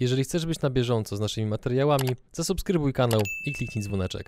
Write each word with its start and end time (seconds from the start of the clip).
Jeżeli 0.00 0.24
chcesz 0.24 0.46
być 0.46 0.60
na 0.60 0.70
bieżąco 0.70 1.16
z 1.16 1.20
naszymi 1.20 1.46
materiałami, 1.46 2.08
zasubskrybuj 2.32 2.92
kanał 2.92 3.20
i 3.46 3.52
kliknij 3.52 3.84
dzwoneczek. 3.84 4.26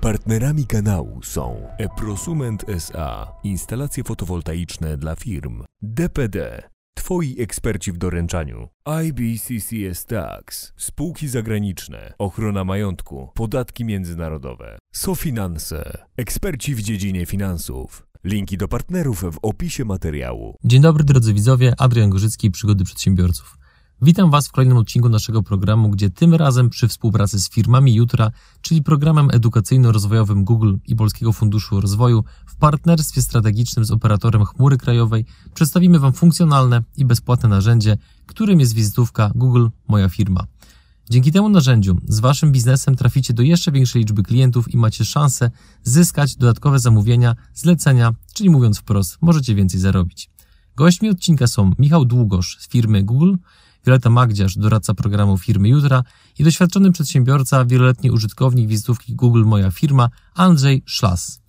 Partnerami 0.00 0.66
kanału 0.66 1.22
są 1.22 1.68
Eprosument 1.78 2.64
SA, 2.68 3.32
instalacje 3.44 4.04
fotowoltaiczne 4.04 4.96
dla 4.96 5.16
firm, 5.16 5.62
DPD, 5.82 6.62
Twoi 6.94 7.36
eksperci 7.40 7.92
w 7.92 7.98
doręczaniu, 7.98 8.68
IBCCS 9.04 10.04
Tax, 10.04 10.72
spółki 10.76 11.28
zagraniczne, 11.28 12.14
ochrona 12.18 12.64
majątku, 12.64 13.28
podatki 13.34 13.84
międzynarodowe, 13.84 14.78
SoFinanse, 14.92 16.06
eksperci 16.16 16.74
w 16.74 16.82
dziedzinie 16.82 17.26
finansów. 17.26 18.06
Linki 18.24 18.56
do 18.58 18.68
partnerów 18.68 19.20
w 19.20 19.38
opisie 19.42 19.84
materiału. 19.84 20.56
Dzień 20.64 20.82
dobry 20.82 21.04
drodzy 21.04 21.34
widzowie, 21.34 21.74
Adrian 21.78 22.10
Gorzycki 22.10 22.46
i 22.46 22.50
Przygody 22.50 22.84
Przedsiębiorców. 22.84 23.59
Witam 24.02 24.30
Was 24.30 24.48
w 24.48 24.52
kolejnym 24.52 24.78
odcinku 24.78 25.08
naszego 25.08 25.42
programu, 25.42 25.90
gdzie 25.90 26.10
tym 26.10 26.34
razem 26.34 26.70
przy 26.70 26.88
współpracy 26.88 27.40
z 27.40 27.50
firmami 27.50 27.94
Jutra, 27.94 28.30
czyli 28.60 28.82
programem 28.82 29.28
edukacyjno-rozwojowym 29.28 30.44
Google 30.44 30.74
i 30.86 30.96
Polskiego 30.96 31.32
Funduszu 31.32 31.80
Rozwoju 31.80 32.24
w 32.46 32.56
partnerstwie 32.56 33.22
strategicznym 33.22 33.84
z 33.84 33.90
operatorem 33.90 34.44
chmury 34.44 34.78
krajowej 34.78 35.24
przedstawimy 35.54 35.98
Wam 35.98 36.12
funkcjonalne 36.12 36.82
i 36.96 37.04
bezpłatne 37.04 37.48
narzędzie, 37.48 37.96
którym 38.26 38.60
jest 38.60 38.74
wizytówka 38.74 39.30
Google 39.34 39.68
Moja 39.88 40.08
Firma. 40.08 40.46
Dzięki 41.10 41.32
temu 41.32 41.48
narzędziu 41.48 41.96
z 42.08 42.20
Waszym 42.20 42.52
biznesem 42.52 42.96
traficie 42.96 43.34
do 43.34 43.42
jeszcze 43.42 43.72
większej 43.72 44.02
liczby 44.02 44.22
klientów 44.22 44.74
i 44.74 44.76
macie 44.76 45.04
szansę 45.04 45.50
zyskać 45.82 46.36
dodatkowe 46.36 46.78
zamówienia, 46.78 47.36
zlecenia, 47.54 48.14
czyli 48.34 48.50
mówiąc 48.50 48.78
wprost, 48.78 49.18
możecie 49.20 49.54
więcej 49.54 49.80
zarobić. 49.80 50.30
Gośćmi 50.76 51.10
odcinka 51.10 51.46
są 51.46 51.72
Michał 51.78 52.04
Długosz 52.04 52.56
z 52.60 52.68
firmy 52.68 53.02
Google, 53.02 53.34
Wioleta 53.86 54.10
Magdziarz, 54.10 54.56
doradca 54.56 54.94
programu 54.94 55.38
firmy 55.38 55.68
Jutra 55.68 56.02
i 56.38 56.44
doświadczony 56.44 56.92
przedsiębiorca, 56.92 57.64
wieloletni 57.64 58.10
użytkownik 58.10 58.68
wizytówki 58.68 59.14
Google 59.14 59.44
Moja 59.44 59.70
Firma, 59.70 60.08
Andrzej 60.34 60.82
Szlas. 60.86 61.40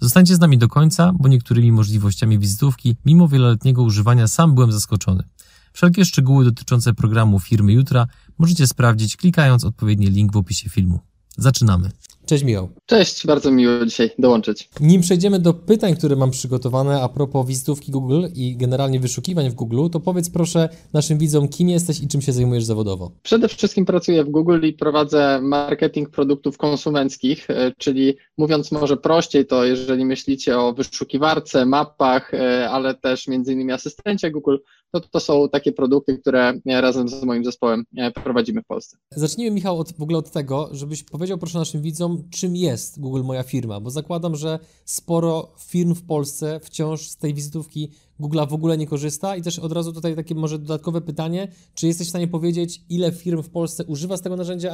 Zostańcie 0.00 0.34
z 0.34 0.40
nami 0.40 0.58
do 0.58 0.68
końca, 0.68 1.12
bo 1.18 1.28
niektórymi 1.28 1.72
możliwościami 1.72 2.38
wizytówki, 2.38 2.96
mimo 3.04 3.28
wieloletniego 3.28 3.82
używania, 3.82 4.28
sam 4.28 4.54
byłem 4.54 4.72
zaskoczony. 4.72 5.24
Wszelkie 5.72 6.04
szczegóły 6.04 6.44
dotyczące 6.44 6.94
programu 6.94 7.40
firmy 7.40 7.72
Jutra 7.72 8.06
możecie 8.38 8.66
sprawdzić 8.66 9.16
klikając 9.16 9.64
odpowiedni 9.64 10.06
link 10.06 10.32
w 10.32 10.36
opisie 10.36 10.70
filmu. 10.70 11.00
Zaczynamy. 11.36 11.90
Cześć 12.30 12.44
Michał. 12.44 12.68
Cześć, 12.86 13.26
bardzo 13.26 13.50
miło 13.50 13.86
dzisiaj 13.86 14.10
dołączyć. 14.18 14.68
Nim 14.80 15.00
przejdziemy 15.00 15.38
do 15.38 15.54
pytań, 15.54 15.96
które 15.96 16.16
mam 16.16 16.30
przygotowane 16.30 17.02
a 17.02 17.08
propos 17.08 17.46
wizytówki 17.46 17.92
Google 17.92 18.26
i 18.34 18.56
generalnie 18.56 19.00
wyszukiwań 19.00 19.50
w 19.50 19.54
Google, 19.54 19.88
to 19.92 20.00
powiedz 20.00 20.30
proszę 20.30 20.68
naszym 20.92 21.18
widzom, 21.18 21.48
kim 21.48 21.68
jesteś 21.68 22.00
i 22.00 22.08
czym 22.08 22.22
się 22.22 22.32
zajmujesz 22.32 22.64
zawodowo. 22.64 23.10
Przede 23.22 23.48
wszystkim 23.48 23.84
pracuję 23.84 24.24
w 24.24 24.30
Google 24.30 24.60
i 24.62 24.72
prowadzę 24.72 25.40
marketing 25.42 26.10
produktów 26.10 26.58
konsumenckich, 26.58 27.50
e, 27.50 27.72
czyli 27.78 28.16
mówiąc 28.38 28.72
może 28.72 28.96
prościej, 28.96 29.46
to 29.46 29.64
jeżeli 29.64 30.04
myślicie 30.04 30.58
o 30.58 30.72
wyszukiwarce, 30.72 31.66
mapach, 31.66 32.34
e, 32.34 32.70
ale 32.70 32.94
też 32.94 33.28
między 33.28 33.52
innymi 33.52 33.72
asystencie 33.72 34.30
Google, 34.30 34.56
to 34.92 35.00
to 35.00 35.20
są 35.20 35.48
takie 35.48 35.72
produkty, 35.72 36.18
które 36.18 36.52
razem 36.66 37.08
z 37.08 37.22
moim 37.22 37.44
zespołem 37.44 37.84
e, 37.96 38.10
prowadzimy 38.10 38.62
w 38.62 38.66
Polsce. 38.66 38.96
Zacznijmy 39.10 39.54
Michał 39.54 39.78
od, 39.78 39.92
w 39.92 40.02
ogóle 40.02 40.18
od 40.18 40.30
tego, 40.30 40.68
żebyś 40.72 41.02
powiedział 41.02 41.38
proszę 41.38 41.58
naszym 41.58 41.82
widzom, 41.82 42.19
czym 42.30 42.56
jest 42.56 43.00
Google 43.00 43.22
Moja 43.22 43.42
Firma, 43.42 43.80
bo 43.80 43.90
zakładam, 43.90 44.36
że 44.36 44.58
sporo 44.84 45.54
firm 45.58 45.94
w 45.94 46.02
Polsce 46.02 46.60
wciąż 46.60 47.08
z 47.08 47.16
tej 47.16 47.34
wizytówki 47.34 47.90
Google'a 48.20 48.48
w 48.48 48.54
ogóle 48.54 48.78
nie 48.78 48.86
korzysta. 48.86 49.36
I 49.36 49.42
też 49.42 49.58
od 49.58 49.72
razu 49.72 49.92
tutaj 49.92 50.16
takie 50.16 50.34
może 50.34 50.58
dodatkowe 50.58 51.00
pytanie, 51.00 51.48
czy 51.74 51.86
jesteś 51.86 52.06
w 52.06 52.10
stanie 52.10 52.28
powiedzieć, 52.28 52.82
ile 52.88 53.12
firm 53.12 53.42
w 53.42 53.50
Polsce 53.50 53.84
używa 53.84 54.16
z 54.16 54.20
tego 54.20 54.36
narzędzia, 54.36 54.72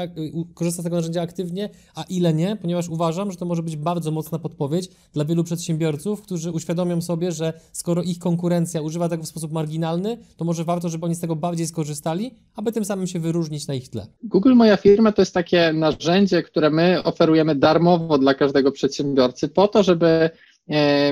korzysta 0.55 0.83
z 0.83 0.85
tego 0.85 0.97
narzędzia 0.97 1.23
aktywnie, 1.23 1.71
a 1.95 2.03
ile 2.03 2.35
nie, 2.35 2.57
ponieważ 2.57 2.89
uważam, 2.89 3.31
że 3.31 3.37
to 3.37 3.45
może 3.45 3.63
być 3.63 3.77
bardzo 3.77 4.11
mocna 4.11 4.39
podpowiedź 4.39 4.89
dla 5.13 5.25
wielu 5.25 5.45
przedsiębiorców, 5.45 6.23
którzy 6.23 6.53
uświadomią 6.53 7.03
sobie, 7.03 7.33
że 7.33 7.53
skoro 7.73 8.03
ich 8.03 8.19
konkurencja 8.19 8.83
używa 8.83 9.09
tego 9.09 9.23
w 9.23 9.29
sposób 9.29 9.53
marginalny, 9.53 10.19
to 10.37 10.45
może 10.45 10.65
warto, 10.65 10.89
żeby 10.89 11.07
oni 11.07 11.15
z 11.15 11.21
tego 11.21 11.37
bardziej 11.37 11.67
skorzystali, 11.67 12.35
aby 12.55 12.73
tym 12.73 12.85
samym 12.85 13.07
się 13.07 13.21
wyróżnić 13.21 13.67
na 13.67 13.75
ich 13.75 13.89
tle. 13.89 14.07
Google 14.23 14.55
Moja 14.55 14.77
Firma 14.77 15.13
to 15.13 15.23
jest 15.23 15.35
takie 15.35 15.73
narzędzie, 15.73 16.43
które 16.43 16.71
my 16.71 17.03
oferujemy 17.03 17.55
darmowo 17.55 18.19
dla 18.19 18.35
każdego 18.35 18.73
przedsiębiorcy 18.73 19.49
po 19.49 19.69
to, 19.69 19.83
żeby 19.83 20.31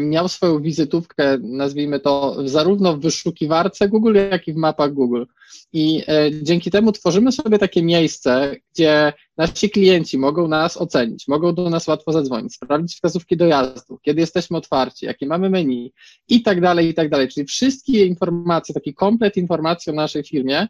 miał 0.01 0.29
swoją 0.29 0.63
wizytówkę, 0.63 1.39
nazwijmy 1.39 2.01
to, 2.01 2.37
zarówno 2.49 2.97
w 2.97 3.01
wyszukiwarce 3.01 3.89
Google, 3.89 4.15
jak 4.31 4.49
i 4.49 4.53
w 4.53 4.57
mapach 4.57 4.93
Google. 4.93 5.25
I 5.73 6.03
e, 6.09 6.31
dzięki 6.43 6.71
temu 6.71 6.93
tworzymy 6.93 7.33
sobie 7.33 7.59
takie 7.59 7.83
miejsce, 7.83 8.57
gdzie 8.75 9.13
nasi 9.37 9.71
klienci 9.71 10.19
mogą 10.19 10.49
nas 10.49 10.77
ocenić, 10.77 11.29
mogą 11.29 11.55
do 11.55 11.71
nas 11.71 11.87
łatwo 11.87 12.13
zadzwonić, 12.13 12.55
sprawdzić 12.55 12.95
wskazówki 12.95 13.37
dojazdu, 13.37 13.99
kiedy 14.03 14.21
jesteśmy 14.21 14.57
otwarci, 14.57 15.07
jakie 15.07 15.27
mamy 15.27 15.51
menu 15.51 15.93
i 16.29 16.43
tak 16.43 16.61
dalej, 16.61 16.89
i 16.89 16.95
tak 16.95 17.09
dalej. 17.09 17.29
Czyli 17.29 17.47
wszystkie 17.47 18.07
informacje, 18.07 18.75
taki 18.75 18.95
komplet 18.95 19.37
informacji 19.37 19.93
o 19.93 19.95
naszej 19.95 20.25
firmie, 20.25 20.69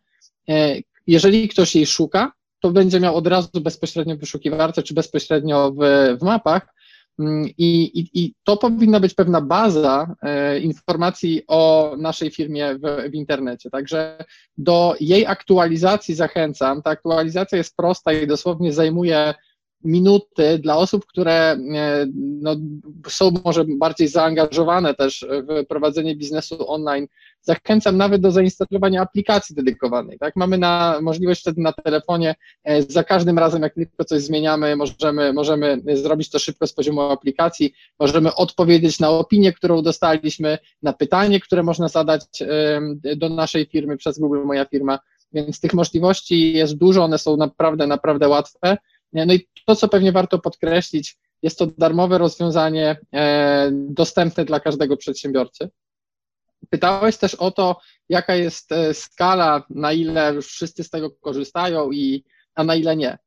e, 0.48 0.76
jeżeli 1.06 1.48
ktoś 1.48 1.76
jej 1.76 1.86
szuka, 1.86 2.32
to 2.60 2.70
będzie 2.70 3.00
miał 3.00 3.16
od 3.16 3.26
razu 3.26 3.60
bezpośrednio 3.60 4.16
w 4.16 4.20
wyszukiwarce 4.20 4.82
czy 4.82 4.94
bezpośrednio 4.94 5.72
w, 5.72 5.78
w 6.20 6.24
mapach 6.24 6.73
I, 7.18 7.82
i, 7.84 8.24
I, 8.24 8.34
to 8.44 8.56
powinna 8.56 9.00
być 9.00 9.14
pewna 9.14 9.40
baza 9.40 10.14
e, 10.22 10.58
informacji 10.58 11.42
o 11.48 11.94
naszej 11.98 12.30
firmie 12.30 12.74
w, 12.74 13.10
w, 13.10 13.14
internecie. 13.14 13.70
Także 13.70 14.24
do 14.58 14.94
jej 15.00 15.26
aktualizacji 15.26 16.14
zachęcam. 16.14 16.82
Ta 16.82 16.90
aktualizacja 16.90 17.58
jest 17.58 17.76
prosta 17.76 18.12
i 18.12 18.26
dosłownie 18.26 18.72
zajmuje 18.72 19.34
minuty 19.84 20.58
dla 20.58 20.76
osób, 20.76 21.06
które 21.06 21.32
e, 21.32 21.58
no, 22.16 22.56
są 23.08 23.30
może 23.44 23.64
bardziej 23.78 24.08
zaangażowane 24.08 24.94
też 24.94 25.26
w 25.48 25.66
prowadzenie 25.66 26.16
biznesu 26.16 26.70
online. 26.70 27.06
Zachęcam 27.40 27.96
nawet 27.96 28.22
do 28.22 28.30
zainstalowania 28.30 29.02
aplikacji 29.02 29.56
dedykowanej. 29.56 30.18
Tak? 30.18 30.36
Mamy 30.36 30.58
na, 30.58 30.98
możliwość 31.02 31.40
wtedy 31.40 31.60
na 31.60 31.72
telefonie, 31.72 32.34
e, 32.64 32.82
za 32.82 33.04
każdym 33.04 33.38
razem, 33.38 33.62
jak 33.62 33.74
tylko 33.74 34.04
coś 34.04 34.22
zmieniamy, 34.22 34.76
możemy, 34.76 35.32
możemy 35.32 35.82
zrobić 35.94 36.30
to 36.30 36.38
szybko 36.38 36.66
z 36.66 36.72
poziomu 36.72 37.00
aplikacji, 37.00 37.74
możemy 37.98 38.34
odpowiedzieć 38.34 39.00
na 39.00 39.10
opinię, 39.10 39.52
którą 39.52 39.82
dostaliśmy, 39.82 40.58
na 40.82 40.92
pytanie, 40.92 41.40
które 41.40 41.62
można 41.62 41.88
zadać 41.88 42.22
do 43.16 43.28
naszej 43.28 43.66
firmy 43.66 43.96
przez 43.96 44.18
Google 44.18 44.44
Moja 44.44 44.64
Firma. 44.64 44.98
Więc 45.34 45.60
tych 45.60 45.74
możliwości 45.74 46.52
jest 46.52 46.76
dużo, 46.76 47.04
one 47.04 47.18
są 47.18 47.36
naprawdę, 47.36 47.86
naprawdę 47.86 48.28
łatwe. 48.28 48.76
No 49.14 49.34
i 49.34 49.48
to, 49.66 49.76
co 49.76 49.88
pewnie 49.88 50.12
warto 50.12 50.38
podkreślić, 50.38 51.18
jest 51.42 51.58
to 51.58 51.66
darmowe 51.66 52.18
rozwiązanie 52.18 52.96
e, 53.14 53.70
dostępne 53.72 54.44
dla 54.44 54.60
każdego 54.60 54.96
przedsiębiorcy. 54.96 55.70
Pytałeś 56.70 57.16
też 57.16 57.34
o 57.34 57.50
to, 57.50 57.80
jaka 58.08 58.34
jest 58.34 58.72
e, 58.72 58.94
skala, 58.94 59.62
na 59.70 59.92
ile 59.92 60.42
wszyscy 60.42 60.84
z 60.84 60.90
tego 60.90 61.10
korzystają, 61.10 61.92
i, 61.92 62.24
a 62.54 62.64
na 62.64 62.74
ile 62.74 62.96
nie. 62.96 63.18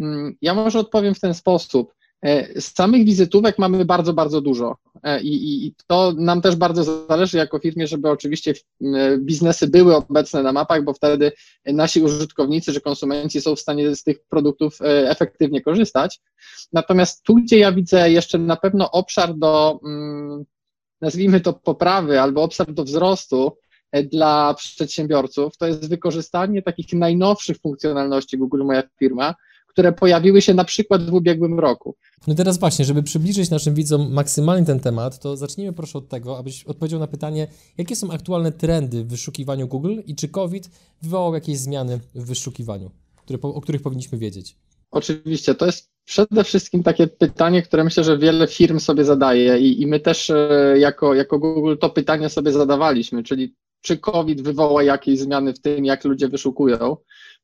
Mm, 0.00 0.36
ja 0.42 0.54
może 0.54 0.78
odpowiem 0.78 1.14
w 1.14 1.20
ten 1.20 1.34
sposób. 1.34 1.94
E, 2.24 2.60
z 2.60 2.74
samych 2.74 3.04
wizytówek 3.04 3.58
mamy 3.58 3.84
bardzo, 3.84 4.12
bardzo 4.12 4.40
dużo 4.40 4.76
e, 5.02 5.22
i, 5.22 5.66
i, 5.66 5.74
to 5.86 6.12
nam 6.16 6.42
też 6.42 6.56
bardzo 6.56 7.06
zależy 7.08 7.38
jako 7.38 7.58
firmie, 7.58 7.86
żeby 7.86 8.10
oczywiście 8.10 8.54
e, 8.84 9.18
biznesy 9.18 9.68
były 9.68 9.96
obecne 9.96 10.42
na 10.42 10.52
mapach, 10.52 10.84
bo 10.84 10.94
wtedy 10.94 11.32
nasi 11.66 12.02
użytkownicy 12.02 12.72
czy 12.72 12.80
konsumenci 12.80 13.40
są 13.40 13.56
w 13.56 13.60
stanie 13.60 13.96
z 13.96 14.02
tych 14.02 14.24
produktów 14.28 14.78
efektywnie 14.84 15.62
korzystać. 15.62 16.20
Natomiast 16.72 17.22
tu, 17.22 17.34
gdzie 17.34 17.58
ja 17.58 17.72
widzę 17.72 18.10
jeszcze 18.10 18.38
na 18.38 18.56
pewno 18.56 18.90
obszar 18.90 19.34
do, 19.34 19.80
mm, 19.84 20.44
nazwijmy 21.00 21.40
to 21.40 21.52
poprawy 21.52 22.20
albo 22.20 22.42
obszar 22.42 22.72
do 22.72 22.84
wzrostu, 22.84 23.52
dla 24.02 24.54
przedsiębiorców, 24.54 25.56
to 25.56 25.66
jest 25.66 25.88
wykorzystanie 25.88 26.62
takich 26.62 26.92
najnowszych 26.92 27.58
funkcjonalności 27.58 28.38
Google 28.38 28.64
Moja 28.64 28.82
Firma, 28.98 29.34
które 29.74 29.92
pojawiły 29.92 30.42
się 30.42 30.54
na 30.54 30.64
przykład 30.64 31.10
w 31.10 31.14
ubiegłym 31.14 31.58
roku. 31.58 31.96
No 32.26 32.34
teraz 32.34 32.58
właśnie, 32.58 32.84
żeby 32.84 33.02
przybliżyć 33.02 33.50
naszym 33.50 33.74
widzom 33.74 34.12
maksymalnie 34.12 34.66
ten 34.66 34.80
temat, 34.80 35.18
to 35.18 35.36
zacznijmy 35.36 35.72
proszę 35.72 35.98
od 35.98 36.08
tego, 36.08 36.38
abyś 36.38 36.64
odpowiedział 36.64 37.00
na 37.00 37.06
pytanie, 37.06 37.46
jakie 37.78 37.96
są 37.96 38.10
aktualne 38.10 38.52
trendy 38.52 39.04
w 39.04 39.08
wyszukiwaniu 39.08 39.68
Google 39.68 40.00
i 40.06 40.14
czy 40.14 40.28
COVID 40.28 40.70
wywołał 41.02 41.34
jakieś 41.34 41.58
zmiany 41.58 42.00
w 42.14 42.24
wyszukiwaniu, 42.24 42.90
które, 43.16 43.38
o 43.42 43.60
których 43.60 43.82
powinniśmy 43.82 44.18
wiedzieć? 44.18 44.56
Oczywiście, 44.90 45.54
to 45.54 45.66
jest 45.66 45.90
przede 46.04 46.44
wszystkim 46.44 46.82
takie 46.82 47.06
pytanie, 47.06 47.62
które 47.62 47.84
myślę, 47.84 48.04
że 48.04 48.18
wiele 48.18 48.46
firm 48.46 48.78
sobie 48.78 49.04
zadaje 49.04 49.58
i, 49.58 49.82
i 49.82 49.86
my 49.86 50.00
też 50.00 50.30
e, 50.30 50.74
jako, 50.78 51.14
jako 51.14 51.38
Google 51.38 51.76
to 51.80 51.90
pytanie 51.90 52.28
sobie 52.28 52.52
zadawaliśmy, 52.52 53.22
czyli 53.22 53.54
czy 53.84 53.98
COVID 53.98 54.42
wywoła 54.42 54.82
jakieś 54.82 55.18
zmiany 55.18 55.52
w 55.52 55.60
tym, 55.60 55.84
jak 55.84 56.04
ludzie 56.04 56.28
wyszukują. 56.28 56.96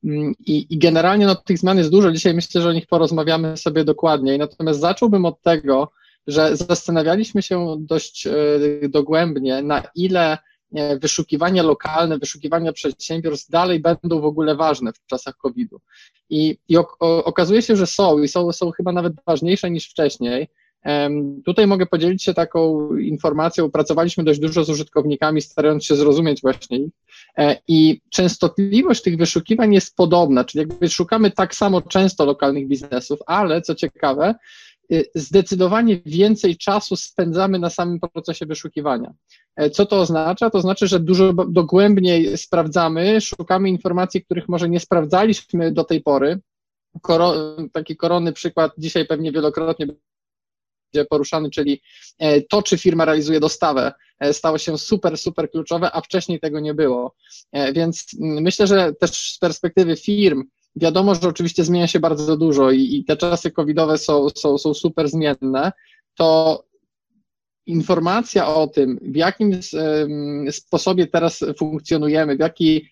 Mm, 0.04 0.34
I, 0.46 0.66
I, 0.70 0.78
generalnie 0.78 1.26
no, 1.26 1.34
tych 1.34 1.58
zmian 1.58 1.78
jest 1.78 1.90
dużo. 1.90 2.12
Dzisiaj 2.12 2.34
myślę, 2.34 2.62
że 2.62 2.68
o 2.68 2.72
nich 2.72 2.86
porozmawiamy 2.86 3.56
sobie 3.56 3.84
dokładniej. 3.84 4.38
Natomiast 4.38 4.80
zacząłbym 4.80 5.24
od 5.24 5.42
tego, 5.42 5.92
że 6.26 6.56
zastanawialiśmy 6.56 7.42
się 7.42 7.76
dość 7.80 8.26
e, 8.26 8.32
dogłębnie, 8.88 9.62
na 9.62 9.82
ile 9.94 10.38
wyszukiwania 11.00 11.62
lokalne, 11.62 12.18
wyszukiwania 12.18 12.72
przedsiębiorstw 12.72 13.50
dalej 13.50 13.80
będą 13.80 14.20
w 14.20 14.24
ogóle 14.24 14.56
ważne 14.56 14.92
w 14.92 15.06
czasach 15.06 15.36
COVID-u. 15.36 15.80
I, 16.30 16.58
i 16.68 16.76
okazuje 17.00 17.62
się, 17.62 17.76
że 17.76 17.86
są 17.86 18.22
i 18.22 18.28
są, 18.28 18.52
są 18.52 18.70
chyba 18.70 18.92
nawet 18.92 19.12
ważniejsze 19.26 19.70
niż 19.70 19.90
wcześniej. 19.90 20.48
Tutaj 21.44 21.66
mogę 21.66 21.86
podzielić 21.86 22.24
się 22.24 22.34
taką 22.34 22.88
informacją. 22.96 23.70
Pracowaliśmy 23.70 24.24
dość 24.24 24.40
dużo 24.40 24.64
z 24.64 24.70
użytkownikami, 24.70 25.42
starając 25.42 25.84
się 25.84 25.96
zrozumieć 25.96 26.40
właśnie 26.40 26.78
ich. 26.78 26.92
E, 27.38 27.56
I 27.68 28.00
częstotliwość 28.10 29.02
tych 29.02 29.16
wyszukiwań 29.16 29.74
jest 29.74 29.96
podobna, 29.96 30.44
czyli 30.44 30.60
jakby 30.60 30.88
szukamy 30.88 31.30
tak 31.30 31.54
samo 31.54 31.82
często 31.82 32.24
lokalnych 32.24 32.68
biznesów, 32.68 33.18
ale 33.26 33.62
co 33.62 33.74
ciekawe, 33.74 34.34
y, 34.92 35.10
zdecydowanie 35.14 36.00
więcej 36.06 36.56
czasu 36.56 36.96
spędzamy 36.96 37.58
na 37.58 37.70
samym 37.70 38.00
procesie 38.00 38.46
wyszukiwania. 38.46 39.14
E, 39.56 39.70
co 39.70 39.86
to 39.86 40.00
oznacza? 40.00 40.50
To 40.50 40.60
znaczy, 40.60 40.86
że 40.86 41.00
dużo 41.00 41.32
dogłębniej 41.32 42.38
sprawdzamy, 42.38 43.20
szukamy 43.20 43.68
informacji, 43.68 44.24
których 44.24 44.48
może 44.48 44.68
nie 44.68 44.80
sprawdzaliśmy 44.80 45.72
do 45.72 45.84
tej 45.84 46.00
pory. 46.00 46.40
Koro, 47.02 47.56
taki 47.72 47.96
koronny 47.96 48.32
przykład 48.32 48.72
dzisiaj 48.78 49.06
pewnie 49.06 49.32
wielokrotnie 49.32 49.86
poruszany, 51.10 51.50
czyli 51.50 51.82
e, 52.18 52.42
to, 52.42 52.62
czy 52.62 52.78
firma 52.78 53.04
realizuje 53.04 53.40
dostawę, 53.40 53.92
e, 54.20 54.32
stało 54.32 54.58
się 54.58 54.78
super, 54.78 55.18
super 55.18 55.50
kluczowe, 55.50 55.90
a 55.92 56.00
wcześniej 56.00 56.40
tego 56.40 56.60
nie 56.60 56.74
było. 56.74 57.14
E, 57.52 57.72
więc 57.72 58.06
myślę, 58.20 58.66
że 58.66 58.92
też 58.92 59.34
z 59.34 59.38
perspektywy 59.38 59.96
firm, 59.96 60.44
wiadomo, 60.76 61.14
że 61.14 61.28
oczywiście 61.28 61.64
zmienia 61.64 61.86
się 61.86 62.00
bardzo 62.00 62.36
dużo 62.36 62.70
i, 62.70 62.94
i 62.94 63.04
te 63.04 63.16
czasy 63.16 63.50
covidowe 63.50 63.98
są, 63.98 64.28
są, 64.28 64.58
są 64.58 64.74
super 64.74 65.08
zmienne, 65.08 65.72
to 66.14 66.64
informacja 67.66 68.54
o 68.54 68.66
tym, 68.66 68.98
w 69.02 69.16
jakim 69.16 69.60
sposobie 70.50 71.06
teraz 71.06 71.44
funkcjonujemy, 71.58 72.36
w 72.36 72.40
jaki 72.40 72.90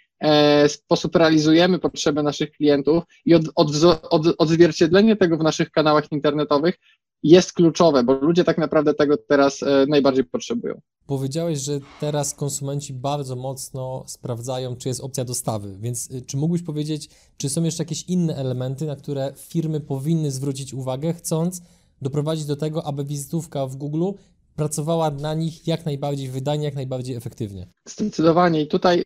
sposób 0.69 1.17
realizujemy 1.17 1.79
potrzeby 1.79 2.23
naszych 2.23 2.51
klientów 2.51 3.05
i 3.25 3.35
od, 3.35 3.43
od, 3.55 4.27
odzwierciedlenie 4.39 5.17
tego 5.17 5.37
w 5.37 5.43
naszych 5.43 5.71
kanałach 5.71 6.13
internetowych 6.13 6.75
jest 7.23 7.53
kluczowe, 7.53 8.03
bo 8.03 8.13
ludzie 8.13 8.45
tak 8.45 8.59
naprawdę 8.59 8.95
tego 8.95 9.17
teraz 9.17 9.63
e, 9.63 9.87
najbardziej 9.89 10.25
potrzebują. 10.25 10.81
Powiedziałeś, 11.07 11.59
że 11.59 11.81
teraz 12.01 12.35
konsumenci 12.35 12.95
bardzo 12.95 13.37
mocno 13.37 14.05
sprawdzają, 14.07 14.77
czy 14.77 14.89
jest 14.89 15.01
opcja 15.01 15.25
dostawy, 15.25 15.77
więc 15.79 16.11
e, 16.11 16.21
czy 16.21 16.37
mógłbyś 16.37 16.63
powiedzieć, 16.63 17.09
czy 17.37 17.49
są 17.49 17.63
jeszcze 17.63 17.83
jakieś 17.83 18.03
inne 18.03 18.37
elementy, 18.37 18.87
na 18.87 18.97
które 18.97 19.33
firmy 19.37 19.81
powinny 19.81 20.31
zwrócić 20.31 20.75
uwagę, 20.75 21.13
chcąc 21.13 21.63
doprowadzić 22.03 22.47
do 22.47 22.57
tego, 22.57 22.87
aby 22.87 23.05
wizytówka 23.05 23.67
w 23.67 23.77
Google 23.77 24.11
pracowała 24.57 25.11
na 25.11 25.35
nich 25.35 25.67
jak 25.67 25.87
najbardziej 25.87 26.29
wydajnie, 26.29 26.65
jak 26.65 26.75
najbardziej 26.75 27.17
efektywnie? 27.17 27.67
Zdecydowanie. 27.85 28.63
I 28.63 28.67
tutaj 28.67 29.03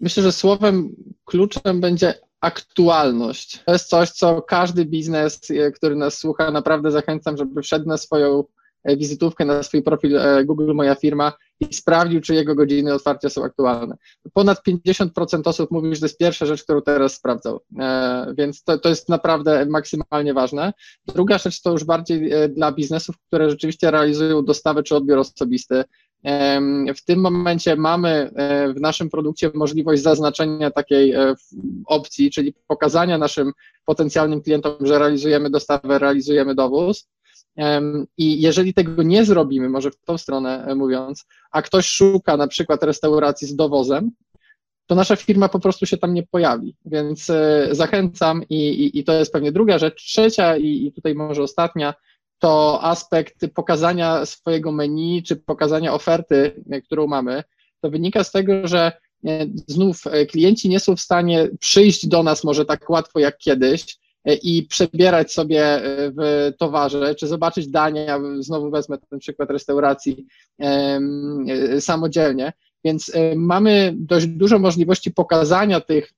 myślę, 0.00 0.22
że 0.22 0.32
słowem 0.32 0.96
kluczem 1.24 1.80
będzie 1.80 2.14
aktualność. 2.40 3.62
To 3.66 3.72
jest 3.72 3.88
coś, 3.88 4.10
co 4.10 4.42
każdy 4.42 4.84
biznes, 4.84 5.40
e, 5.50 5.70
który 5.70 5.96
nas 5.96 6.18
słucha, 6.18 6.50
naprawdę 6.50 6.90
zachęcam, 6.90 7.36
żeby 7.36 7.62
wszedł 7.62 7.88
na 7.88 7.96
swoją 7.96 8.44
e, 8.84 8.96
wizytówkę, 8.96 9.44
na 9.44 9.62
swój 9.62 9.82
profil 9.82 10.18
e, 10.18 10.44
Google 10.44 10.74
Moja 10.74 10.94
Firma 10.94 11.32
i 11.60 11.74
sprawdził, 11.74 12.20
czy 12.20 12.34
jego 12.34 12.54
godziny 12.54 12.94
otwarcia 12.94 13.28
są 13.28 13.44
aktualne. 13.44 13.96
Ponad 14.32 14.62
50% 14.68 15.40
osób 15.44 15.70
mówi, 15.70 15.94
że 15.94 16.00
to 16.00 16.06
jest 16.06 16.18
pierwsza 16.18 16.46
rzecz, 16.46 16.62
którą 16.62 16.82
teraz 16.82 17.14
sprawdzał, 17.14 17.60
więc 18.38 18.64
to, 18.64 18.78
to 18.78 18.88
jest 18.88 19.08
naprawdę 19.08 19.66
maksymalnie 19.66 20.34
ważne. 20.34 20.72
Druga 21.06 21.38
rzecz 21.38 21.62
to 21.62 21.72
już 21.72 21.84
bardziej 21.84 22.30
dla 22.48 22.72
biznesów, 22.72 23.16
które 23.26 23.50
rzeczywiście 23.50 23.90
realizują 23.90 24.44
dostawę 24.44 24.82
czy 24.82 24.96
odbiór 24.96 25.18
osobisty. 25.18 25.84
W 26.96 27.04
tym 27.04 27.20
momencie 27.20 27.76
mamy 27.76 28.30
e, 28.34 28.72
w 28.72 28.80
naszym 28.80 29.10
produkcie 29.10 29.50
możliwość 29.54 30.02
zaznaczenia 30.02 30.70
takiej 30.70 31.12
e, 31.12 31.34
opcji, 31.86 32.30
czyli 32.30 32.54
pokazania 32.66 33.18
naszym 33.18 33.52
potencjalnym 33.84 34.42
klientom, 34.42 34.74
że 34.80 34.98
realizujemy 34.98 35.50
dostawę, 35.50 35.98
realizujemy 35.98 36.54
dowóz. 36.54 37.08
I 38.18 38.40
jeżeli 38.40 38.74
tego 38.74 39.02
nie 39.02 39.24
zrobimy, 39.24 39.68
może 39.68 39.90
w 39.90 39.96
tą 39.96 40.18
stronę 40.18 40.64
e, 40.64 40.74
mówiąc, 40.74 41.26
a 41.50 41.62
ktoś 41.62 41.86
szuka 41.86 42.36
na 42.36 42.46
przykład 42.46 42.82
restauracji 42.82 43.48
z 43.48 43.56
dowozem, 43.56 44.10
to 44.86 44.94
nasza 44.94 45.16
firma 45.16 45.48
po 45.48 45.60
prostu 45.60 45.86
się 45.86 45.96
tam 45.96 46.14
nie 46.14 46.22
pojawi. 46.22 46.76
Więc 46.84 47.30
zachęcam 47.70 48.42
i, 48.48 48.68
i, 48.68 48.98
i 48.98 49.04
to 49.04 49.12
jest 49.12 49.32
pewnie 49.32 49.52
druga 49.52 49.78
rzecz. 49.78 50.04
Trzecia 50.04 50.56
i, 50.56 50.86
i 50.86 50.92
tutaj 50.92 51.14
może 51.14 51.42
ostatnia, 51.42 51.94
to 52.40 52.82
aspekt 52.82 53.46
pokazania 53.54 54.26
swojego 54.26 54.72
menu 54.72 55.22
czy 55.22 55.36
pokazania 55.36 55.94
oferty, 55.94 56.64
którą 56.84 57.06
mamy, 57.06 57.44
to 57.80 57.90
wynika 57.90 58.24
z 58.24 58.32
tego, 58.32 58.68
że 58.68 58.92
e, 59.26 59.46
znów 59.66 60.06
e, 60.06 60.26
klienci 60.26 60.68
nie 60.68 60.80
są 60.80 60.96
w 60.96 61.00
stanie 61.00 61.48
przyjść 61.60 62.06
do 62.06 62.22
nas 62.22 62.44
może 62.44 62.64
tak 62.64 62.90
łatwo 62.90 63.18
jak 63.18 63.38
kiedyś 63.38 63.98
e, 64.24 64.34
i 64.34 64.62
przebierać 64.62 65.32
sobie 65.32 65.82
w 66.18 66.52
towarze, 66.58 67.14
czy 67.14 67.26
zobaczyć 67.26 67.68
dania, 67.68 68.20
znowu 68.38 68.70
wezmę 68.70 68.98
ten 69.10 69.18
przykład 69.18 69.50
restauracji 69.50 70.26
samodzielnie, 71.80 72.52
więc 72.84 73.12
mamy 73.36 73.94
dość 73.96 74.26
dużo 74.26 74.58
możliwości 74.58 75.10
pokazania 75.10 75.80
tych 75.80 76.12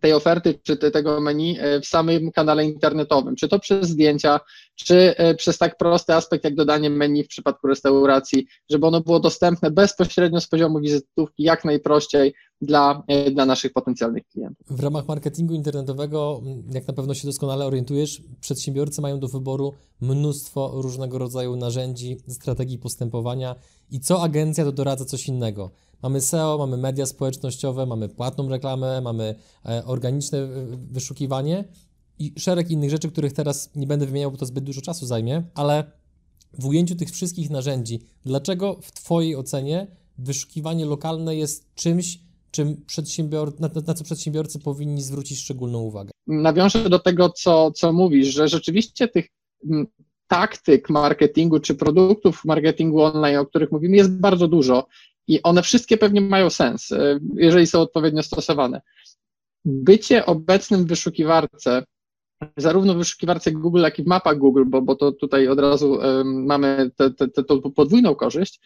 tej 0.00 0.12
oferty 0.12 0.58
czy 0.62 0.76
tego 0.76 1.20
menu 1.20 1.58
e, 1.58 1.80
w 1.80 1.86
samym 1.86 2.32
kanale 2.32 2.64
internetowym, 2.64 3.36
czy 3.36 3.48
to 3.48 3.58
przez 3.58 3.88
zdjęcia, 3.88 4.40
czy 4.74 5.16
e, 5.16 5.34
przez 5.34 5.58
tak 5.58 5.76
prosty 5.76 6.14
aspekt 6.14 6.44
jak 6.44 6.54
dodanie 6.54 6.90
menu 6.90 7.24
w 7.24 7.28
przypadku 7.28 7.66
restauracji, 7.66 8.46
żeby 8.70 8.86
ono 8.86 9.00
było 9.00 9.20
dostępne 9.20 9.70
bezpośrednio 9.70 10.40
z 10.40 10.46
poziomu 10.46 10.80
wizytówki 10.80 11.42
jak 11.42 11.64
najprościej 11.64 12.34
dla, 12.60 13.02
e, 13.08 13.30
dla 13.30 13.46
naszych 13.46 13.72
potencjalnych 13.72 14.26
klientów. 14.26 14.66
W 14.70 14.80
ramach 14.80 15.08
marketingu 15.08 15.54
internetowego, 15.54 16.42
jak 16.72 16.88
na 16.88 16.94
pewno 16.94 17.14
się 17.14 17.26
doskonale 17.26 17.66
orientujesz, 17.66 18.22
przedsiębiorcy 18.40 19.00
mają 19.00 19.20
do 19.20 19.28
wyboru 19.28 19.72
mnóstwo 20.00 20.70
różnego 20.74 21.18
rodzaju 21.18 21.56
narzędzi, 21.56 22.16
strategii 22.28 22.78
postępowania 22.78 23.54
i 23.90 24.00
co 24.00 24.22
agencja 24.22 24.64
to 24.64 24.72
doradza 24.72 25.04
coś 25.04 25.28
innego. 25.28 25.70
Mamy 26.06 26.20
SEO, 26.20 26.58
mamy 26.58 26.76
media 26.76 27.06
społecznościowe, 27.06 27.86
mamy 27.86 28.08
płatną 28.08 28.48
reklamę, 28.48 29.00
mamy 29.00 29.34
e, 29.64 29.84
organiczne 29.84 30.38
e, 30.38 30.48
wyszukiwanie 30.90 31.64
i 32.18 32.32
szereg 32.38 32.70
innych 32.70 32.90
rzeczy, 32.90 33.10
których 33.10 33.32
teraz 33.32 33.70
nie 33.74 33.86
będę 33.86 34.06
wymieniał, 34.06 34.30
bo 34.30 34.36
to 34.36 34.46
zbyt 34.46 34.64
dużo 34.64 34.80
czasu 34.80 35.06
zajmie, 35.06 35.42
ale 35.54 35.90
w 36.58 36.66
ujęciu 36.66 36.96
tych 36.96 37.10
wszystkich 37.10 37.50
narzędzi, 37.50 38.00
dlaczego 38.24 38.78
w 38.82 38.92
Twojej 38.92 39.36
ocenie 39.36 39.86
wyszukiwanie 40.18 40.86
lokalne 40.86 41.36
jest 41.36 41.74
czymś, 41.74 42.18
czym 42.50 42.84
przedsiębior... 42.86 43.60
na, 43.60 43.70
na 43.86 43.94
co 43.94 44.04
przedsiębiorcy 44.04 44.58
powinni 44.58 45.02
zwrócić 45.02 45.38
szczególną 45.38 45.78
uwagę? 45.78 46.10
Nawiążę 46.26 46.90
do 46.90 46.98
tego, 46.98 47.28
co, 47.30 47.70
co 47.70 47.92
mówisz, 47.92 48.28
że 48.34 48.48
rzeczywiście 48.48 49.08
tych 49.08 49.28
taktyk 50.28 50.90
marketingu 50.90 51.60
czy 51.60 51.74
produktów 51.74 52.44
marketingu 52.44 53.02
online, 53.02 53.36
o 53.36 53.46
których 53.46 53.72
mówimy, 53.72 53.96
jest 53.96 54.10
bardzo 54.10 54.48
dużo 54.48 54.86
i 55.28 55.42
one 55.42 55.62
wszystkie 55.62 55.96
pewnie 55.96 56.20
mają 56.20 56.50
sens, 56.50 56.92
e, 56.92 57.18
jeżeli 57.34 57.66
są 57.66 57.80
odpowiednio 57.80 58.22
stosowane. 58.22 58.82
Bycie 59.64 60.26
obecnym 60.26 60.84
w 60.84 60.88
wyszukiwarce, 60.88 61.84
zarówno 62.56 62.94
w 62.94 62.96
wyszukiwarce 62.96 63.52
Google, 63.52 63.82
jak 63.82 63.98
i 63.98 64.02
w 64.02 64.06
mapach 64.06 64.38
Google, 64.38 64.64
bo, 64.66 64.82
bo 64.82 64.96
to 64.96 65.12
tutaj 65.12 65.48
od 65.48 65.60
razu 65.60 65.92
um, 65.92 66.46
mamy 66.46 66.90
tę 67.46 67.60
podwójną 67.74 68.14
korzyść, 68.14 68.60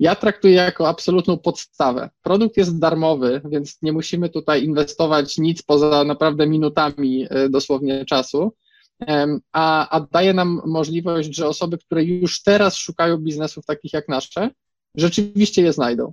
ja 0.00 0.14
traktuję 0.14 0.54
jako 0.54 0.88
absolutną 0.88 1.38
podstawę. 1.38 2.10
Produkt 2.22 2.56
jest 2.56 2.78
darmowy, 2.78 3.40
więc 3.44 3.82
nie 3.82 3.92
musimy 3.92 4.28
tutaj 4.28 4.64
inwestować 4.64 5.38
nic 5.38 5.62
poza 5.62 6.04
naprawdę 6.04 6.46
minutami 6.46 7.26
e, 7.30 7.48
dosłownie 7.48 8.04
czasu, 8.04 8.52
a, 9.52 9.88
a 9.88 10.00
daje 10.00 10.34
nam 10.34 10.62
możliwość, 10.66 11.36
że 11.36 11.48
osoby, 11.48 11.78
które 11.78 12.04
już 12.04 12.42
teraz 12.42 12.76
szukają 12.76 13.18
biznesów 13.18 13.66
takich 13.66 13.92
jak 13.92 14.08
nasze, 14.08 14.50
rzeczywiście 14.94 15.62
je 15.62 15.72
znajdą. 15.72 16.12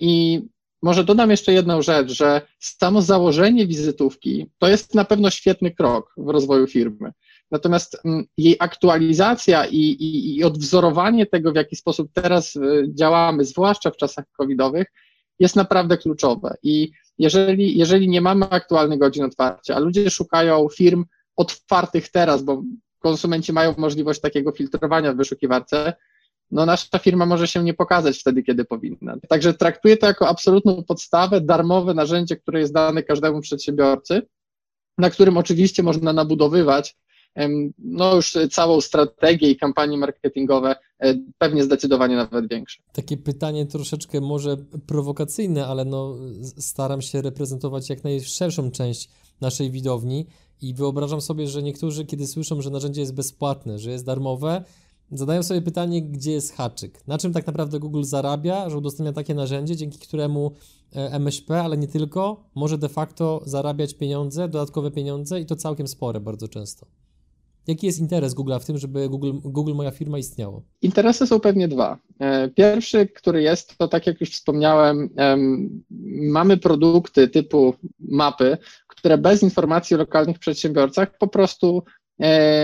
I 0.00 0.42
może 0.82 1.04
dodam 1.04 1.30
jeszcze 1.30 1.52
jedną 1.52 1.82
rzecz, 1.82 2.10
że 2.12 2.42
samo 2.58 3.02
założenie 3.02 3.66
wizytówki 3.66 4.46
to 4.58 4.68
jest 4.68 4.94
na 4.94 5.04
pewno 5.04 5.30
świetny 5.30 5.70
krok 5.70 6.14
w 6.16 6.28
rozwoju 6.28 6.66
firmy. 6.66 7.12
Natomiast 7.50 7.96
mm, 8.04 8.24
jej 8.38 8.56
aktualizacja 8.58 9.66
i, 9.66 9.76
i, 9.76 10.36
i 10.36 10.44
odwzorowanie 10.44 11.26
tego, 11.26 11.52
w 11.52 11.56
jaki 11.56 11.76
sposób 11.76 12.10
teraz 12.12 12.56
y, 12.56 12.88
działamy, 12.94 13.44
zwłaszcza 13.44 13.90
w 13.90 13.96
czasach 13.96 14.24
covidowych, 14.32 14.86
jest 15.38 15.56
naprawdę 15.56 15.98
kluczowe. 15.98 16.56
I 16.62 16.90
jeżeli, 17.18 17.78
jeżeli 17.78 18.08
nie 18.08 18.20
mamy 18.20 18.50
aktualnych 18.50 18.98
godzin 18.98 19.24
otwarcia, 19.24 19.74
a 19.74 19.78
ludzie 19.78 20.10
szukają 20.10 20.68
firm 20.68 21.04
otwartych 21.36 22.08
teraz, 22.08 22.42
bo 22.42 22.62
konsumenci 22.98 23.52
mają 23.52 23.74
możliwość 23.78 24.20
takiego 24.20 24.52
filtrowania 24.52 25.12
w 25.12 25.16
wyszukiwarce, 25.16 25.92
no 26.50 26.66
nasza 26.66 26.98
firma 26.98 27.26
może 27.26 27.48
się 27.48 27.64
nie 27.64 27.74
pokazać 27.74 28.18
wtedy, 28.18 28.42
kiedy 28.42 28.64
powinna. 28.64 29.16
Także 29.28 29.54
traktuję 29.54 29.96
to 29.96 30.06
jako 30.06 30.28
absolutną 30.28 30.82
podstawę, 30.82 31.40
darmowe 31.40 31.94
narzędzie, 31.94 32.36
które 32.36 32.60
jest 32.60 32.72
dane 32.72 33.02
każdemu 33.02 33.40
przedsiębiorcy, 33.40 34.22
na 34.98 35.10
którym 35.10 35.36
oczywiście 35.36 35.82
można 35.82 36.12
nabudowywać 36.12 36.96
no 37.78 38.16
już 38.16 38.36
całą 38.50 38.80
strategię 38.80 39.50
i 39.50 39.56
kampanie 39.56 39.96
marketingowe 39.96 40.76
e, 40.98 41.14
pewnie 41.38 41.64
zdecydowanie 41.64 42.16
nawet 42.16 42.48
większe. 42.48 42.82
Takie 42.92 43.16
pytanie 43.16 43.66
troszeczkę 43.66 44.20
może 44.20 44.56
prowokacyjne, 44.86 45.66
ale 45.66 45.84
no 45.84 46.16
staram 46.58 47.02
się 47.02 47.22
reprezentować 47.22 47.90
jak 47.90 48.04
najszerszą 48.04 48.70
część 48.70 49.08
naszej 49.40 49.70
widowni 49.70 50.26
i 50.62 50.74
wyobrażam 50.74 51.20
sobie, 51.20 51.46
że 51.46 51.62
niektórzy, 51.62 52.04
kiedy 52.04 52.26
słyszą, 52.26 52.62
że 52.62 52.70
narzędzie 52.70 53.00
jest 53.00 53.14
bezpłatne, 53.14 53.78
że 53.78 53.90
jest 53.90 54.06
darmowe, 54.06 54.64
zadają 55.12 55.42
sobie 55.42 55.62
pytanie, 55.62 56.02
gdzie 56.02 56.32
jest 56.32 56.54
haczyk. 56.54 57.06
Na 57.06 57.18
czym 57.18 57.32
tak 57.32 57.46
naprawdę 57.46 57.78
Google 57.78 58.02
zarabia, 58.02 58.70
że 58.70 58.78
udostępnia 58.78 59.12
takie 59.12 59.34
narzędzie, 59.34 59.76
dzięki 59.76 59.98
któremu 59.98 60.52
e, 60.96 61.12
MŚP, 61.12 61.62
ale 61.62 61.76
nie 61.76 61.88
tylko, 61.88 62.44
może 62.54 62.78
de 62.78 62.88
facto 62.88 63.42
zarabiać 63.44 63.94
pieniądze, 63.94 64.48
dodatkowe 64.48 64.90
pieniądze 64.90 65.40
i 65.40 65.46
to 65.46 65.56
całkiem 65.56 65.88
spore 65.88 66.20
bardzo 66.20 66.48
często. 66.48 66.86
Jaki 67.66 67.86
jest 67.86 67.98
interes 67.98 68.34
Google'a 68.34 68.60
w 68.60 68.64
tym, 68.64 68.78
żeby 68.78 69.08
Google, 69.08 69.32
Google 69.44 69.74
moja 69.74 69.90
firma 69.90 70.18
istniało? 70.18 70.62
Interesy 70.82 71.26
są 71.26 71.40
pewnie 71.40 71.68
dwa. 71.68 71.98
E, 72.18 72.48
pierwszy, 72.48 73.06
który 73.06 73.42
jest, 73.42 73.78
to 73.78 73.88
tak 73.88 74.06
jak 74.06 74.20
już 74.20 74.30
wspomniałem, 74.30 75.10
mamy 76.30 76.56
produkty 76.56 77.28
typu 77.28 77.74
mapy, 77.98 78.58
które 78.88 79.18
bez 79.18 79.42
informacji 79.42 79.96
o 79.96 79.98
lokalnych 79.98 80.38
przedsiębiorcach 80.38 81.18
po 81.18 81.28
prostu 81.28 81.82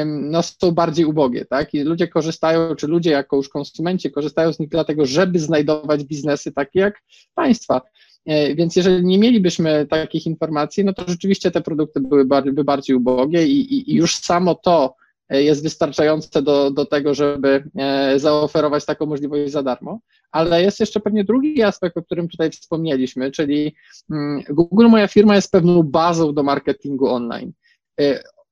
no, 0.07 0.43
są 0.43 0.73
bardziej 0.73 1.05
ubogie, 1.05 1.45
tak? 1.45 1.75
I 1.75 1.83
ludzie 1.83 2.09
korzystają, 2.09 2.75
czy 2.75 2.87
ludzie 2.87 3.11
jako 3.11 3.37
już 3.37 3.49
konsumenci 3.49 4.11
korzystają 4.11 4.53
z 4.53 4.59
nich 4.59 4.69
dlatego, 4.69 5.07
żeby 5.07 5.39
znajdować 5.39 6.05
biznesy 6.05 6.53
takie 6.53 6.81
jak 6.81 7.03
państwa. 7.35 7.81
E, 8.27 8.55
więc 8.55 8.77
jeżeli 8.77 9.05
nie 9.05 9.19
mielibyśmy 9.19 9.87
takich 9.87 10.27
informacji, 10.27 10.85
no 10.85 10.93
to 10.93 11.05
rzeczywiście 11.09 11.51
te 11.51 11.61
produkty 11.61 12.01
byłyby 12.01 12.65
bardziej 12.65 12.97
ubogie 12.97 13.47
i, 13.47 13.91
i, 13.91 13.95
już 13.95 14.17
samo 14.17 14.55
to 14.55 14.95
e, 15.29 15.43
jest 15.43 15.63
wystarczające 15.63 16.43
do, 16.43 16.71
do 16.71 16.87
tego, 16.87 17.15
żeby 17.15 17.65
e, 17.77 18.19
zaoferować 18.19 18.85
taką 18.85 19.07
możliwość 19.07 19.53
za 19.53 19.63
darmo. 19.63 20.01
Ale 20.31 20.63
jest 20.63 20.81
jeszcze 20.81 21.01
pewnie 21.01 21.25
drugi 21.25 21.63
aspekt, 21.63 21.97
o 21.97 22.03
którym 22.03 22.29
tutaj 22.29 22.51
wspomnieliśmy, 22.51 23.31
czyli 23.31 23.75
mm, 24.11 24.43
Google 24.51 24.87
Moja 24.89 25.09
Firma 25.09 25.35
jest 25.35 25.53
pewną 25.53 25.83
bazą 25.83 26.35
do 26.35 26.43
marketingu 26.43 27.07
online. 27.07 27.53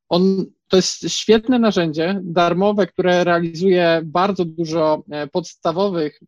On 0.09 0.47
to 0.71 0.77
jest 0.77 1.09
świetne 1.09 1.59
narzędzie 1.59 2.21
darmowe, 2.25 2.87
które 2.87 3.25
realizuje 3.25 4.01
bardzo 4.05 4.45
dużo 4.45 5.03
e, 5.11 5.27
podstawowych 5.27 6.21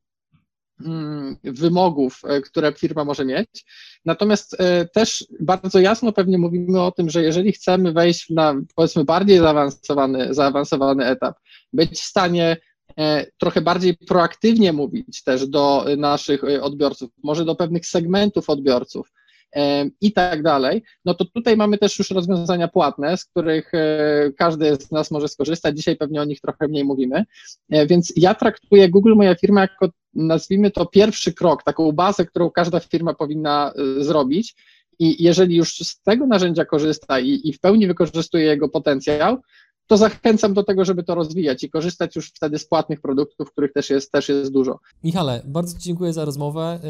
mm, 0.81 1.37
wymogów, 1.45 2.21
e, 2.25 2.41
które 2.41 2.73
firma 2.73 3.05
może 3.05 3.25
mieć. 3.25 3.65
Natomiast 4.05 4.61
e, 4.61 4.85
też 4.85 5.27
bardzo 5.41 5.81
jasno 5.81 6.13
pewnie 6.13 6.39
mówimy 6.39 6.81
o 6.81 6.93
tym, 6.93 7.11
że 7.11 7.23
jeżeli 7.23 7.53
chcemy 7.53 7.93
wejść 7.93 8.31
na 8.31 8.55
powiedzmy 8.75 9.05
bardziej 9.05 9.39
zaawansowany, 9.39 10.35
zaawansowany 10.35 11.05
etap, 11.05 11.37
być 11.73 11.91
w 11.91 12.05
stanie 12.05 12.57
trochę 13.39 13.61
bardziej 13.61 13.97
proaktywnie 13.97 14.73
mówić 14.73 15.23
też 15.23 15.47
do 15.47 15.85
naszych 15.97 16.43
odbiorców, 16.63 17.11
może 17.23 17.45
do 17.45 17.55
pewnych 17.55 17.87
segmentów 17.87 18.51
odbiorców, 18.51 19.09
i 20.01 20.13
tak 20.13 20.43
dalej, 20.43 20.83
no 21.05 21.15
to 21.15 21.25
tutaj 21.25 21.57
mamy 21.57 21.79
też 21.79 21.99
już 21.99 22.11
rozwiązania 22.11 22.69
płatne, 22.69 23.17
z 23.17 23.25
których 23.25 23.75
e, 23.75 24.31
każdy 24.39 24.77
z 24.77 24.91
nas 24.91 25.11
może 25.11 25.29
skorzystać. 25.29 25.77
Dzisiaj 25.77 25.97
pewnie 25.97 26.21
o 26.21 26.25
nich 26.25 26.41
trochę 26.41 26.69
mniej 26.69 26.85
mówimy. 26.85 27.25
E, 27.71 27.87
więc 27.87 28.13
ja 28.17 28.35
traktuję 28.35 28.89
Google, 28.89 29.15
moja 29.15 29.35
firma, 29.35 29.61
jako 29.61 29.89
nazwijmy 30.15 30.71
to 30.71 30.87
pierwszy 30.87 31.33
krok, 31.33 31.63
taką 31.63 31.93
bazę, 31.93 32.27
którą 32.27 32.51
każda 32.51 32.81
firma 32.81 33.15
powinna 33.15 33.73
e, 33.73 34.05
zrobić. 34.05 34.55
I 34.99 35.25
jeżeli 35.25 35.57
już 35.57 35.79
z 35.79 36.03
tego 36.03 36.27
narzędzia 36.27 36.65
korzysta 36.65 37.21
i, 37.21 37.41
i 37.45 37.53
w 37.53 37.61
pełni 37.61 37.87
wykorzystuje 37.87 38.45
jego 38.45 38.69
potencjał, 38.69 39.39
to 39.87 39.97
zachęcam 39.97 40.55
do 40.55 40.63
tego, 40.63 40.85
żeby 40.85 41.03
to 41.03 41.15
rozwijać 41.15 41.65
i 41.65 41.71
korzystać 41.71 42.17
już 42.17 42.29
wtedy 42.29 42.59
z 42.59 42.67
płatnych 42.67 43.01
produktów, 43.01 43.53
których 43.53 43.73
też 43.73 43.91
jest, 43.91 44.13
też 44.13 44.29
jest 44.29 44.53
dużo. 44.53 44.79
Michale, 45.05 45.43
bardzo 45.45 45.79
dziękuję 45.79 46.13
za 46.13 46.25
rozmowę 46.25 46.81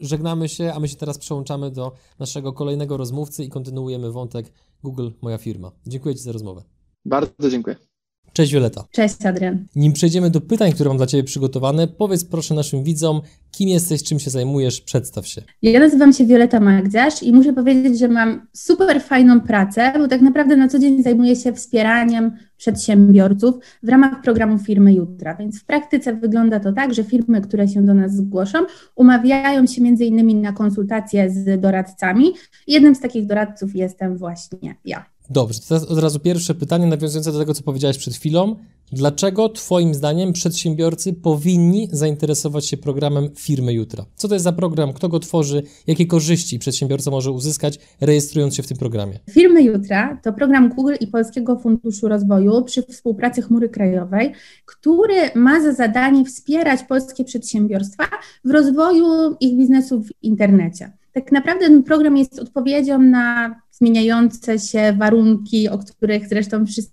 żegnamy 0.00 0.48
się, 0.48 0.72
a 0.74 0.80
my 0.80 0.88
się 0.88 0.96
teraz 0.96 1.18
przełączamy 1.18 1.70
do 1.70 1.92
naszego 2.18 2.52
kolejnego 2.52 2.96
rozmówcy 2.96 3.44
i 3.44 3.48
kontynuujemy 3.48 4.12
wątek 4.12 4.52
Google, 4.82 5.10
moja 5.22 5.38
firma. 5.38 5.72
Dziękuję 5.86 6.14
Ci 6.14 6.22
za 6.22 6.32
rozmowę. 6.32 6.62
Bardzo 7.04 7.50
dziękuję. 7.50 7.89
Cześć 8.32 8.52
Wioleta. 8.52 8.84
Cześć 8.90 9.26
Adrian. 9.26 9.66
Nim 9.76 9.92
przejdziemy 9.92 10.30
do 10.30 10.40
pytań, 10.40 10.72
które 10.72 10.90
mam 10.90 10.96
dla 10.96 11.06
Ciebie 11.06 11.24
przygotowane, 11.24 11.88
powiedz 11.88 12.24
proszę 12.24 12.54
naszym 12.54 12.84
widzom, 12.84 13.20
kim 13.50 13.68
jesteś, 13.68 14.02
czym 14.02 14.18
się 14.18 14.30
zajmujesz, 14.30 14.80
przedstaw 14.80 15.26
się. 15.26 15.42
Ja 15.62 15.80
nazywam 15.80 16.12
się 16.12 16.26
Wioleta 16.26 16.60
Magdziarz 16.60 17.22
i 17.22 17.32
muszę 17.32 17.52
powiedzieć, 17.52 17.98
że 17.98 18.08
mam 18.08 18.46
super 18.52 19.02
fajną 19.02 19.40
pracę, 19.40 19.92
bo 19.98 20.08
tak 20.08 20.20
naprawdę 20.20 20.56
na 20.56 20.68
co 20.68 20.78
dzień 20.78 21.02
zajmuję 21.02 21.36
się 21.36 21.52
wspieraniem 21.52 22.32
przedsiębiorców 22.56 23.54
w 23.82 23.88
ramach 23.88 24.22
programu 24.22 24.58
Firmy 24.58 24.92
Jutra. 24.92 25.34
Więc 25.34 25.60
w 25.60 25.64
praktyce 25.64 26.14
wygląda 26.14 26.60
to 26.60 26.72
tak, 26.72 26.94
że 26.94 27.04
firmy, 27.04 27.40
które 27.40 27.68
się 27.68 27.82
do 27.82 27.94
nas 27.94 28.16
zgłoszą, 28.16 28.58
umawiają 28.96 29.66
się 29.66 29.82
między 29.82 30.04
innymi 30.04 30.34
na 30.34 30.52
konsultacje 30.52 31.30
z 31.30 31.60
doradcami. 31.60 32.32
Jednym 32.66 32.94
z 32.94 33.00
takich 33.00 33.26
doradców 33.26 33.76
jestem 33.76 34.16
właśnie 34.16 34.74
ja. 34.84 35.04
Dobrze, 35.32 35.60
teraz 35.68 35.84
od 35.84 35.98
razu 35.98 36.20
pierwsze 36.20 36.54
pytanie 36.54 36.86
nawiązujące 36.86 37.32
do 37.32 37.38
tego, 37.38 37.54
co 37.54 37.62
powiedziałeś 37.62 37.98
przed 37.98 38.14
chwilą. 38.14 38.56
Dlaczego 38.92 39.48
Twoim 39.48 39.94
zdaniem 39.94 40.32
przedsiębiorcy 40.32 41.12
powinni 41.12 41.88
zainteresować 41.92 42.66
się 42.66 42.76
programem 42.76 43.28
Firmy 43.36 43.72
Jutra? 43.72 44.04
Co 44.14 44.28
to 44.28 44.34
jest 44.34 44.44
za 44.44 44.52
program, 44.52 44.92
kto 44.92 45.08
go 45.08 45.18
tworzy, 45.18 45.62
jakie 45.86 46.06
korzyści 46.06 46.58
przedsiębiorca 46.58 47.10
może 47.10 47.30
uzyskać, 47.30 47.78
rejestrując 48.00 48.54
się 48.56 48.62
w 48.62 48.66
tym 48.66 48.76
programie? 48.76 49.18
Firmy 49.30 49.62
Jutra 49.62 50.20
to 50.22 50.32
program 50.32 50.68
Google 50.68 50.94
i 51.00 51.06
Polskiego 51.06 51.58
Funduszu 51.58 52.08
Rozwoju 52.08 52.64
przy 52.64 52.82
współpracy 52.82 53.42
Chmury 53.42 53.68
Krajowej, 53.68 54.32
który 54.64 55.30
ma 55.34 55.62
za 55.62 55.72
zadanie 55.72 56.24
wspierać 56.24 56.82
polskie 56.82 57.24
przedsiębiorstwa 57.24 58.04
w 58.44 58.50
rozwoju 58.50 59.36
ich 59.40 59.58
biznesu 59.58 60.02
w 60.02 60.08
internecie. 60.22 60.99
Tak 61.12 61.32
naprawdę 61.32 61.66
ten 61.66 61.82
program 61.82 62.16
jest 62.16 62.38
odpowiedzią 62.38 62.98
na 62.98 63.54
zmieniające 63.70 64.58
się 64.58 64.92
warunki, 64.98 65.68
o 65.68 65.78
których 65.78 66.28
zresztą 66.28 66.66
wszyscy 66.66 66.92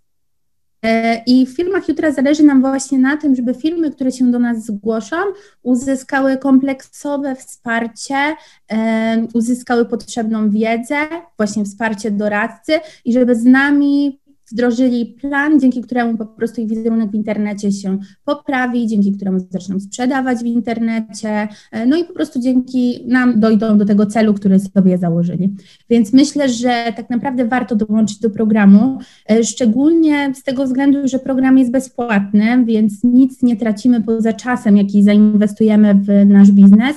e, 0.83 1.23
i 1.25 1.45
w 1.45 1.55
firmach 1.55 1.89
jutra 1.89 2.11
zależy 2.11 2.43
nam 2.43 2.61
właśnie 2.61 2.99
na 2.99 3.17
tym, 3.17 3.35
żeby 3.35 3.53
firmy, 3.53 3.91
które 3.91 4.11
się 4.11 4.31
do 4.31 4.39
nas 4.39 4.65
zgłoszą, 4.65 5.15
uzyskały 5.63 6.37
kompleksowe 6.37 7.35
wsparcie, 7.35 8.35
e, 8.71 9.27
uzyskały 9.33 9.85
potrzebną 9.85 10.49
wiedzę, 10.49 10.95
właśnie 11.37 11.65
wsparcie 11.65 12.11
doradcy 12.11 12.79
i 13.05 13.13
żeby 13.13 13.35
z 13.35 13.43
nami 13.43 14.19
wdrożyli 14.51 15.05
plan, 15.05 15.59
dzięki 15.59 15.81
któremu 15.81 16.17
po 16.17 16.25
prostu 16.25 16.61
ich 16.61 16.69
wizerunek 16.69 17.11
w 17.11 17.15
internecie 17.15 17.71
się 17.71 17.97
poprawi, 18.25 18.87
dzięki 18.87 19.11
któremu 19.11 19.39
zaczną 19.49 19.79
sprzedawać 19.79 20.37
w 20.37 20.45
internecie, 20.45 21.47
e, 21.71 21.85
no 21.85 21.97
i 21.97 22.03
po 22.03 22.13
prostu 22.13 22.39
dzięki 22.39 23.03
nam 23.07 23.39
dojdą 23.39 23.77
do 23.77 23.85
tego 23.85 24.05
celu, 24.05 24.33
który 24.33 24.59
sobie 24.59 24.97
założyli. 24.97 25.55
Więc 25.89 26.13
myślę, 26.13 26.49
że 26.49 26.93
tak 26.95 27.09
naprawdę 27.09 27.45
warto 27.45 27.75
dołączyć 27.75 28.19
do 28.19 28.29
programu, 28.29 28.99
e, 29.29 29.43
szczególnie 29.43 30.31
z 30.35 30.43
tego 30.43 30.65
względu, 30.65 31.07
że 31.07 31.19
program 31.19 31.57
jest 31.57 31.71
bezpłatny, 31.71 32.65
więc 32.65 33.03
nic 33.03 33.43
nie 33.43 33.55
tracimy 33.55 34.01
poza 34.01 34.33
czasem, 34.33 34.77
jaki 34.77 35.03
zainwestujemy 35.03 35.95
w 35.95 36.25
nasz 36.25 36.51
biznes 36.51 36.95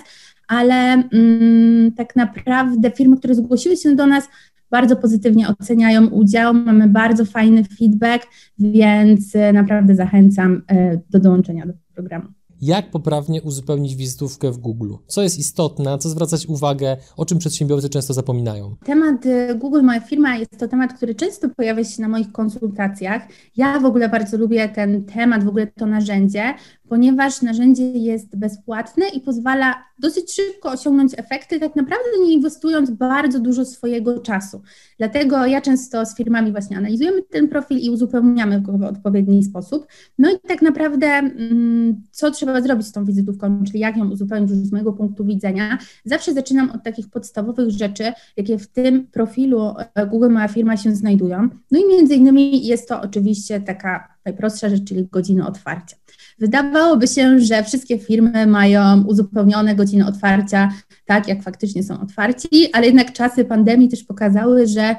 ale 0.50 1.02
mm, 1.12 1.92
tak 1.92 2.16
naprawdę 2.16 2.90
firmy, 2.90 3.16
które 3.16 3.34
zgłosiły 3.34 3.76
się 3.76 3.94
do 3.94 4.06
nas, 4.06 4.28
bardzo 4.70 4.96
pozytywnie 4.96 5.48
oceniają 5.48 6.06
udział, 6.06 6.54
mamy 6.54 6.88
bardzo 6.88 7.24
fajny 7.24 7.64
feedback, 7.64 8.26
więc 8.58 9.36
e, 9.36 9.52
naprawdę 9.52 9.94
zachęcam 9.94 10.62
e, 10.68 11.00
do 11.10 11.20
dołączenia 11.20 11.66
do 11.66 11.72
programu 11.94 12.39
jak 12.60 12.90
poprawnie 12.90 13.42
uzupełnić 13.42 13.96
wizytówkę 13.96 14.50
w 14.50 14.58
Google. 14.58 14.94
Co 15.06 15.22
jest 15.22 15.38
istotne, 15.38 15.98
co 15.98 16.08
zwracać 16.08 16.46
uwagę, 16.46 16.96
o 17.16 17.26
czym 17.26 17.38
przedsiębiorcy 17.38 17.88
często 17.88 18.14
zapominają. 18.14 18.76
Temat 18.84 19.26
y, 19.26 19.54
Google 19.54 19.82
Moja 19.82 20.00
Firma 20.00 20.36
jest 20.36 20.58
to 20.58 20.68
temat, 20.68 20.92
który 20.92 21.14
często 21.14 21.48
pojawia 21.48 21.84
się 21.84 22.02
na 22.02 22.08
moich 22.08 22.32
konsultacjach. 22.32 23.22
Ja 23.56 23.80
w 23.80 23.84
ogóle 23.84 24.08
bardzo 24.08 24.36
lubię 24.36 24.68
ten 24.68 25.04
temat, 25.04 25.44
w 25.44 25.48
ogóle 25.48 25.66
to 25.66 25.86
narzędzie, 25.86 26.54
ponieważ 26.88 27.42
narzędzie 27.42 27.92
jest 27.92 28.36
bezpłatne 28.36 29.08
i 29.08 29.20
pozwala 29.20 29.74
dosyć 29.98 30.32
szybko 30.32 30.70
osiągnąć 30.70 31.12
efekty, 31.16 31.60
tak 31.60 31.76
naprawdę 31.76 32.08
nie 32.24 32.32
inwestując 32.32 32.90
bardzo 32.90 33.40
dużo 33.40 33.64
swojego 33.64 34.18
czasu. 34.18 34.62
Dlatego 34.98 35.46
ja 35.46 35.60
często 35.60 36.06
z 36.06 36.16
firmami 36.16 36.52
właśnie 36.52 36.76
analizujemy 36.76 37.22
ten 37.22 37.48
profil 37.48 37.78
i 37.78 37.90
uzupełniamy 37.90 38.60
go 38.60 38.72
w 38.78 38.82
odpowiedni 38.82 39.44
sposób. 39.44 39.86
No 40.18 40.30
i 40.30 40.38
tak 40.48 40.62
naprawdę, 40.62 41.06
mm, 41.06 42.02
co 42.10 42.30
trzeba 42.30 42.49
trzeba 42.50 42.66
zrobić 42.66 42.86
z 42.86 42.92
tą 42.92 43.04
wizytówką, 43.04 43.64
czyli 43.64 43.78
jak 43.78 43.96
ją 43.96 44.10
uzupełnić 44.10 44.50
z 44.50 44.72
mojego 44.72 44.92
punktu 44.92 45.24
widzenia. 45.24 45.78
Zawsze 46.04 46.34
zaczynam 46.34 46.70
od 46.70 46.82
takich 46.82 47.10
podstawowych 47.10 47.70
rzeczy, 47.70 48.12
jakie 48.36 48.58
w 48.58 48.66
tym 48.66 49.06
profilu 49.06 49.74
e, 49.94 50.06
Google 50.06 50.30
Moja 50.30 50.48
Firma 50.48 50.76
się 50.76 50.94
znajdują. 50.94 51.48
No 51.70 51.78
i 51.78 51.88
między 51.88 52.14
innymi 52.14 52.66
jest 52.66 52.88
to 52.88 53.00
oczywiście 53.00 53.60
taka 53.60 54.08
najprostsza 54.24 54.68
rzecz, 54.68 54.84
czyli 54.84 55.08
godziny 55.12 55.46
otwarcia. 55.46 55.96
Wydawałoby 56.38 57.06
się, 57.06 57.40
że 57.40 57.62
wszystkie 57.64 57.98
firmy 57.98 58.46
mają 58.46 59.04
uzupełnione 59.04 59.74
godziny 59.74 60.06
otwarcia 60.06 60.70
tak, 61.04 61.28
jak 61.28 61.42
faktycznie 61.42 61.82
są 61.82 62.00
otwarci, 62.00 62.48
ale 62.72 62.86
jednak 62.86 63.12
czasy 63.12 63.44
pandemii 63.44 63.88
też 63.88 64.04
pokazały, 64.04 64.66
że 64.66 64.90
y, 64.90 64.96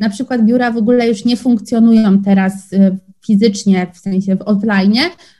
na 0.00 0.10
przykład 0.10 0.44
biura 0.44 0.70
w 0.70 0.76
ogóle 0.76 1.08
już 1.08 1.24
nie 1.24 1.36
funkcjonują 1.36 2.22
teraz 2.22 2.72
y, 2.72 2.98
fizycznie, 3.26 3.86
w 3.94 3.98
sensie 3.98 4.36
w 4.36 4.42
offline, 4.42 4.94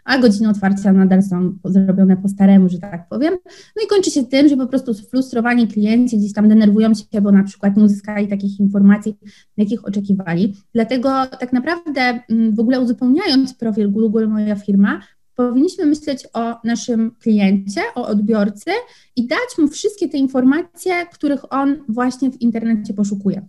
a 0.05 0.19
godziny 0.19 0.49
otwarcia 0.49 0.93
nadal 0.93 1.23
są 1.23 1.59
zrobione 1.65 2.17
po 2.17 2.29
staremu, 2.29 2.69
że 2.69 2.79
tak 2.79 3.09
powiem. 3.09 3.35
No 3.77 3.83
i 3.85 3.87
kończy 3.87 4.11
się 4.11 4.25
tym, 4.25 4.49
że 4.49 4.57
po 4.57 4.67
prostu 4.67 4.95
sfrustrowani 4.95 5.69
klienci 5.69 6.19
gdzieś 6.19 6.33
tam 6.33 6.49
denerwują 6.49 6.95
się, 6.95 7.21
bo 7.21 7.33
na 7.33 7.43
przykład 7.43 7.77
nie 7.77 7.85
uzyskali 7.85 8.29
takich 8.29 8.61
informacji, 8.61 9.17
jakich 9.57 9.85
oczekiwali. 9.85 10.55
Dlatego 10.75 11.27
tak 11.41 11.53
naprawdę 11.53 12.21
mm, 12.31 12.55
w 12.55 12.61
ogóle 12.61 12.81
uzupełniając 12.81 13.55
profil 13.55 13.91
Google 13.91 14.29
Moja 14.29 14.57
Firma, 14.57 15.01
powinniśmy 15.35 15.87
myśleć 15.87 16.29
o 16.33 16.55
naszym 16.65 17.11
kliencie, 17.21 17.81
o 17.95 18.07
odbiorcy 18.07 18.71
i 19.17 19.27
dać 19.27 19.59
mu 19.59 19.69
wszystkie 19.69 20.09
te 20.09 20.19
informacje, 20.19 21.07
których 21.13 21.53
on 21.53 21.77
właśnie 21.89 22.31
w 22.31 22.41
internecie 22.41 22.95
poszukuje. 22.95 23.49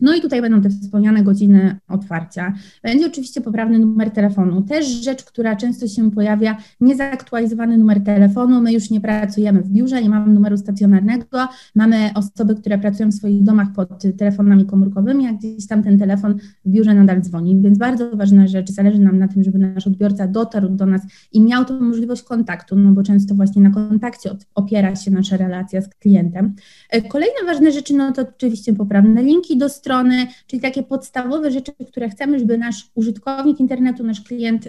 No 0.00 0.14
i 0.14 0.20
tutaj 0.20 0.42
będą 0.42 0.60
te 0.60 0.70
wspomniane 0.70 1.22
godziny 1.22 1.76
otwarcia. 1.88 2.54
Będzie 2.82 3.06
oczywiście 3.06 3.40
poprawny 3.40 3.78
numer 3.78 4.10
telefonu. 4.10 4.62
Też 4.62 4.86
rzecz, 4.86 5.24
która 5.24 5.56
często 5.56 5.88
się 5.88 6.10
pojawia, 6.10 6.56
niezaktualizowany 6.80 7.78
numer 7.78 8.04
telefonu. 8.04 8.60
My 8.60 8.72
już 8.72 8.90
nie 8.90 9.00
pracujemy 9.00 9.62
w 9.62 9.68
biurze, 9.68 10.02
nie 10.02 10.10
mamy 10.10 10.32
numeru 10.32 10.56
stacjonarnego. 10.56 11.48
Mamy 11.74 12.10
osoby, 12.14 12.54
które 12.54 12.78
pracują 12.78 13.08
w 13.08 13.14
swoich 13.14 13.42
domach 13.42 13.72
pod 13.72 14.02
telefonami 14.18 14.66
komórkowymi, 14.66 15.26
a 15.26 15.32
gdzieś 15.32 15.66
tam 15.66 15.82
ten 15.82 15.98
telefon 15.98 16.38
w 16.64 16.70
biurze 16.70 16.94
nadal 16.94 17.20
dzwoni. 17.20 17.62
Więc 17.62 17.78
bardzo 17.78 18.16
ważna 18.16 18.46
rzecz, 18.46 18.70
zależy 18.70 18.98
nam 18.98 19.18
na 19.18 19.28
tym, 19.28 19.42
żeby 19.42 19.58
nasz 19.58 19.86
odbiorca 19.86 20.26
dotarł 20.26 20.68
do 20.68 20.86
nas 20.86 21.02
i 21.32 21.40
miał 21.40 21.64
tą 21.64 21.80
możliwość 21.80 22.22
kontaktu, 22.22 22.76
no 22.76 22.92
bo 22.92 23.02
często 23.02 23.34
właśnie 23.34 23.62
na 23.62 23.70
kontakcie 23.70 24.30
opiera 24.54 24.96
się 24.96 25.10
nasza 25.10 25.36
relacja 25.36 25.82
z 25.82 25.88
klientem. 25.88 26.54
E, 26.90 27.02
kolejne 27.02 27.44
ważne 27.46 27.72
rzeczy, 27.72 27.94
no 27.94 28.12
to 28.12 28.22
oczywiście 28.22 28.74
poprawne 28.74 29.22
linki 29.22 29.58
do 29.58 29.68
strony, 29.68 29.89
strony, 29.90 30.26
czyli 30.46 30.62
takie 30.62 30.82
podstawowe 30.82 31.50
rzeczy, 31.50 31.72
które 31.88 32.08
chcemy, 32.08 32.38
żeby 32.38 32.58
nasz 32.58 32.90
użytkownik 32.94 33.60
internetu, 33.60 34.04
nasz 34.04 34.20
klient, 34.20 34.68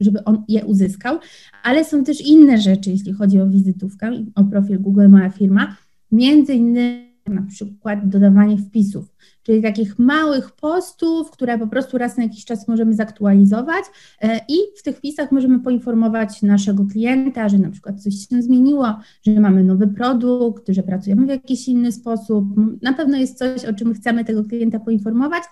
żeby 0.00 0.24
on 0.24 0.44
je 0.48 0.64
uzyskał, 0.64 1.18
ale 1.62 1.84
są 1.84 2.04
też 2.04 2.20
inne 2.20 2.58
rzeczy, 2.58 2.90
jeśli 2.90 3.12
chodzi 3.12 3.40
o 3.40 3.46
wizytówkę, 3.46 4.10
o 4.34 4.44
profil 4.44 4.80
Google 4.80 5.08
Moja 5.08 5.30
Firma, 5.30 5.76
między 6.12 6.54
innymi 6.54 7.10
na 7.26 7.42
przykład 7.42 8.08
dodawanie 8.08 8.56
wpisów, 8.56 9.14
czyli 9.50 9.62
takich 9.62 9.98
małych 9.98 10.50
postów, 10.50 11.30
które 11.30 11.58
po 11.58 11.66
prostu 11.66 11.98
raz 11.98 12.16
na 12.16 12.22
jakiś 12.22 12.44
czas 12.44 12.68
możemy 12.68 12.94
zaktualizować 12.94 13.84
e, 14.22 14.40
i 14.48 14.54
w 14.78 14.82
tych 14.82 14.96
wpisach 14.96 15.32
możemy 15.32 15.60
poinformować 15.60 16.42
naszego 16.42 16.84
klienta, 16.92 17.48
że 17.48 17.58
na 17.58 17.70
przykład 17.70 18.02
coś 18.02 18.14
się 18.14 18.42
zmieniło, 18.42 18.94
że 19.26 19.40
mamy 19.40 19.64
nowy 19.64 19.88
produkt, 19.88 20.68
że 20.68 20.82
pracujemy 20.82 21.26
w 21.26 21.28
jakiś 21.28 21.68
inny 21.68 21.92
sposób. 21.92 22.44
Na 22.82 22.92
pewno 22.92 23.16
jest 23.16 23.38
coś, 23.38 23.64
o 23.64 23.72
czym 23.74 23.94
chcemy 23.94 24.24
tego 24.24 24.44
klienta 24.44 24.80
poinformować, 24.80 25.42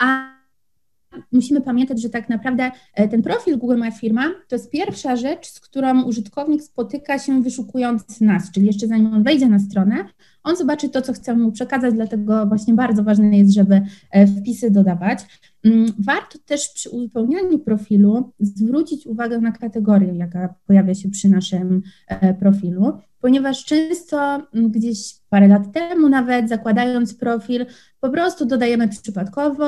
a 0.00 0.34
musimy 1.32 1.60
pamiętać, 1.60 2.02
że 2.02 2.08
tak 2.10 2.28
naprawdę 2.28 2.70
e, 2.94 3.08
ten 3.08 3.22
profil 3.22 3.58
Google 3.58 3.76
My 3.76 3.92
Firma 3.92 4.30
to 4.48 4.56
jest 4.56 4.70
pierwsza 4.70 5.16
rzecz, 5.16 5.46
z 5.46 5.60
którą 5.60 6.02
użytkownik 6.02 6.62
spotyka 6.62 7.18
się 7.18 7.42
wyszukując 7.42 8.20
nas, 8.20 8.50
czyli 8.50 8.66
jeszcze 8.66 8.86
zanim 8.86 9.14
on 9.14 9.22
wejdzie 9.22 9.48
na 9.48 9.58
stronę, 9.58 10.04
on 10.44 10.56
zobaczy 10.56 10.88
to, 10.88 11.02
co 11.02 11.12
chcemy 11.12 11.42
mu 11.42 11.52
przekazać, 11.52 11.94
dlatego 11.94 12.46
właśnie 12.46 12.74
bardzo 12.74 13.04
ważne 13.04 13.38
jest, 13.38 13.54
żeby 13.54 13.82
e, 14.10 14.26
wpisy 14.26 14.70
dodawać. 14.70 15.18
Mm, 15.64 15.92
warto 15.98 16.38
też 16.46 16.68
przy 16.68 16.90
uzupełnianiu 16.90 17.58
profilu 17.58 18.32
zwrócić 18.40 19.06
uwagę 19.06 19.40
na 19.40 19.52
kategorię, 19.52 20.14
jaka 20.14 20.54
pojawia 20.66 20.94
się 20.94 21.10
przy 21.10 21.28
naszym 21.28 21.82
e, 22.08 22.34
profilu, 22.34 22.92
ponieważ 23.20 23.64
często 23.64 24.18
mm, 24.34 24.70
gdzieś 24.70 25.14
parę 25.28 25.48
lat 25.48 25.72
temu 25.72 26.08
nawet 26.08 26.48
zakładając 26.48 27.14
profil, 27.14 27.66
po 28.00 28.10
prostu 28.10 28.46
dodajemy 28.46 28.88
przypadkowo, 28.88 29.64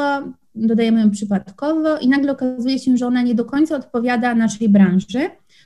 dodajemy 0.55 1.01
ją 1.01 1.11
przypadkowo 1.11 1.99
i 1.99 2.09
nagle 2.09 2.33
okazuje 2.33 2.79
się, 2.79 2.97
że 2.97 3.07
ona 3.07 3.23
nie 3.23 3.35
do 3.35 3.45
końca 3.45 3.77
odpowiada 3.77 4.35
naszej 4.35 4.69
branży 4.69 5.21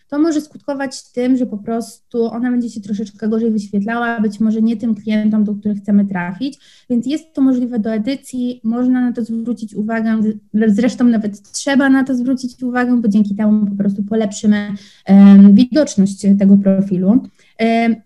to 0.09 0.18
może 0.18 0.40
skutkować 0.40 1.12
tym, 1.12 1.37
że 1.37 1.47
po 1.47 1.59
prostu 1.59 2.25
ona 2.25 2.50
będzie 2.50 2.70
się 2.70 2.80
troszeczkę 2.80 3.28
gorzej 3.28 3.50
wyświetlała, 3.50 4.20
być 4.20 4.40
może 4.40 4.62
nie 4.62 4.76
tym 4.76 4.94
klientom, 4.94 5.44
do 5.44 5.54
których 5.54 5.78
chcemy 5.78 6.04
trafić, 6.04 6.59
więc 6.90 7.06
jest 7.06 7.35
to 7.35 7.42
możliwe 7.42 7.78
do 7.78 7.94
edycji, 7.94 8.61
można 8.64 9.00
na 9.00 9.12
to 9.12 9.25
zwrócić 9.25 9.75
uwagę, 9.75 10.20
zresztą 10.66 11.04
nawet 11.04 11.53
trzeba 11.53 11.88
na 11.88 12.05
to 12.05 12.14
zwrócić 12.14 12.62
uwagę, 12.62 13.00
bo 13.00 13.09
dzięki 13.09 13.35
temu 13.35 13.66
po 13.66 13.76
prostu 13.76 14.03
polepszymy 14.03 14.74
um, 15.09 15.55
widoczność 15.55 16.26
tego 16.38 16.57
profilu. 16.57 17.22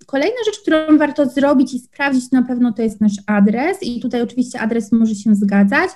Kolejna 0.06 0.36
rzecz, 0.46 0.60
którą 0.62 0.98
warto 0.98 1.26
zrobić 1.26 1.74
i 1.74 1.78
sprawdzić 1.78 2.30
na 2.30 2.42
pewno 2.42 2.72
to 2.72 2.82
jest 2.82 3.00
nasz 3.00 3.16
adres 3.26 3.82
i 3.82 4.00
tutaj 4.00 4.22
oczywiście 4.22 4.60
adres 4.60 4.92
może 4.92 5.14
się 5.14 5.34
zgadzać, 5.34 5.90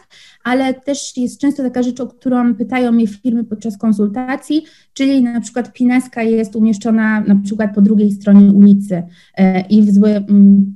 ale 0.45 0.75
też 0.75 1.17
jest 1.17 1.41
często 1.41 1.63
taka 1.63 1.83
rzecz, 1.83 2.01
o 2.01 2.07
którą 2.07 2.55
pytają 2.55 2.93
mnie 2.93 3.07
firmy 3.07 3.45
podczas 3.45 3.79
konsultacji, 3.79 4.65
czyli 4.93 5.23
na 5.23 5.41
przykład 5.41 5.73
pineska 5.73 6.23
jest 6.23 6.57
umieszczona 6.57 7.21
na 7.21 7.37
przykład 7.45 7.75
po 7.75 7.81
drugiej 7.83 8.13
stronie 8.13 8.53
ulicy 8.53 9.03
e, 9.37 9.61
i 9.61 9.83
w 9.83 9.91
złe, 9.91 10.21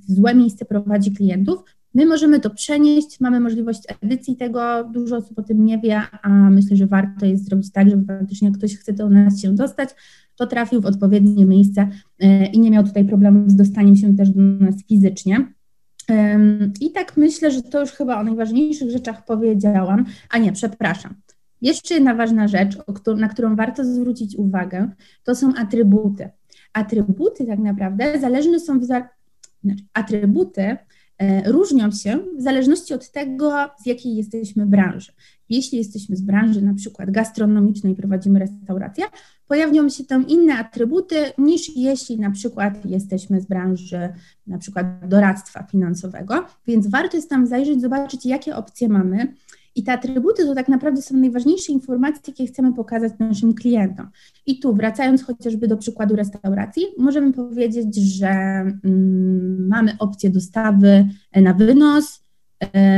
w 0.09 0.12
złe 0.12 0.35
miejsce 0.35 0.64
prowadzi 0.64 1.12
klientów. 1.12 1.59
My 1.95 2.07
możemy 2.07 2.40
to 2.40 2.51
przenieść, 2.51 3.21
mamy 3.21 3.40
możliwość 3.40 3.83
edycji 4.03 4.37
tego, 4.37 4.85
dużo 4.85 5.16
osób 5.16 5.38
o 5.38 5.42
tym 5.42 5.64
nie 5.64 5.79
wie, 5.79 6.01
a 6.23 6.29
myślę, 6.29 6.77
że 6.77 6.87
warto 6.87 7.27
jest 7.27 7.45
zrobić 7.45 7.73
tak, 7.73 7.90
żeby 7.90 8.05
faktycznie 8.07 8.53
ktoś 8.53 8.77
chce 8.77 8.92
do 8.92 9.11
nas 9.11 9.40
się 9.40 9.55
dostać, 9.55 9.88
to 10.37 10.47
trafił 10.47 10.81
w 10.81 10.87
odpowiednie 10.87 11.47
miejsce 11.47 11.88
i 12.53 12.61
nie 12.61 12.71
miał 12.71 12.85
tutaj 12.85 13.05
problemu 13.05 13.51
z 13.51 13.57
dostaniem 13.57 13.97
się 13.97 14.16
też 14.16 14.31
do 14.31 14.40
nas 14.40 14.75
fizycznie. 14.88 15.53
I 16.81 16.90
tak 16.90 17.16
myślę, 17.16 17.51
że 17.51 17.62
to 17.62 17.81
już 17.81 17.90
chyba 17.90 18.21
o 18.21 18.25
najważniejszych 18.25 18.90
rzeczach 18.90 19.25
powiedziałam. 19.25 20.05
A 20.31 20.38
nie, 20.38 20.53
przepraszam. 20.53 21.14
Jeszcze 21.61 21.95
jedna 21.95 22.14
ważna 22.14 22.49
rzecz, 22.49 22.79
na 23.16 23.29
którą 23.29 23.57
warto 23.57 23.85
zwrócić 23.85 24.37
uwagę, 24.37 24.90
to 25.25 25.35
są 25.35 25.55
atrybuty. 25.55 26.31
Atrybuty 26.73 27.47
tak 27.47 27.59
naprawdę 27.59 28.21
zależne 28.21 28.61
są 28.61 28.81
w. 28.81 28.85
Znaczy, 28.85 29.09
atrybuty 29.92 30.77
E, 31.23 31.53
różnią 31.53 31.90
się 31.90 32.18
w 32.38 32.42
zależności 32.42 32.95
od 32.95 33.11
tego, 33.11 33.71
z 33.83 33.87
jakiej 33.87 34.16
jesteśmy 34.16 34.66
branży. 34.66 35.12
Jeśli 35.53 35.79
jesteśmy 35.79 36.17
z 36.17 36.23
branży 36.23 36.62
na 36.62 36.75
przykład 36.75 37.11
gastronomicznej 37.11 37.95
prowadzimy 37.95 38.38
restaurację, 38.38 39.05
pojawią 39.49 39.88
się 39.88 40.05
tam 40.05 40.29
inne 40.29 40.55
atrybuty 40.55 41.17
niż 41.38 41.77
jeśli 41.77 42.21
na 42.21 42.31
przykład 42.31 42.87
jesteśmy 42.87 43.41
z 43.41 43.47
branży 43.47 44.09
na 44.47 44.59
przykład 44.59 44.87
doradztwa 45.09 45.62
finansowego, 45.62 46.47
więc 46.67 46.87
warto 46.87 47.17
jest 47.17 47.31
tam 47.31 47.47
zajrzeć, 47.47 47.81
zobaczyć 47.81 48.27
jakie 48.27 48.57
opcje 48.57 48.88
mamy, 48.88 49.35
i 49.75 49.83
te 49.83 49.93
atrybuty 49.93 50.47
to 50.47 50.55
tak 50.55 50.69
naprawdę 50.69 51.03
są 51.03 51.17
najważniejsze 51.17 51.73
informacje, 51.73 52.21
jakie 52.27 52.47
chcemy 52.47 52.75
pokazać 52.75 53.12
naszym 53.19 53.55
klientom. 53.55 54.09
I 54.47 54.61
tu, 54.61 54.75
wracając 54.75 55.25
chociażby 55.25 55.69
do 55.69 55.77
przykładu 55.77 56.17
restauracji, 56.17 56.87
możemy 56.99 57.33
powiedzieć, 57.33 57.97
że 57.97 58.29
mm, 58.29 59.69
mamy 59.69 59.97
opcję 59.99 60.31
dostawy 60.31 61.09
na 61.37 61.55
wynos, 61.55 62.23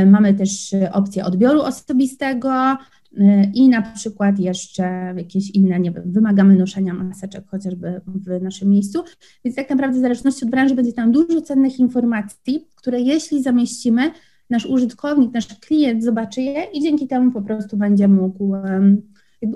mamy 0.05 0.33
też 0.33 0.75
opcję 0.91 1.25
odbioru 1.25 1.61
osobistego, 1.61 2.77
y, 3.17 3.51
i 3.53 3.69
na 3.69 3.81
przykład 3.81 4.39
jeszcze 4.39 5.13
jakieś 5.17 5.49
inne, 5.49 5.79
nie 5.79 5.91
wiem, 5.91 6.03
wymagamy 6.05 6.55
noszenia 6.55 6.93
maseczek 6.93 7.47
chociażby 7.47 8.01
w 8.07 8.41
naszym 8.41 8.69
miejscu. 8.69 9.03
Więc 9.45 9.55
tak 9.55 9.69
naprawdę 9.69 9.97
w 9.97 10.01
zależności 10.01 10.45
od 10.45 10.51
branży 10.51 10.75
będzie 10.75 10.93
tam 10.93 11.11
dużo 11.11 11.41
cennych 11.41 11.79
informacji, 11.79 12.67
które 12.75 12.99
jeśli 12.99 13.43
zamieścimy, 13.43 14.11
nasz 14.49 14.65
użytkownik, 14.65 15.33
nasz 15.33 15.47
klient 15.47 16.03
zobaczy 16.03 16.41
je 16.41 16.63
i 16.73 16.81
dzięki 16.81 17.07
temu 17.07 17.31
po 17.31 17.41
prostu 17.41 17.77
będzie 17.77 18.07
mógł 18.07 18.53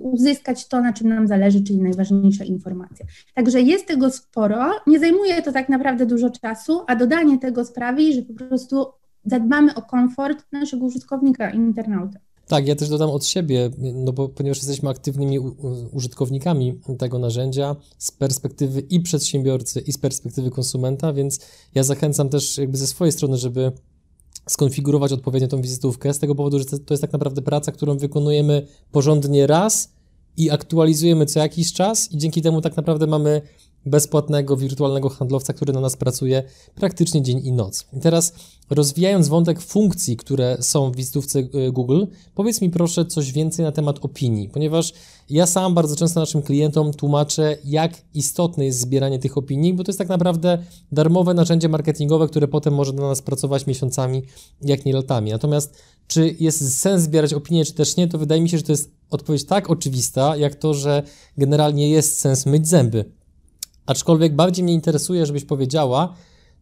uzyskać 0.02 0.68
to, 0.68 0.82
na 0.82 0.94
czym 0.94 1.10
nam 1.10 1.28
zależy, 1.28 1.64
czyli 1.64 1.82
najważniejsze 1.82 2.46
informacje. 2.46 3.06
Także 3.34 3.62
jest 3.62 3.88
tego 3.88 4.12
sporo, 4.12 4.72
nie 4.88 5.00
zajmuje 5.00 5.42
to 5.42 5.52
tak 5.52 5.70
naprawdę 5.70 6.06
dużo 6.06 6.30
czasu, 6.30 6.82
a 6.88 6.96
dodanie 6.96 7.38
tego 7.38 7.66
sprawi, 7.66 8.14
że 8.14 8.22
po 8.22 8.34
prostu 8.34 8.86
zadbamy 9.26 9.76
o 9.76 9.82
komfort 9.82 10.46
naszego 10.52 10.86
użytkownika, 10.86 11.52
internauta. 11.52 12.20
Tak, 12.48 12.68
ja 12.68 12.76
też 12.76 12.90
dodam 12.90 13.10
od 13.10 13.26
siebie, 13.26 13.70
no 13.94 14.14
bo 14.14 14.30
ponieważ 14.30 14.58
jesteśmy 14.58 14.90
aktywnymi 14.90 15.40
użytkownikami 15.92 16.80
tego 17.00 17.20
narzędzia 17.20 17.76
z 17.98 18.12
perspektywy 18.12 18.80
i 18.80 19.00
przedsiębiorcy, 19.00 19.80
i 19.80 19.92
z 19.92 19.98
perspektywy 19.98 20.52
konsumenta, 20.52 21.14
więc 21.14 21.40
ja 21.76 21.84
zachęcam 21.84 22.30
też 22.30 22.58
jakby 22.58 22.78
ze 22.78 22.88
swojej 22.88 23.12
strony, 23.12 23.38
żeby 23.38 23.72
skonfigurować 24.48 25.12
odpowiednio 25.12 25.48
tą 25.48 25.62
wizytówkę, 25.62 26.14
z 26.14 26.20
tego 26.20 26.36
powodu, 26.36 26.60
że 26.60 26.66
to 26.66 26.94
jest 26.94 27.02
tak 27.02 27.14
naprawdę 27.14 27.42
praca, 27.42 27.72
którą 27.72 27.98
wykonujemy 27.98 28.68
porządnie 28.92 29.48
raz 29.48 29.94
i 30.38 30.50
aktualizujemy 30.50 31.26
co 31.26 31.40
jakiś 31.40 31.74
czas 31.74 32.12
i 32.12 32.18
dzięki 32.18 32.42
temu 32.42 32.62
tak 32.62 32.78
naprawdę 32.78 33.08
mamy 33.08 33.42
bezpłatnego 33.86 34.58
wirtualnego 34.58 35.10
handlowca, 35.10 35.54
który 35.54 35.74
na 35.74 35.80
nas 35.80 35.96
pracuje 35.96 36.44
praktycznie 36.76 37.22
dzień 37.22 37.46
i 37.46 37.52
noc. 37.52 37.88
I 37.94 38.00
teraz 38.00 38.34
rozwijając 38.70 39.28
wątek 39.28 39.62
funkcji, 39.62 40.18
które 40.18 40.58
są 40.62 40.92
w 40.92 40.96
wizytówce 40.96 41.40
y, 41.40 41.72
Google, 41.72 42.06
powiedz 42.36 42.62
mi 42.62 42.70
proszę 42.70 43.06
coś 43.06 43.32
więcej 43.32 43.66
na 43.66 43.72
temat 43.72 44.06
opinii, 44.06 44.50
ponieważ 44.50 44.94
ja 45.30 45.46
sam 45.46 45.74
bardzo 45.74 45.96
często 45.96 46.20
naszym 46.20 46.42
klientom 46.42 46.94
tłumaczę, 46.94 47.58
jak 47.66 48.02
istotne 48.14 48.66
jest 48.66 48.80
zbieranie 48.80 49.20
tych 49.20 49.38
opinii, 49.38 49.74
bo 49.74 49.84
to 49.84 49.90
jest 49.90 50.00
tak 50.00 50.10
naprawdę 50.10 50.58
darmowe 50.92 51.34
narzędzie 51.34 51.70
marketingowe, 51.70 52.28
które 52.28 52.48
potem 52.48 52.74
może 52.74 52.94
na 52.94 53.02
nas 53.02 53.22
pracować 53.22 53.68
miesiącami, 53.68 54.24
jak 54.62 54.86
nie 54.86 54.94
latami. 54.94 55.32
Natomiast 55.32 55.76
czy 56.08 56.36
jest 56.40 56.80
sens 56.80 57.04
zbierać 57.04 57.34
opinie, 57.34 57.66
czy 57.66 57.74
też 57.74 57.98
nie, 57.98 58.08
to 58.08 58.18
wydaje 58.18 58.42
mi 58.42 58.50
się, 58.50 58.58
że 58.58 58.64
to 58.64 58.72
jest 58.72 58.92
odpowiedź 59.10 59.46
tak 59.46 59.70
oczywista, 59.70 60.36
jak 60.38 60.56
to, 60.56 60.74
że 60.74 61.04
generalnie 61.38 61.90
jest 61.90 62.20
sens 62.20 62.46
myć 62.46 62.68
zęby. 62.68 63.06
Aczkolwiek 63.90 64.36
bardziej 64.36 64.64
mnie 64.64 64.74
interesuje, 64.74 65.26
żebyś 65.26 65.46
powiedziała, 65.46 66.14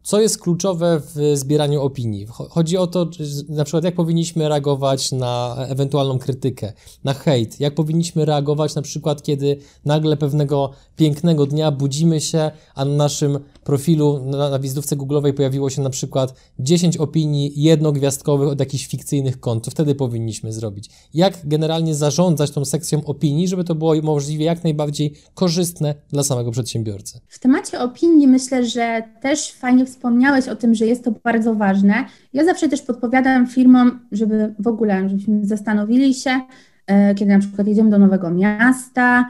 co 0.07 0.21
jest 0.21 0.41
kluczowe 0.41 1.01
w 1.15 1.37
zbieraniu 1.37 1.81
opinii? 1.81 2.27
Chodzi 2.29 2.77
o 2.77 2.87
to, 2.87 3.09
na 3.49 3.63
przykład 3.63 3.83
jak 3.83 3.95
powinniśmy 3.95 4.49
reagować 4.49 5.11
na 5.11 5.55
ewentualną 5.69 6.19
krytykę, 6.19 6.73
na 7.03 7.13
hejt, 7.13 7.59
jak 7.59 7.75
powinniśmy 7.75 8.25
reagować 8.25 8.75
na 8.75 8.81
przykład, 8.81 9.23
kiedy 9.23 9.57
nagle 9.85 10.17
pewnego 10.17 10.71
pięknego 10.95 11.45
dnia 11.45 11.71
budzimy 11.71 12.21
się, 12.21 12.51
a 12.75 12.85
na 12.85 12.95
naszym 12.95 13.39
profilu 13.63 14.25
na, 14.25 14.49
na 14.49 14.59
wizytówce 14.59 14.95
Google'owej 14.95 15.33
pojawiło 15.33 15.69
się 15.69 15.81
na 15.81 15.89
przykład 15.89 16.33
10 16.59 16.97
opinii 16.97 17.51
jednogwiazdkowych 17.55 18.49
od 18.49 18.59
jakichś 18.59 18.87
fikcyjnych 18.87 19.39
kont, 19.39 19.67
wtedy 19.71 19.95
powinniśmy 19.95 20.53
zrobić? 20.53 20.89
Jak 21.13 21.47
generalnie 21.47 21.95
zarządzać 21.95 22.51
tą 22.51 22.65
sekcją 22.65 23.05
opinii, 23.05 23.47
żeby 23.47 23.63
to 23.63 23.75
było 23.75 24.01
możliwie 24.01 24.45
jak 24.45 24.63
najbardziej 24.63 25.13
korzystne 25.33 25.95
dla 26.09 26.23
samego 26.23 26.51
przedsiębiorcy? 26.51 27.19
W 27.27 27.39
temacie 27.39 27.79
opinii 27.79 28.27
myślę, 28.27 28.65
że 28.65 29.03
też 29.21 29.51
fajnie 29.51 29.85
wspomniałeś 29.97 30.47
o 30.47 30.55
tym, 30.55 30.75
że 30.75 30.85
jest 30.85 31.03
to 31.03 31.11
bardzo 31.23 31.55
ważne. 31.55 32.05
Ja 32.33 32.45
zawsze 32.45 32.69
też 32.69 32.81
podpowiadam 32.81 33.47
firmom, 33.47 33.99
żeby 34.11 34.53
w 34.59 34.67
ogóle, 34.67 35.09
żebyśmy 35.09 35.45
zastanowili 35.45 36.13
się, 36.13 36.41
e, 36.87 37.15
kiedy 37.15 37.31
na 37.31 37.39
przykład 37.39 37.67
jedziemy 37.67 37.89
do 37.89 37.99
nowego 37.99 38.31
miasta, 38.31 39.25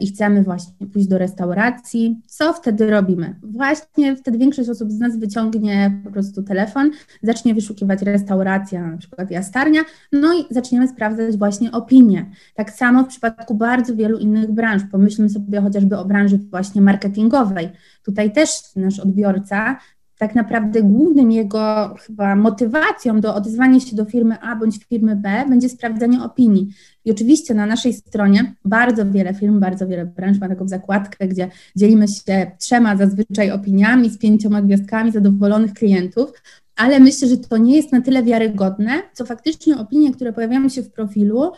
i 0.00 0.06
chcemy 0.06 0.42
właśnie 0.42 0.86
pójść 0.86 1.08
do 1.08 1.18
restauracji, 1.18 2.22
co 2.26 2.52
wtedy 2.52 2.90
robimy? 2.90 3.36
Właśnie 3.42 4.16
wtedy 4.16 4.38
większość 4.38 4.68
osób 4.68 4.92
z 4.92 4.98
nas 4.98 5.16
wyciągnie 5.16 6.00
po 6.04 6.10
prostu 6.10 6.42
telefon, 6.42 6.90
zacznie 7.22 7.54
wyszukiwać 7.54 8.02
restauracja, 8.02 8.86
na 8.86 8.96
przykład 8.96 9.30
jastarnia, 9.30 9.80
no 10.12 10.34
i 10.34 10.44
zaczniemy 10.50 10.88
sprawdzać 10.88 11.36
właśnie 11.36 11.72
opinie. 11.72 12.30
Tak 12.54 12.70
samo 12.70 13.04
w 13.04 13.06
przypadku 13.08 13.54
bardzo 13.54 13.96
wielu 13.96 14.18
innych 14.18 14.52
branż. 14.52 14.82
Pomyślmy 14.92 15.28
sobie 15.28 15.60
chociażby 15.60 15.98
o 15.98 16.04
branży 16.04 16.38
właśnie 16.38 16.80
marketingowej. 16.82 17.68
Tutaj 18.04 18.32
też 18.32 18.50
nasz 18.76 19.00
odbiorca 19.00 19.76
tak 20.18 20.34
naprawdę 20.34 20.82
głównym 20.82 21.32
jego 21.32 21.94
chyba 22.06 22.36
motywacją 22.36 23.20
do 23.20 23.34
odezwania 23.34 23.80
się 23.80 23.96
do 23.96 24.04
firmy 24.04 24.40
A 24.40 24.56
bądź 24.56 24.78
firmy 24.84 25.16
B 25.16 25.44
będzie 25.48 25.68
sprawdzanie 25.68 26.22
opinii. 26.22 26.68
I 27.04 27.10
oczywiście 27.10 27.54
na 27.54 27.66
naszej 27.66 27.92
stronie 27.92 28.54
bardzo 28.64 29.06
wiele 29.06 29.34
firm, 29.34 29.60
bardzo 29.60 29.86
wiele 29.86 30.06
branż 30.06 30.38
ma 30.38 30.48
taką 30.48 30.68
zakładkę, 30.68 31.28
gdzie 31.28 31.50
dzielimy 31.76 32.08
się 32.08 32.50
trzema 32.58 32.96
zazwyczaj 32.96 33.50
opiniami 33.50 34.10
z 34.10 34.18
pięcioma 34.18 34.62
gwiazdkami 34.62 35.12
zadowolonych 35.12 35.72
klientów, 35.72 36.32
ale 36.78 37.00
myślę, 37.00 37.28
że 37.28 37.36
to 37.36 37.56
nie 37.56 37.76
jest 37.76 37.92
na 37.92 38.00
tyle 38.00 38.22
wiarygodne, 38.22 38.90
co 39.12 39.24
faktycznie 39.24 39.78
opinie, 39.78 40.12
które 40.12 40.32
pojawiają 40.32 40.68
się 40.68 40.82
w 40.82 40.92
profilu, 40.92 41.52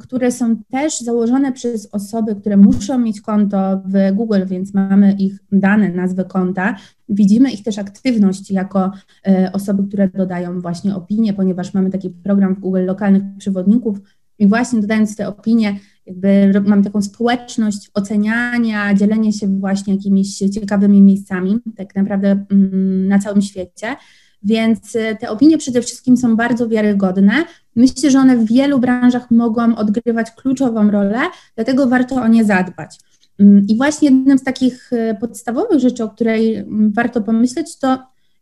które 0.00 0.32
są 0.32 0.56
też 0.70 1.00
założone 1.00 1.52
przez 1.52 1.88
osoby, 1.92 2.36
które 2.36 2.56
muszą 2.56 2.98
mieć 2.98 3.20
konto 3.20 3.82
w 3.86 4.12
Google, 4.14 4.46
więc 4.46 4.74
mamy 4.74 5.12
ich 5.12 5.38
dane, 5.52 5.88
nazwę 5.88 6.24
konta. 6.24 6.76
Widzimy 7.08 7.50
ich 7.50 7.62
też 7.62 7.78
aktywność 7.78 8.50
jako 8.50 8.92
e, 9.26 9.50
osoby, 9.52 9.88
które 9.88 10.08
dodają 10.08 10.60
właśnie 10.60 10.94
opinie, 10.94 11.32
ponieważ 11.32 11.74
mamy 11.74 11.90
taki 11.90 12.10
program 12.10 12.54
w 12.54 12.60
Google 12.60 12.84
lokalnych 12.84 13.22
przewodników 13.38 13.98
i 14.38 14.46
właśnie 14.46 14.80
dodając 14.80 15.16
te 15.16 15.28
opinie, 15.28 15.78
jakby 16.06 16.52
mamy 16.66 16.84
taką 16.84 17.02
społeczność 17.02 17.90
oceniania, 17.94 18.94
dzielenie 18.94 19.32
się 19.32 19.46
właśnie 19.46 19.94
jakimiś 19.94 20.38
ciekawymi 20.38 21.02
miejscami, 21.02 21.58
tak 21.76 21.96
naprawdę 21.96 22.44
mm, 22.50 23.08
na 23.08 23.18
całym 23.18 23.42
świecie. 23.42 23.96
Więc 24.44 24.96
y, 24.96 25.16
te 25.20 25.30
opinie 25.30 25.58
przede 25.58 25.82
wszystkim 25.82 26.16
są 26.16 26.36
bardzo 26.36 26.68
wiarygodne. 26.68 27.32
Myślę, 27.76 28.10
że 28.10 28.18
one 28.18 28.36
w 28.36 28.46
wielu 28.46 28.78
branżach 28.78 29.30
mogą 29.30 29.76
odgrywać 29.76 30.30
kluczową 30.30 30.90
rolę, 30.90 31.18
dlatego 31.54 31.86
warto 31.86 32.16
o 32.16 32.28
nie 32.28 32.44
zadbać. 32.44 32.98
Mm, 33.38 33.66
I 33.68 33.76
właśnie 33.76 34.08
jednym 34.08 34.38
z 34.38 34.42
takich 34.42 34.92
y, 34.92 35.16
podstawowych 35.20 35.80
rzeczy, 35.80 36.04
o 36.04 36.08
której 36.08 36.54
mm, 36.54 36.92
warto 36.92 37.22
pomyśleć, 37.22 37.78
to 37.78 37.98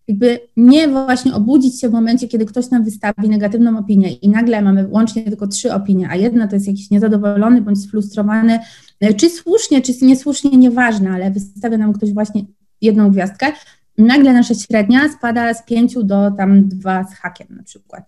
jakby 0.09 0.41
nie 0.57 0.89
właśnie 0.89 1.35
obudzić 1.35 1.81
się 1.81 1.89
w 1.89 1.93
momencie, 1.93 2.29
kiedy 2.29 2.47
ktoś 2.47 2.71
nam 2.71 2.85
wystawi 2.85 3.29
negatywną 3.29 3.79
opinię 3.79 4.13
i 4.13 4.29
nagle 4.29 4.63
mamy 4.63 4.89
łącznie 4.89 5.23
tylko 5.23 5.47
trzy 5.47 5.75
opinie, 5.75 6.09
a 6.11 6.17
jedna 6.17 6.49
to 6.49 6.57
jest 6.57 6.67
jakiś 6.67 6.91
niezadowolony 6.91 7.63
bądź 7.63 7.83
sfrustrowany, 7.83 8.59
y, 9.05 9.15
czy 9.15 9.31
słusznie, 9.31 9.83
czy 9.83 9.93
niesłusznie, 10.03 10.51
nieważne, 10.51 11.11
ale 11.11 11.31
wystawia 11.31 11.79
nam 11.79 11.93
ktoś 11.93 12.13
właśnie 12.13 12.45
jedną 12.81 13.11
gwiazdkę, 13.11 13.53
nagle 13.99 14.33
nasza 14.33 14.55
średnia 14.55 15.09
spada 15.09 15.55
z 15.55 15.65
5 15.65 15.95
do 16.05 16.31
tam 16.31 16.69
2 16.69 17.05
z 17.05 17.15
hakiem 17.15 17.47
na 17.51 17.63
przykład. 17.63 18.05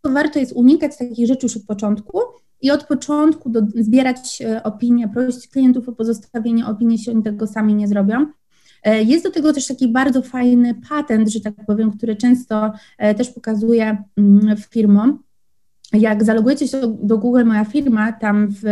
To 0.00 0.10
warto 0.10 0.38
jest 0.38 0.52
unikać 0.52 0.96
takich 0.98 1.26
rzeczy 1.26 1.46
już 1.46 1.56
od 1.56 1.62
początku 1.62 2.20
i 2.60 2.70
od 2.70 2.84
początku 2.84 3.50
do, 3.50 3.60
zbierać 3.74 4.42
e, 4.42 4.62
opinie, 4.62 5.08
prosić 5.08 5.48
klientów 5.48 5.88
o 5.88 5.92
pozostawienie 5.92 6.66
opinii, 6.66 6.96
jeśli 6.96 7.12
oni 7.12 7.22
tego 7.22 7.46
sami 7.46 7.74
nie 7.74 7.88
zrobią. 7.88 8.26
E, 8.82 9.02
jest 9.02 9.24
do 9.24 9.30
tego 9.30 9.52
też 9.52 9.66
taki 9.66 9.88
bardzo 9.88 10.22
fajny 10.22 10.74
patent, 10.88 11.28
że 11.28 11.40
tak 11.40 11.54
powiem, 11.66 11.90
który 11.90 12.16
często 12.16 12.72
e, 12.98 13.14
też 13.14 13.30
pokazuje 13.30 14.04
mm, 14.16 14.56
firmom. 14.56 15.18
Jak 15.92 16.24
zalogujecie 16.24 16.68
się 16.68 16.96
do 17.02 17.18
Google 17.18 17.44
Moja 17.44 17.64
Firma, 17.64 18.12
tam 18.12 18.48
w 18.62 18.64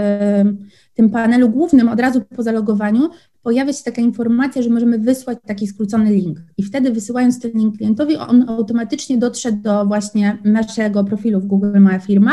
tym 0.94 1.10
panelu 1.10 1.48
głównym 1.48 1.88
od 1.88 2.00
razu 2.00 2.20
po 2.36 2.42
zalogowaniu 2.42 3.10
pojawia 3.42 3.72
się 3.72 3.84
taka 3.84 4.02
informacja, 4.02 4.62
że 4.62 4.70
możemy 4.70 4.98
wysłać 4.98 5.38
taki 5.46 5.66
skrócony 5.66 6.12
link. 6.12 6.38
I 6.56 6.62
wtedy 6.62 6.90
wysyłając 6.90 7.40
ten 7.40 7.52
link 7.52 7.76
klientowi, 7.76 8.16
on 8.16 8.48
automatycznie 8.48 9.18
dotrze 9.18 9.52
do 9.52 9.86
właśnie 9.86 10.38
naszego 10.44 11.04
profilu 11.04 11.40
w 11.40 11.46
Google 11.46 11.80
Moja 11.80 11.98
Firma 11.98 12.32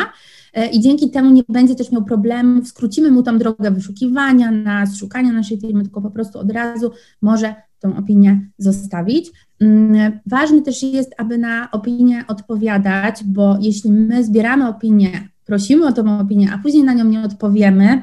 e, 0.54 0.68
i 0.68 0.80
dzięki 0.80 1.10
temu 1.10 1.32
nie 1.32 1.44
będzie 1.50 1.76
też 1.76 1.92
miał 1.92 2.06
problemów, 2.06 2.68
skrócimy 2.68 3.12
mu 3.12 3.24
tam 3.24 3.38
drogę 3.38 3.72
wyszukiwania 3.72 4.52
nas, 4.52 4.98
szukania 4.98 5.34
naszej 5.34 5.60
firmy, 5.60 5.84
tylko 5.84 6.02
po 6.02 6.12
prostu 6.12 6.40
od 6.40 6.52
razu 6.52 6.92
może 7.22 7.56
tą 7.80 7.98
opinię 7.98 8.48
zostawić. 8.58 9.32
Mm, 9.62 10.20
ważne 10.26 10.62
też 10.62 10.84
jest, 10.84 11.14
aby 11.18 11.38
na 11.38 11.72
opinię 11.72 12.24
odpowiadać, 12.28 13.24
bo 13.26 13.58
jeśli 13.62 13.92
my 13.92 14.24
zbieramy 14.24 14.68
opinię, 14.68 15.28
prosimy 15.46 15.88
o 15.88 15.92
tą 15.92 16.20
opinię, 16.20 16.50
a 16.54 16.58
później 16.58 16.84
na 16.84 16.94
nią 16.94 17.06
nie 17.06 17.22
odpowiemy, 17.22 18.02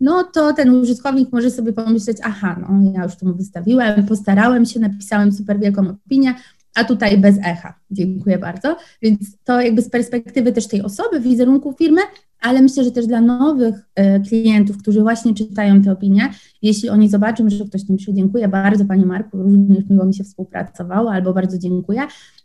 no 0.00 0.24
to 0.24 0.52
ten 0.52 0.70
użytkownik 0.70 1.32
może 1.32 1.50
sobie 1.50 1.72
pomyśleć, 1.72 2.16
aha, 2.22 2.56
no 2.60 2.92
ja 2.92 3.04
już 3.04 3.16
to 3.16 3.26
wystawiłem, 3.32 4.06
postarałem 4.06 4.66
się, 4.66 4.80
napisałem 4.80 5.32
super 5.32 5.60
wielką 5.60 5.88
opinię, 5.88 6.34
a 6.74 6.84
tutaj 6.84 7.18
bez 7.18 7.38
echa. 7.38 7.74
Dziękuję 7.90 8.38
bardzo. 8.38 8.76
Więc 9.02 9.20
to 9.44 9.60
jakby 9.60 9.82
z 9.82 9.90
perspektywy 9.90 10.52
też 10.52 10.68
tej 10.68 10.82
osoby, 10.82 11.20
wizerunku 11.20 11.74
firmy, 11.78 12.00
ale 12.40 12.62
myślę, 12.62 12.84
że 12.84 12.90
też 12.90 13.06
dla 13.06 13.20
nowych 13.20 13.74
y, 13.76 14.28
klientów, 14.28 14.78
którzy 14.78 15.00
właśnie 15.00 15.34
czytają 15.34 15.82
te 15.82 15.92
opinie, 15.92 16.30
jeśli 16.62 16.88
oni 16.88 17.08
zobaczą, 17.08 17.50
że 17.50 17.64
ktoś 17.64 17.86
tam 17.86 17.96
pisze, 17.96 18.14
dziękuję 18.14 18.48
bardzo 18.48 18.84
Panie 18.84 19.06
Marku, 19.06 19.42
również 19.42 19.88
miło 19.90 20.04
mi 20.04 20.14
się 20.14 20.24
współpracowało, 20.24 21.12
albo 21.12 21.32
bardzo 21.32 21.58
dziękuję, 21.58 22.02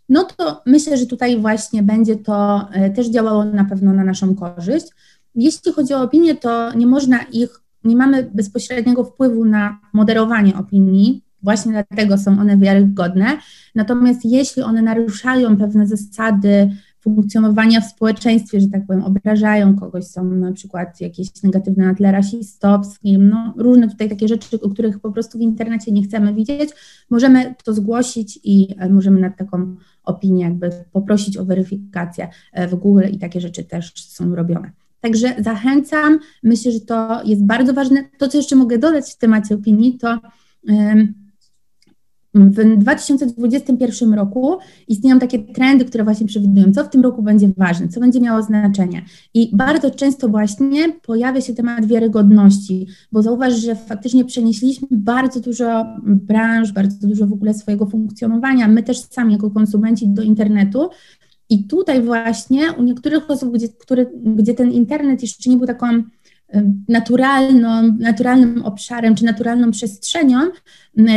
no 0.10 0.24
to 0.24 0.62
myślę, 0.66 0.98
że 0.98 1.06
tutaj 1.06 1.40
właśnie 1.40 1.84
będzie 1.84 2.16
to 2.16 2.68
y, 2.88 2.90
też 2.90 3.08
działało 3.08 3.46
na 3.46 3.66
pewno 3.66 3.94
na 3.94 4.04
naszą 4.04 4.36
korzyść. 4.36 4.88
Jeśli 5.36 5.72
chodzi 5.72 5.94
o 5.94 6.02
opinie, 6.02 6.36
to 6.36 6.74
nie 6.74 6.88
można 6.88 7.20
ich, 7.32 7.62
nie 7.84 7.96
mamy 7.96 8.30
bezpośredniego 8.34 9.04
wpływu 9.04 9.46
na 9.46 9.80
moderowanie 9.94 10.56
opinii, 10.56 11.26
właśnie 11.44 11.72
dlatego 11.72 12.18
są 12.18 12.40
one 12.40 12.58
wiarygodne. 12.58 13.38
Natomiast 13.76 14.26
jeśli 14.26 14.64
one 14.64 14.82
naruszają 14.82 15.58
pewne 15.58 15.88
zasady 15.88 16.72
funkcjonowania 17.06 17.82
w 17.82 17.86
społeczeństwie, 17.86 18.62
że 18.62 18.68
tak 18.68 18.86
powiem, 18.88 19.04
obrażają 19.04 19.76
kogoś, 19.76 20.06
są 20.06 20.24
na 20.24 20.52
przykład 20.52 21.02
jakieś 21.02 21.44
negatywne 21.44 21.86
na 21.86 21.96
tle 21.96 22.12
rasistowskim, 22.12 23.30
no 23.30 23.54
różne 23.58 23.90
tutaj 23.90 24.10
takie 24.10 24.28
rzeczy, 24.28 24.62
o 24.62 24.70
których 24.70 25.00
po 25.00 25.12
prostu 25.12 25.38
w 25.38 25.42
internecie 25.42 25.92
nie 25.92 26.04
chcemy 26.04 26.34
widzieć, 26.34 26.70
możemy 27.10 27.56
to 27.64 27.74
zgłosić 27.74 28.40
i 28.44 28.76
e, 28.78 28.90
możemy 28.90 29.22
nad 29.22 29.38
taką 29.38 29.76
opinię 30.04 30.44
jakby 30.44 30.70
poprosić 30.92 31.38
o 31.38 31.46
weryfikację 31.46 32.30
e, 32.54 32.68
w 32.68 32.76
Google 32.76 33.06
i 33.12 33.20
takie 33.20 33.42
rzeczy 33.42 33.64
też 33.64 33.94
są 33.96 34.36
robione. 34.36 34.72
Także 35.02 35.36
zachęcam, 35.40 36.20
myślę, 36.44 36.72
że 36.72 36.80
to 36.80 37.24
jest 37.24 37.46
bardzo 37.46 37.74
ważne. 37.74 38.04
To, 38.18 38.28
co 38.28 38.38
jeszcze 38.38 38.56
mogę 38.56 38.78
dodać 38.78 39.12
w 39.12 39.18
temacie 39.18 39.56
opinii, 39.56 39.98
to 39.98 40.20
um, 40.68 41.25
w 42.36 42.78
2021 42.78 44.14
roku 44.14 44.58
istnieją 44.88 45.20
takie 45.20 45.40
trendy, 45.40 45.86
które 45.86 46.04
właśnie 46.04 46.28
przewidują, 46.28 46.74
co 46.74 46.84
w 46.84 46.90
tym 46.90 47.02
roku 47.02 47.24
będzie 47.24 47.50
ważne, 47.58 47.88
co 47.88 48.00
będzie 48.00 48.22
miało 48.22 48.42
znaczenie. 48.42 49.02
I 49.34 49.50
bardzo 49.54 49.92
często 49.92 50.30
właśnie 50.30 50.94
pojawia 51.02 51.42
się 51.42 51.54
temat 51.54 51.86
wiarygodności, 51.86 52.88
bo 53.12 53.22
zauważ, 53.22 53.54
że 53.54 53.76
faktycznie 53.76 54.26
przenieśliśmy 54.26 54.88
bardzo 54.92 55.40
dużo 55.40 55.86
branż, 56.04 56.72
bardzo 56.72 57.08
dużo 57.08 57.28
w 57.28 57.34
ogóle 57.34 57.54
swojego 57.54 57.86
funkcjonowania, 57.86 58.68
my 58.68 58.84
też 58.84 59.00
sami 59.00 59.34
jako 59.34 59.52
konsumenci 59.52 60.08
do 60.08 60.22
internetu. 60.22 60.90
I 61.50 61.68
tutaj 61.68 62.02
właśnie 62.02 62.72
u 62.78 62.84
niektórych 62.84 63.30
osób, 63.32 63.54
gdzie, 63.54 63.70
które, 63.70 64.06
gdzie 64.26 64.54
ten 64.54 64.72
internet 64.72 65.22
jeszcze 65.22 65.50
nie 65.50 65.58
był 65.58 65.68
taką 65.68 66.04
naturalną, 66.88 67.98
naturalnym 68.00 68.66
obszarem 68.66 69.16
czy 69.16 69.26
naturalną 69.26 69.72
przestrzenią, 69.72 70.40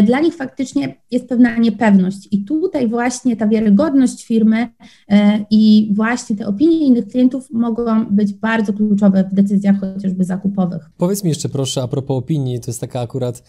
dla 0.02 0.20
nich 0.20 0.34
faktycznie 0.34 0.94
jest 1.10 1.28
pewna 1.28 1.56
niepewność. 1.56 2.28
I 2.30 2.44
tutaj 2.44 2.88
właśnie 2.88 3.36
ta 3.36 3.48
wiarygodność 3.48 4.26
firmy 4.26 4.68
e, 5.08 5.44
i 5.50 5.92
właśnie 5.94 6.36
te 6.36 6.46
opinie 6.46 6.78
innych 6.78 7.08
klientów 7.08 7.50
mogą 7.50 8.06
być 8.06 8.32
bardzo 8.32 8.72
kluczowe 8.72 9.24
w 9.32 9.34
decyzjach 9.34 9.76
chociażby 9.80 10.24
zakupowych. 10.24 10.90
Powiedz 10.96 11.24
mi 11.24 11.28
jeszcze 11.28 11.48
proszę 11.48 11.82
a 11.82 11.88
propos 11.88 12.18
opinii, 12.18 12.60
to 12.60 12.70
jest 12.70 12.80
taka 12.80 13.00
akurat 13.00 13.42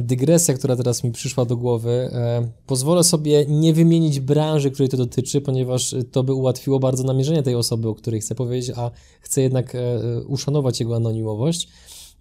dygresja, 0.00 0.54
która 0.54 0.76
teraz 0.76 1.04
mi 1.04 1.12
przyszła 1.12 1.44
do 1.44 1.56
głowy. 1.56 1.90
E, 2.12 2.48
pozwolę 2.66 3.04
sobie 3.04 3.46
nie 3.48 3.74
wymienić 3.74 4.20
branży, 4.20 4.70
której 4.70 4.88
to 4.88 4.96
dotyczy, 4.96 5.40
ponieważ 5.40 5.94
to 6.12 6.22
by 6.24 6.34
ułatwiło 6.34 6.78
bardzo 6.78 7.04
namierzenie 7.04 7.42
tej 7.42 7.54
osoby, 7.54 7.88
o 7.88 7.94
której 7.94 8.20
chcę 8.20 8.34
powiedzieć, 8.34 8.76
a 8.76 8.90
chcę 9.20 9.42
jednak 9.42 9.74
e, 9.74 9.80
uszanować 10.26 10.80
jego 10.80 10.96
anonimowość. 10.96 11.68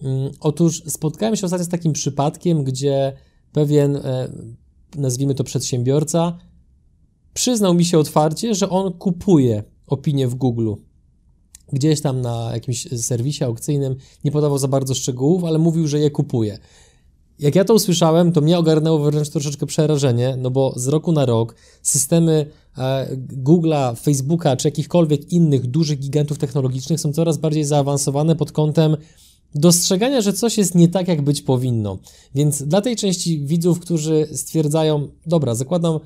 Mm, 0.02 0.32
otóż 0.40 0.84
spotkałem 0.88 1.36
się 1.36 1.46
ostatnio 1.46 1.66
z 1.66 1.70
takim 1.70 1.94
przypadkiem, 1.94 2.64
gdzie 2.64 3.14
pewien, 3.52 3.96
e, 3.96 4.32
nazwijmy 4.96 5.36
to 5.36 5.44
przedsiębiorca, 5.44 6.38
przyznał 7.34 7.74
mi 7.74 7.86
się 7.86 8.00
otwarcie, 8.00 8.56
że 8.56 8.70
on 8.70 8.94
kupuje 8.94 9.64
opinię 9.88 10.28
w 10.28 10.36
Google. 10.36 10.74
Gdzieś 11.74 12.02
tam 12.02 12.22
na 12.22 12.50
jakimś 12.54 12.88
serwisie 13.02 13.44
aukcyjnym, 13.44 13.96
nie 14.24 14.32
podawał 14.32 14.58
za 14.58 14.68
bardzo 14.68 14.96
szczegółów, 14.96 15.44
ale 15.44 15.60
mówił, 15.60 15.88
że 15.88 16.00
je 16.00 16.12
kupuje. 16.12 16.60
Jak 17.40 17.56
ja 17.56 17.66
to 17.66 17.74
usłyszałem, 17.74 18.32
to 18.32 18.42
mnie 18.42 18.58
ogarnęło 18.58 19.00
wręcz 19.00 19.30
troszeczkę 19.30 19.66
przerażenie, 19.66 20.36
no 20.38 20.52
bo 20.52 20.74
z 20.76 20.88
roku 20.88 21.12
na 21.12 21.26
rok 21.26 21.56
systemy 21.82 22.46
e, 22.78 23.08
Google'a, 23.44 23.96
Facebooka 23.96 24.58
czy 24.58 24.68
jakichkolwiek 24.68 25.32
innych 25.32 25.68
dużych 25.68 26.00
gigantów 26.00 26.38
technologicznych 26.38 27.00
są 27.00 27.14
coraz 27.14 27.38
bardziej 27.38 27.64
zaawansowane 27.64 28.36
pod 28.36 28.52
kątem 28.52 28.98
dostrzegania, 29.56 30.22
że 30.22 30.34
coś 30.34 30.58
jest 30.58 30.76
nie 30.76 30.88
tak, 30.88 31.08
jak 31.08 31.22
być 31.22 31.42
powinno. 31.42 31.98
Więc 32.36 32.64
dla 32.64 32.82
tej 32.82 32.96
części 32.96 33.46
widzów, 33.46 33.80
którzy 33.80 34.28
stwierdzają, 34.34 35.08
dobra, 35.26 35.56
zakładam 35.56 36.00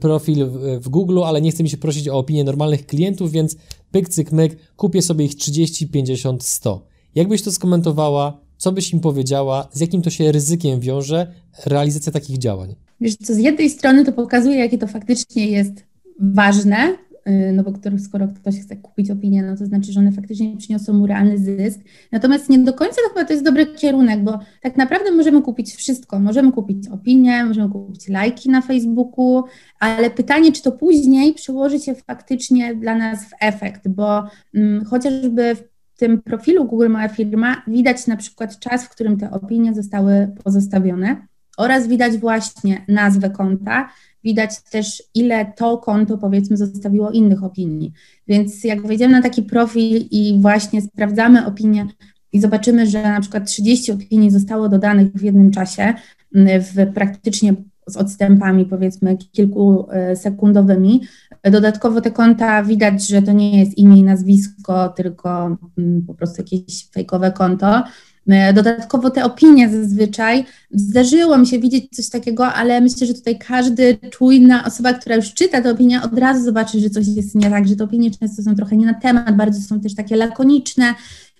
profil 0.00 0.46
w 0.80 0.88
Google, 0.88 1.22
ale 1.24 1.40
nie 1.40 1.50
chce 1.50 1.62
mi 1.62 1.70
się 1.70 1.76
prosić 1.76 2.08
o 2.08 2.18
opinię 2.18 2.44
normalnych 2.44 2.86
klientów, 2.86 3.30
więc 3.30 3.56
pyk, 3.90 4.08
cyk, 4.08 4.32
myk, 4.32 4.56
kupię 4.76 5.02
sobie 5.02 5.24
ich 5.24 5.34
30, 5.34 5.88
50, 5.88 6.44
100. 6.44 6.86
Jakbyś 7.14 7.42
to 7.42 7.52
skomentowała? 7.52 8.45
Co 8.56 8.72
byś 8.72 8.92
im 8.92 9.00
powiedziała? 9.00 9.68
Z 9.72 9.80
jakim 9.80 10.02
to 10.02 10.10
się 10.10 10.32
ryzykiem 10.32 10.80
wiąże 10.80 11.26
realizacja 11.66 12.12
takich 12.12 12.38
działań? 12.38 12.74
Wiesz 13.00 13.16
co, 13.16 13.34
z 13.34 13.38
jednej 13.38 13.70
strony 13.70 14.04
to 14.04 14.12
pokazuje, 14.12 14.56
jakie 14.56 14.78
to 14.78 14.86
faktycznie 14.86 15.46
jest 15.46 15.84
ważne, 16.20 16.96
y, 17.28 17.52
no 17.52 17.62
bo 17.62 17.72
skoro 17.98 18.28
ktoś 18.28 18.60
chce 18.60 18.76
kupić 18.76 19.10
opinię, 19.10 19.42
no 19.42 19.56
to 19.56 19.66
znaczy, 19.66 19.92
że 19.92 20.00
one 20.00 20.12
faktycznie 20.12 20.56
przyniosą 20.56 20.92
mu 20.92 21.06
realny 21.06 21.38
zysk. 21.38 21.80
Natomiast 22.12 22.48
nie 22.48 22.58
do 22.58 22.72
końca 22.72 22.96
to 22.96 23.08
chyba 23.08 23.24
to 23.24 23.32
jest 23.32 23.44
dobry 23.44 23.66
kierunek, 23.66 24.24
bo 24.24 24.38
tak 24.62 24.76
naprawdę 24.76 25.12
możemy 25.12 25.42
kupić 25.42 25.74
wszystko. 25.74 26.18
Możemy 26.18 26.52
kupić 26.52 26.88
opinię, 26.88 27.44
możemy 27.44 27.68
kupić 27.68 28.08
lajki 28.08 28.50
na 28.50 28.62
Facebooku, 28.62 29.44
ale 29.80 30.10
pytanie, 30.10 30.52
czy 30.52 30.62
to 30.62 30.72
później 30.72 31.34
przełoży 31.34 31.80
się 31.80 31.94
faktycznie 31.94 32.74
dla 32.74 32.94
nas 32.94 33.24
w 33.24 33.30
efekt, 33.40 33.88
bo 33.88 34.24
mm, 34.54 34.84
chociażby 34.84 35.54
w 35.54 35.75
tym 35.96 36.22
profilu 36.22 36.64
Google 36.64 36.88
Moja 36.88 37.08
Firma 37.08 37.62
widać 37.66 38.06
na 38.06 38.16
przykład 38.16 38.58
czas, 38.58 38.84
w 38.84 38.88
którym 38.88 39.18
te 39.18 39.30
opinie 39.30 39.74
zostały 39.74 40.28
pozostawione 40.44 41.26
oraz 41.56 41.88
widać 41.88 42.18
właśnie 42.18 42.84
nazwę 42.88 43.30
konta, 43.30 43.88
widać 44.24 44.62
też 44.62 45.02
ile 45.14 45.52
to 45.56 45.78
konto 45.78 46.18
powiedzmy 46.18 46.56
zostawiło 46.56 47.10
innych 47.10 47.44
opinii. 47.44 47.92
Więc 48.28 48.64
jak 48.64 48.86
wejdziemy 48.86 49.12
na 49.12 49.22
taki 49.22 49.42
profil 49.42 50.04
i 50.10 50.38
właśnie 50.40 50.82
sprawdzamy 50.82 51.46
opinie 51.46 51.86
i 52.32 52.40
zobaczymy, 52.40 52.86
że 52.86 53.02
na 53.02 53.20
przykład 53.20 53.46
30 53.46 53.92
opinii 53.92 54.30
zostało 54.30 54.68
dodanych 54.68 55.12
w 55.12 55.22
jednym 55.22 55.50
czasie, 55.50 55.94
w 56.34 56.92
praktycznie 56.94 57.54
z 57.88 57.96
odstępami 57.96 58.64
powiedzmy 58.64 59.16
kilkusekundowymi. 59.16 61.02
Dodatkowo 61.42 62.00
te 62.00 62.10
konta 62.10 62.62
widać, 62.62 63.08
że 63.08 63.22
to 63.22 63.32
nie 63.32 63.60
jest 63.60 63.78
imię 63.78 63.98
i 63.98 64.02
nazwisko, 64.02 64.88
tylko 64.88 65.56
mm, 65.78 66.02
po 66.06 66.14
prostu 66.14 66.42
jakieś 66.42 66.88
fejkowe 66.90 67.32
konto. 67.32 67.82
Dodatkowo 68.54 69.10
te 69.10 69.24
opinie 69.24 69.70
zazwyczaj, 69.70 70.44
zdarzyło 70.70 71.38
mi 71.38 71.46
się 71.46 71.58
widzieć 71.58 71.96
coś 71.96 72.08
takiego, 72.08 72.46
ale 72.46 72.80
myślę, 72.80 73.06
że 73.06 73.14
tutaj 73.14 73.38
każdy 73.38 73.98
czujna 74.10 74.64
osoba, 74.64 74.92
która 74.92 75.16
już 75.16 75.34
czyta 75.34 75.62
tę 75.62 75.70
opinię, 75.70 76.02
od 76.02 76.18
razu 76.18 76.44
zobaczy, 76.44 76.80
że 76.80 76.90
coś 76.90 77.06
jest 77.06 77.34
nie 77.34 77.50
tak, 77.50 77.68
że 77.68 77.76
te 77.76 77.84
opinie 77.84 78.10
często 78.10 78.42
są 78.42 78.54
trochę 78.54 78.76
nie 78.76 78.86
na 78.86 78.94
temat, 78.94 79.36
bardzo 79.36 79.60
są 79.60 79.80
też 79.80 79.94
takie 79.94 80.16
lakoniczne, 80.16 80.94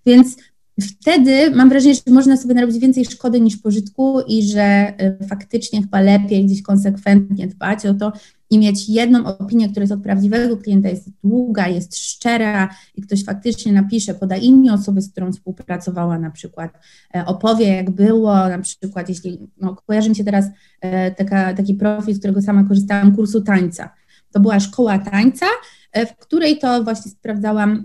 więc 0.06 0.37
wtedy 0.80 1.50
mam 1.50 1.68
wrażenie, 1.68 1.94
że 1.94 2.14
można 2.14 2.36
sobie 2.36 2.54
narobić 2.54 2.78
więcej 2.78 3.04
szkody 3.04 3.40
niż 3.40 3.56
pożytku 3.56 4.20
i 4.20 4.42
że 4.42 4.94
y, 5.22 5.26
faktycznie 5.28 5.82
chyba 5.82 6.00
lepiej 6.00 6.46
gdzieś 6.46 6.62
konsekwentnie 6.62 7.46
dbać 7.46 7.86
o 7.86 7.94
to 7.94 8.12
i 8.50 8.58
mieć 8.58 8.88
jedną 8.88 9.24
opinię, 9.24 9.68
która 9.68 9.82
jest 9.82 9.92
od 9.92 10.02
prawdziwego 10.02 10.56
klienta, 10.56 10.88
jest 10.88 11.10
długa, 11.24 11.68
jest 11.68 11.96
szczera 11.96 12.68
i 12.94 13.02
ktoś 13.02 13.24
faktycznie 13.24 13.72
napisze, 13.72 14.14
poda 14.14 14.36
imię 14.36 14.72
osoby, 14.72 15.02
z 15.02 15.12
którą 15.12 15.32
współpracowała 15.32 16.18
na 16.18 16.30
przykład, 16.30 16.78
e, 17.14 17.26
opowie 17.26 17.66
jak 17.66 17.90
było, 17.90 18.48
na 18.48 18.58
przykład 18.58 19.08
jeśli, 19.08 19.38
no, 19.60 19.76
kojarzy 19.86 20.08
mi 20.08 20.16
się 20.16 20.24
teraz 20.24 20.46
e, 20.80 21.10
taka, 21.10 21.54
taki 21.54 21.74
profil, 21.74 22.14
z 22.14 22.18
którego 22.18 22.42
sama 22.42 22.64
korzystałam, 22.64 23.16
kursu 23.16 23.40
tańca. 23.40 23.90
To 24.32 24.40
była 24.40 24.60
szkoła 24.60 24.98
tańca, 24.98 25.46
e, 25.92 26.06
w 26.06 26.16
której 26.16 26.58
to 26.58 26.84
właśnie 26.84 27.10
sprawdzałam 27.10 27.84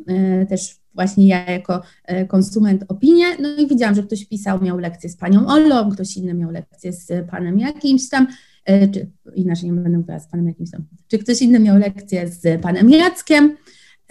też 0.49 0.80
właśnie 0.93 1.27
ja 1.27 1.51
jako 1.51 1.81
e, 2.05 2.25
konsument 2.25 2.83
opinię, 2.87 3.25
no 3.39 3.55
i 3.55 3.67
widziałam, 3.67 3.95
że 3.95 4.03
ktoś 4.03 4.25
pisał, 4.25 4.61
miał 4.61 4.77
lekcję 4.77 5.09
z 5.09 5.17
panią 5.17 5.47
Olą, 5.47 5.91
ktoś 5.91 6.17
inny 6.17 6.33
miał 6.33 6.51
lekcję 6.51 6.93
z 6.93 7.29
panem 7.29 7.59
jakimś 7.59 8.09
tam, 8.09 8.27
e, 8.65 8.87
czy 8.87 9.11
inaczej 9.35 9.71
nie 9.71 9.81
będę 9.81 9.97
mówiła 9.97 10.19
z 10.19 10.27
panem 10.27 10.47
jakimś 10.47 10.71
tam, 10.71 10.83
czy 11.07 11.19
ktoś 11.19 11.41
inny 11.41 11.59
miał 11.59 11.77
lekcję 11.77 12.27
z 12.27 12.61
panem 12.61 12.89
Jackiem. 12.89 13.57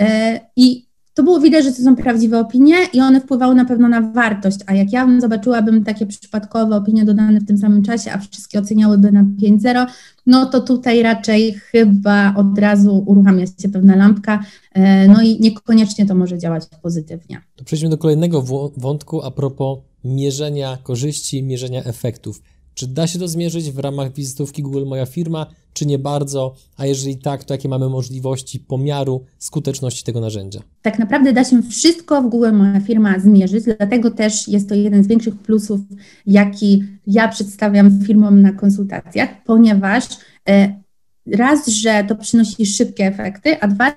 E, 0.00 0.40
i 0.56 0.89
to 1.20 1.24
było 1.24 1.40
widać, 1.40 1.64
że 1.64 1.72
to 1.72 1.83
są 1.83 1.96
prawdziwe 1.96 2.40
opinie 2.40 2.76
i 2.92 3.00
one 3.00 3.20
wpływały 3.20 3.54
na 3.54 3.64
pewno 3.64 3.88
na 3.88 4.00
wartość, 4.00 4.59
a 4.66 4.74
jak 4.74 4.92
ja 4.92 5.20
zobaczyłabym 5.20 5.85
takie 5.85 6.06
przypadkowe 6.06 6.76
opinie 6.76 7.04
dodane 7.04 7.40
w 7.40 7.46
tym 7.46 7.59
samym 7.59 7.83
czasie, 7.83 8.12
a 8.12 8.18
wszystkie 8.18 8.59
oceniałyby 8.59 9.12
na 9.12 9.24
5-0, 9.42 9.87
no 10.26 10.46
to 10.46 10.61
tutaj 10.61 11.02
raczej 11.02 11.52
chyba 11.52 12.35
od 12.35 12.59
razu 12.59 13.04
uruchamia 13.06 13.46
się 13.46 13.68
pewna 13.68 13.96
lampka, 13.96 14.44
e, 14.72 15.09
no 15.09 15.22
i 15.22 15.40
niekoniecznie 15.40 16.06
to 16.06 16.14
może 16.14 16.38
działać 16.38 16.64
pozytywnie. 16.83 17.40
To 17.56 17.64
przejdźmy 17.64 17.88
do 17.88 17.98
kolejnego 17.98 18.44
wątku 18.76 19.22
a 19.22 19.30
propos 19.30 19.78
mierzenia 20.04 20.78
korzyści, 20.83 21.42
mierzenia 21.42 21.85
efektów. 21.85 22.42
Czy 22.80 22.88
da 22.88 23.06
się 23.06 23.18
to 23.18 23.28
zmierzyć 23.28 23.70
w 23.70 23.78
ramach 23.78 24.12
wizytówki 24.12 24.62
Google 24.62 24.86
Moja 24.86 25.06
Firma, 25.06 25.46
czy 25.72 25.86
nie 25.86 25.98
bardzo? 25.98 26.54
A 26.76 26.86
jeżeli 26.86 27.18
tak, 27.18 27.44
to 27.44 27.54
jakie 27.54 27.68
mamy 27.68 27.88
możliwości 27.88 28.60
pomiaru 28.60 29.24
skuteczności 29.38 30.04
tego 30.04 30.20
narzędzia? 30.20 30.60
Tak 30.82 30.98
naprawdę 30.98 31.32
da 31.32 31.44
się 31.44 31.62
wszystko 31.62 32.22
w 32.22 32.28
Google 32.28 32.52
Moja 32.52 32.80
Firma 32.80 33.18
zmierzyć, 33.18 33.64
dlatego 33.64 34.10
też 34.10 34.48
jest 34.48 34.68
to 34.68 34.74
jeden 34.74 35.04
z 35.04 35.06
większych 35.06 35.38
plusów, 35.38 35.80
jaki 36.26 36.84
ja 37.06 37.28
przedstawiam 37.28 38.02
firmom 38.06 38.42
na 38.42 38.52
konsultacjach, 38.52 39.44
ponieważ 39.44 40.04
e, 40.48 40.80
raz, 41.26 41.68
że 41.68 42.04
to 42.08 42.16
przynosi 42.16 42.66
szybkie 42.66 43.06
efekty, 43.06 43.60
a 43.60 43.68
dwa, 43.68 43.92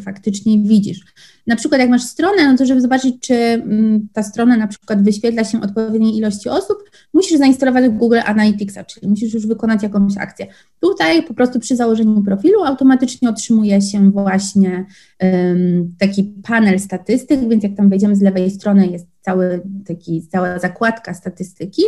faktycznie 0.00 0.58
widzisz. 0.58 1.00
Na 1.50 1.56
przykład 1.56 1.80
jak 1.80 1.90
masz 1.90 2.02
stronę, 2.02 2.52
no 2.52 2.58
to 2.58 2.66
żeby 2.66 2.80
zobaczyć, 2.80 3.14
czy 3.20 3.34
mm, 3.34 4.08
ta 4.12 4.22
strona 4.22 4.56
na 4.56 4.66
przykład 4.66 5.02
wyświetla 5.02 5.44
się 5.44 5.60
odpowiedniej 5.60 6.16
ilości 6.16 6.48
osób, 6.48 6.78
musisz 7.14 7.38
zainstalować 7.38 7.88
Google 7.88 8.18
Analyticsa, 8.24 8.84
czyli 8.84 9.08
musisz 9.08 9.34
już 9.34 9.46
wykonać 9.46 9.82
jakąś 9.82 10.16
akcję. 10.18 10.46
Tutaj 10.80 11.22
po 11.22 11.34
prostu 11.34 11.60
przy 11.60 11.76
założeniu 11.76 12.22
profilu 12.22 12.64
automatycznie 12.64 13.28
otrzymuje 13.28 13.82
się 13.82 14.10
właśnie 14.10 14.86
um, 15.20 15.94
taki 15.98 16.24
panel 16.24 16.80
statystyk, 16.80 17.48
więc 17.48 17.62
jak 17.62 17.74
tam 17.76 17.88
wejdziemy 17.88 18.16
z 18.16 18.22
lewej 18.22 18.50
strony 18.50 18.86
jest 18.86 19.06
cały 19.20 19.60
taki, 19.86 20.26
cała 20.28 20.58
zakładka 20.58 21.14
statystyki 21.14 21.82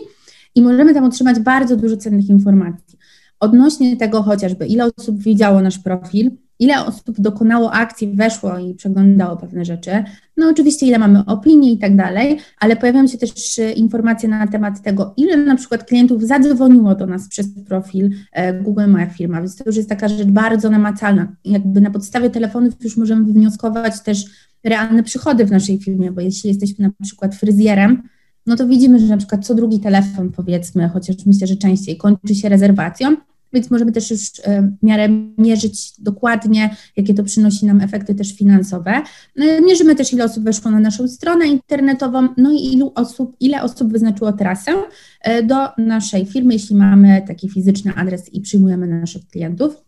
i 0.55 0.63
możemy 0.63 0.95
tam 0.95 1.05
otrzymać 1.05 1.41
bardzo 1.41 1.77
dużo 1.77 1.97
cennych 1.97 2.29
informacji 2.29 2.99
odnośnie 3.43 3.97
tego 3.97 4.23
chociażby, 4.23 4.67
ile 4.67 4.91
osób 4.97 5.23
widziało 5.23 5.61
nasz 5.61 5.79
profil, 5.79 6.31
ile 6.63 6.87
osób 6.87 7.21
dokonało 7.21 7.73
akcji, 7.73 8.17
weszło 8.17 8.59
i 8.59 8.75
przeglądało 8.75 9.37
pewne 9.37 9.65
rzeczy, 9.65 10.05
no 10.37 10.49
oczywiście 10.49 10.87
ile 10.87 10.99
mamy 10.99 11.25
opinii 11.27 11.75
i 11.75 11.79
tak 11.79 11.97
dalej, 11.97 12.39
ale 12.61 12.77
pojawiają 12.77 13.07
się 13.07 13.19
też 13.19 13.59
e, 13.59 13.73
informacje 13.73 14.29
na 14.29 14.47
temat 14.47 14.83
tego, 14.83 15.15
ile 15.17 15.37
na 15.37 15.57
przykład 15.57 15.85
klientów 15.85 16.23
zadzwoniło 16.23 16.95
do 16.95 17.07
nas 17.07 17.29
przez 17.29 17.47
profil 17.67 18.11
e, 18.33 18.63
Google 18.63 18.89
Moja 18.89 19.07
Firma, 19.07 19.41
więc 19.41 19.57
to 19.57 19.65
już 19.67 19.77
jest 19.77 19.89
taka 19.89 20.09
rzecz 20.09 20.29
bardzo 20.29 20.71
namacalna. 20.71 21.37
Jakby 21.45 21.81
na 21.81 21.91
podstawie 21.91 22.31
telefonów 22.31 22.75
już 22.85 22.97
możemy 22.97 23.25
wywnioskować 23.25 24.03
też 24.03 24.25
realne 24.65 25.03
przychody 25.03 25.45
w 25.47 25.51
naszej 25.51 25.79
firmie, 25.79 26.13
bo 26.13 26.21
jeśli 26.21 26.49
jesteśmy 26.49 26.85
na 26.85 26.91
przykład 27.03 27.35
fryzjerem, 27.35 28.03
no 28.47 28.57
to 28.57 28.67
widzimy, 28.67 28.99
że 28.99 29.07
na 29.07 29.17
przykład 29.17 29.47
co 29.47 29.55
drugi 29.55 29.81
telefon 29.81 30.33
powiedzmy, 30.33 30.89
chociaż 30.89 31.17
myślę, 31.27 31.47
że 31.47 31.57
częściej 31.57 31.97
kończy 31.97 32.35
się 32.35 32.49
rezerwacją, 32.49 33.17
więc 33.53 33.71
możemy 33.71 33.93
też 33.93 34.11
już 34.11 34.21
e, 34.43 34.63
w 34.63 34.87
miarę 34.87 35.09
mierzyć 35.39 35.93
dokładnie, 36.01 36.77
jakie 36.97 37.15
to 37.15 37.25
przynosi 37.25 37.67
nam 37.67 37.81
efekty 37.81 38.15
też 38.15 38.37
finansowe. 38.37 39.03
E, 39.37 39.61
mierzymy 39.61 39.95
też, 39.95 40.13
ile 40.13 40.25
osób 40.25 40.45
weszło 40.45 40.71
na 40.71 40.81
naszą 40.81 41.09
stronę 41.09 41.47
internetową, 41.47 42.29
no 42.37 42.53
i 42.53 42.73
ilu 42.73 42.93
osób, 42.95 43.37
ile 43.41 43.63
osób 43.63 43.93
wyznaczyło 43.93 44.33
trasę 44.33 44.73
e, 45.21 45.43
do 45.43 45.69
naszej 45.79 46.27
firmy, 46.27 46.53
jeśli 46.53 46.77
mamy 46.77 47.23
taki 47.27 47.49
fizyczny 47.49 47.95
adres 47.95 48.35
i 48.35 48.41
przyjmujemy 48.41 48.87
naszych 48.87 49.27
klientów. 49.27 49.83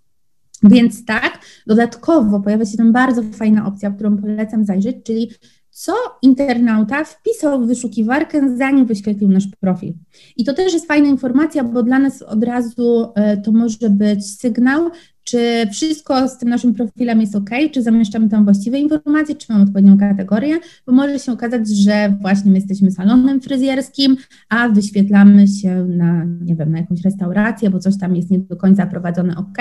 Więc 0.62 1.04
tak, 1.04 1.38
dodatkowo 1.66 2.40
pojawia 2.40 2.64
się 2.64 2.76
tam 2.76 2.92
bardzo 2.92 3.22
fajna 3.22 3.66
opcja, 3.66 3.90
którą 3.90 4.16
polecam 4.16 4.64
zajrzeć, 4.64 4.96
czyli 5.04 5.30
co 5.74 5.92
internauta 6.22 7.04
wpisał 7.04 7.62
w 7.62 7.66
wyszukiwarkę, 7.66 8.56
zanim 8.56 8.86
wyświetlił 8.86 9.30
nasz 9.30 9.46
profil. 9.60 9.94
I 10.36 10.44
to 10.44 10.54
też 10.54 10.72
jest 10.72 10.88
fajna 10.88 11.08
informacja, 11.08 11.64
bo 11.64 11.82
dla 11.82 11.98
nas 11.98 12.22
od 12.22 12.44
razu 12.44 13.12
e, 13.14 13.36
to 13.36 13.52
może 13.52 13.90
być 13.90 14.38
sygnał, 14.40 14.90
czy 15.24 15.66
wszystko 15.72 16.28
z 16.28 16.38
tym 16.38 16.48
naszym 16.48 16.74
profilem 16.74 17.20
jest 17.20 17.36
ok, 17.36 17.50
czy 17.72 17.82
zamieszczamy 17.82 18.28
tam 18.28 18.44
właściwe 18.44 18.78
informacje, 18.78 19.34
czy 19.34 19.52
mamy 19.52 19.64
odpowiednią 19.64 19.98
kategorię, 19.98 20.58
bo 20.86 20.92
może 20.92 21.18
się 21.18 21.32
okazać, 21.32 21.68
że 21.68 22.16
właśnie 22.20 22.50
my 22.50 22.58
jesteśmy 22.58 22.90
salonem 22.90 23.40
fryzjerskim, 23.40 24.16
a 24.48 24.68
wyświetlamy 24.68 25.48
się 25.48 25.84
na, 25.84 26.24
nie 26.24 26.56
wiem, 26.56 26.72
na 26.72 26.78
jakąś 26.78 27.02
restaurację, 27.04 27.70
bo 27.70 27.78
coś 27.78 27.98
tam 27.98 28.16
jest 28.16 28.30
nie 28.30 28.38
do 28.38 28.56
końca 28.56 28.86
prowadzone 28.86 29.36
ok, 29.36 29.58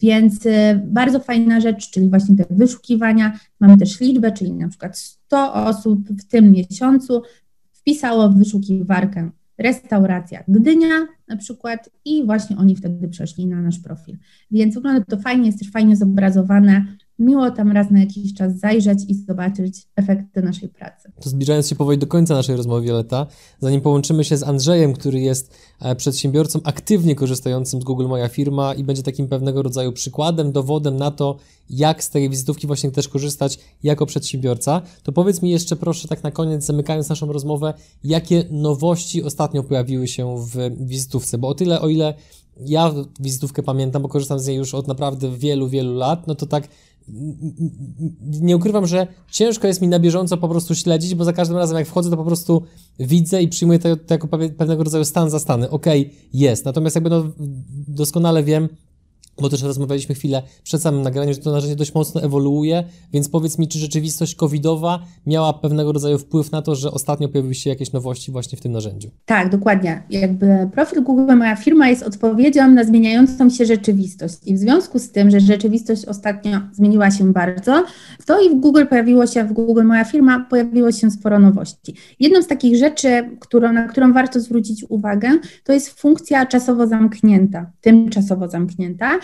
więc 0.00 0.46
y, 0.46 0.50
bardzo 0.86 1.20
fajna 1.20 1.60
rzecz, 1.60 1.90
czyli 1.90 2.08
właśnie 2.08 2.36
te 2.36 2.44
wyszukiwania. 2.50 3.38
Mamy 3.60 3.78
też 3.78 4.00
liczbę, 4.00 4.32
czyli 4.32 4.52
na 4.52 4.68
przykład 4.68 5.15
100 5.26 5.54
osób 5.54 6.08
w 6.08 6.24
tym 6.24 6.52
miesiącu 6.52 7.22
wpisało 7.72 8.28
w 8.28 8.38
wyszukiwarkę 8.38 9.30
restauracja 9.58 10.44
Gdynia 10.48 11.06
na 11.28 11.36
przykład 11.36 11.90
i 12.04 12.26
właśnie 12.26 12.56
oni 12.56 12.76
wtedy 12.76 13.08
przeszli 13.08 13.46
na 13.46 13.62
nasz 13.62 13.78
profil. 13.78 14.18
Więc 14.50 14.74
wygląda 14.74 15.04
to 15.04 15.16
fajnie, 15.16 15.46
jest 15.46 15.58
też 15.58 15.70
fajnie 15.70 15.96
zobrazowane, 15.96 16.96
miło 17.18 17.50
tam 17.50 17.72
raz 17.72 17.90
na 17.90 18.00
jakiś 18.00 18.34
czas 18.34 18.58
zajrzeć 18.58 18.98
i 19.08 19.14
zobaczyć 19.14 19.86
efekty 19.96 20.42
naszej 20.42 20.68
pracy. 20.68 21.12
Zbliżając 21.20 21.68
się 21.68 21.74
powoli 21.74 21.98
do 21.98 22.06
końca 22.06 22.34
naszej 22.34 22.56
rozmowy, 22.56 22.86
Violeta, 22.86 23.26
zanim 23.60 23.80
połączymy 23.80 24.24
się 24.24 24.36
z 24.36 24.42
Andrzejem, 24.42 24.92
który 24.92 25.20
jest 25.20 25.54
e, 25.80 25.96
przedsiębiorcą 25.96 26.60
aktywnie 26.64 27.14
korzystającym 27.14 27.80
z 27.80 27.84
Google 27.84 28.06
Moja 28.06 28.28
Firma 28.28 28.74
i 28.74 28.84
będzie 28.84 29.02
takim 29.02 29.28
pewnego 29.28 29.62
rodzaju 29.62 29.92
przykładem, 29.92 30.52
dowodem 30.52 30.96
na 30.96 31.10
to, 31.10 31.36
jak 31.70 32.04
z 32.04 32.10
tej 32.10 32.30
wizytówki 32.30 32.66
właśnie 32.66 32.90
też 32.90 33.08
korzystać 33.08 33.58
jako 33.82 34.06
przedsiębiorca, 34.06 34.82
to 35.02 35.12
powiedz 35.12 35.42
mi 35.42 35.50
jeszcze 35.50 35.76
proszę 35.76 36.08
tak 36.08 36.22
na 36.22 36.30
koniec, 36.30 36.64
zamykając 36.64 37.08
naszą 37.08 37.32
rozmowę, 37.32 37.74
jakie 38.04 38.44
nowości 38.50 39.22
ostatnio 39.22 39.62
pojawiły 39.62 40.08
się 40.08 40.36
w 40.38 40.86
wizytówce, 40.86 41.38
bo 41.38 41.48
o 41.48 41.54
tyle, 41.54 41.80
o 41.80 41.88
ile 41.88 42.14
ja 42.60 42.94
wizytówkę 43.20 43.62
pamiętam, 43.62 44.02
bo 44.02 44.08
korzystam 44.08 44.38
z 44.38 44.46
niej 44.46 44.56
już 44.56 44.74
od 44.74 44.88
naprawdę 44.88 45.36
wielu, 45.36 45.68
wielu 45.68 45.94
lat, 45.94 46.26
no 46.26 46.34
to 46.34 46.46
tak 46.46 46.68
nie 48.20 48.56
ukrywam, 48.56 48.86
że 48.86 49.06
ciężko 49.30 49.66
jest 49.66 49.82
mi 49.82 49.88
na 49.88 49.98
bieżąco 49.98 50.36
po 50.36 50.48
prostu 50.48 50.74
śledzić, 50.74 51.14
bo 51.14 51.24
za 51.24 51.32
każdym 51.32 51.56
razem 51.56 51.78
jak 51.78 51.86
wchodzę, 51.86 52.10
to 52.10 52.16
po 52.16 52.24
prostu 52.24 52.62
widzę 52.98 53.42
i 53.42 53.48
przyjmuję 53.48 53.78
to, 53.78 53.96
to 53.96 54.14
jako 54.14 54.28
pewnego 54.28 54.84
rodzaju 54.84 55.04
stan 55.04 55.30
za 55.30 55.38
stany. 55.38 55.70
Okej, 55.70 56.06
okay, 56.06 56.18
jest. 56.32 56.64
Natomiast 56.64 56.96
jakby 56.96 57.10
no, 57.10 57.24
doskonale 57.88 58.42
wiem, 58.42 58.68
bo 59.40 59.48
też 59.48 59.62
rozmawialiśmy 59.62 60.14
chwilę 60.14 60.42
przed 60.62 60.82
samym 60.82 61.02
nagraniem, 61.02 61.34
że 61.34 61.40
to 61.40 61.52
narzędzie 61.52 61.76
dość 61.76 61.94
mocno 61.94 62.22
ewoluuje, 62.22 62.84
więc 63.12 63.28
powiedz 63.28 63.58
mi, 63.58 63.68
czy 63.68 63.78
rzeczywistość 63.78 64.34
covidowa 64.34 65.02
miała 65.26 65.52
pewnego 65.52 65.92
rodzaju 65.92 66.18
wpływ 66.18 66.52
na 66.52 66.62
to, 66.62 66.74
że 66.74 66.90
ostatnio 66.90 67.28
pojawiły 67.28 67.54
się 67.54 67.70
jakieś 67.70 67.92
nowości 67.92 68.32
właśnie 68.32 68.58
w 68.58 68.60
tym 68.60 68.72
narzędziu? 68.72 69.10
Tak, 69.24 69.50
dokładnie. 69.50 70.02
Jakby 70.10 70.70
profil 70.72 71.02
Google 71.02 71.36
Moja 71.36 71.56
Firma 71.56 71.88
jest 71.88 72.02
odpowiedzią 72.02 72.68
na 72.68 72.84
zmieniającą 72.84 73.50
się 73.50 73.66
rzeczywistość 73.66 74.34
i 74.46 74.54
w 74.54 74.58
związku 74.58 74.98
z 74.98 75.10
tym, 75.10 75.30
że 75.30 75.40
rzeczywistość 75.40 76.04
ostatnio 76.04 76.60
zmieniła 76.72 77.10
się 77.10 77.32
bardzo, 77.32 77.84
to 78.26 78.40
i 78.40 78.50
w 78.50 78.54
Google 78.60 78.86
pojawiło 78.88 79.26
się, 79.26 79.44
w 79.44 79.52
Google 79.52 79.84
Moja 79.84 80.04
Firma 80.04 80.46
pojawiło 80.50 80.92
się 80.92 81.10
sporo 81.10 81.38
nowości. 81.38 81.94
Jedną 82.20 82.42
z 82.42 82.46
takich 82.46 82.76
rzeczy, 82.76 83.30
którą, 83.40 83.72
na 83.72 83.88
którą 83.88 84.12
warto 84.12 84.40
zwrócić 84.40 84.84
uwagę, 84.88 85.28
to 85.64 85.72
jest 85.72 86.00
funkcja 86.00 86.46
czasowo 86.46 86.86
zamknięta, 86.86 87.70
tymczasowo 87.80 88.48
zamknięta, 88.48 89.18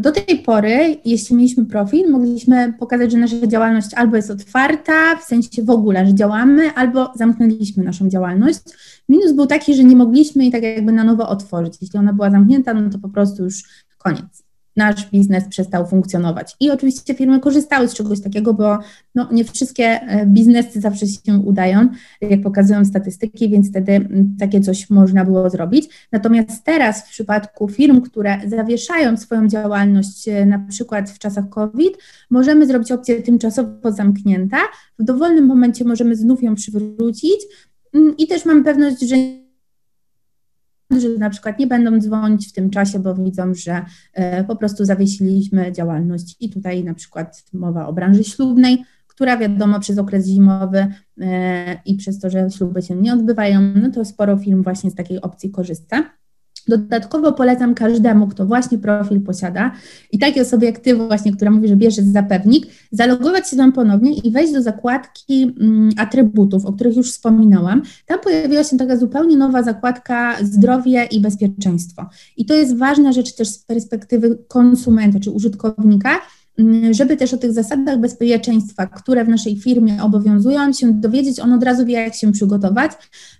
do 0.00 0.12
tej 0.12 0.38
pory, 0.38 0.96
jeśli 1.04 1.36
mieliśmy 1.36 1.66
profil, 1.66 2.10
mogliśmy 2.10 2.72
pokazać, 2.78 3.12
że 3.12 3.18
nasza 3.18 3.46
działalność 3.46 3.94
albo 3.94 4.16
jest 4.16 4.30
otwarta, 4.30 5.16
w 5.16 5.24
sensie 5.24 5.62
w 5.62 5.70
ogóle, 5.70 6.06
że 6.06 6.14
działamy, 6.14 6.74
albo 6.74 7.12
zamknęliśmy 7.14 7.84
naszą 7.84 8.08
działalność. 8.08 8.60
Minus 9.08 9.32
był 9.32 9.46
taki, 9.46 9.74
że 9.74 9.84
nie 9.84 9.96
mogliśmy 9.96 10.42
jej 10.42 10.52
tak 10.52 10.62
jakby 10.62 10.92
na 10.92 11.04
nowo 11.04 11.28
otworzyć. 11.28 11.74
Jeśli 11.82 11.98
ona 11.98 12.12
była 12.12 12.30
zamknięta, 12.30 12.74
no 12.74 12.90
to 12.90 12.98
po 12.98 13.08
prostu 13.08 13.44
już 13.44 13.84
koniec 13.98 14.47
nasz 14.78 15.10
biznes 15.10 15.44
przestał 15.48 15.86
funkcjonować. 15.86 16.56
I 16.60 16.70
oczywiście 16.70 17.14
firmy 17.14 17.40
korzystały 17.40 17.88
z 17.88 17.94
czegoś 17.94 18.20
takiego, 18.20 18.54
bo 18.54 18.78
no, 19.14 19.28
nie 19.32 19.44
wszystkie 19.44 19.84
e, 19.84 20.26
biznesy 20.26 20.80
zawsze 20.80 21.06
się 21.06 21.32
udają, 21.44 21.88
jak 22.20 22.42
pokazują 22.42 22.84
statystyki, 22.84 23.48
więc 23.48 23.70
wtedy 23.70 24.08
takie 24.38 24.60
coś 24.60 24.90
można 24.90 25.24
było 25.24 25.50
zrobić. 25.50 26.08
Natomiast 26.12 26.64
teraz 26.64 27.06
w 27.06 27.10
przypadku 27.10 27.68
firm, 27.68 28.00
które 28.00 28.38
zawieszają 28.46 29.16
swoją 29.16 29.48
działalność, 29.48 30.28
e, 30.28 30.46
na 30.46 30.58
przykład 30.58 31.10
w 31.10 31.18
czasach 31.18 31.48
COVID, 31.48 31.98
możemy 32.30 32.66
zrobić 32.66 32.92
opcję 32.92 33.22
tymczasowo 33.22 33.92
zamknięta. 33.92 34.58
W 34.98 35.04
dowolnym 35.04 35.46
momencie 35.46 35.84
możemy 35.84 36.16
znów 36.16 36.42
ją 36.42 36.54
przywrócić 36.54 37.40
i 38.18 38.26
też 38.26 38.44
mam 38.44 38.64
pewność, 38.64 39.00
że 39.00 39.16
że 41.00 41.08
na 41.08 41.30
przykład 41.30 41.58
nie 41.58 41.66
będą 41.66 41.98
dzwonić 41.98 42.48
w 42.48 42.52
tym 42.52 42.70
czasie, 42.70 42.98
bo 42.98 43.14
widzą, 43.14 43.54
że 43.54 43.84
e, 44.14 44.44
po 44.44 44.56
prostu 44.56 44.84
zawiesiliśmy 44.84 45.72
działalność 45.72 46.36
i 46.40 46.50
tutaj 46.50 46.84
na 46.84 46.94
przykład 46.94 47.44
mowa 47.52 47.86
o 47.86 47.92
branży 47.92 48.24
ślubnej, 48.24 48.84
która 49.06 49.36
wiadomo 49.36 49.80
przez 49.80 49.98
okres 49.98 50.26
zimowy 50.26 50.86
e, 51.20 51.80
i 51.84 51.96
przez 51.96 52.20
to, 52.20 52.30
że 52.30 52.50
śluby 52.50 52.82
się 52.82 52.96
nie 52.96 53.12
odbywają, 53.12 53.60
no 53.60 53.90
to 53.90 54.04
sporo 54.04 54.36
firm 54.36 54.62
właśnie 54.62 54.90
z 54.90 54.94
takiej 54.94 55.20
opcji 55.20 55.50
korzysta. 55.50 56.17
Dodatkowo 56.68 57.32
polecam 57.32 57.74
każdemu, 57.74 58.26
kto 58.26 58.46
właśnie 58.46 58.78
profil 58.78 59.20
posiada 59.20 59.72
i 60.12 60.18
takiej 60.18 60.42
osobie 60.42 60.66
jak 60.66 60.78
Ty 60.78 60.96
właśnie, 60.96 61.32
która 61.32 61.50
mówi, 61.50 61.68
że 61.68 61.76
bierze 61.76 62.02
zapewnik, 62.02 62.66
zalogować 62.92 63.50
się 63.50 63.56
tam 63.56 63.72
ponownie 63.72 64.14
i 64.14 64.30
wejść 64.30 64.52
do 64.52 64.62
zakładki 64.62 65.42
mm, 65.60 65.90
atrybutów, 65.96 66.66
o 66.66 66.72
których 66.72 66.96
już 66.96 67.12
wspominałam. 67.12 67.82
Tam 68.06 68.20
pojawiła 68.20 68.64
się 68.64 68.76
taka 68.76 68.96
zupełnie 68.96 69.36
nowa 69.36 69.62
zakładka 69.62 70.36
zdrowie 70.42 71.04
i 71.10 71.20
bezpieczeństwo. 71.20 72.06
I 72.36 72.46
to 72.46 72.54
jest 72.54 72.76
ważna 72.76 73.12
rzecz 73.12 73.34
też 73.34 73.48
z 73.48 73.58
perspektywy 73.58 74.38
konsumenta 74.48 75.20
czy 75.20 75.30
użytkownika, 75.30 76.10
żeby 76.90 77.16
też 77.16 77.34
o 77.34 77.36
tych 77.36 77.52
zasadach 77.52 78.00
bezpieczeństwa, 78.00 78.86
które 78.86 79.24
w 79.24 79.28
naszej 79.28 79.56
firmie 79.56 80.02
obowiązują, 80.02 80.72
się 80.72 80.92
dowiedzieć, 80.92 81.40
on 81.40 81.52
od 81.52 81.62
razu 81.62 81.86
wie, 81.86 81.94
jak 81.94 82.14
się 82.14 82.32
przygotować. 82.32 82.92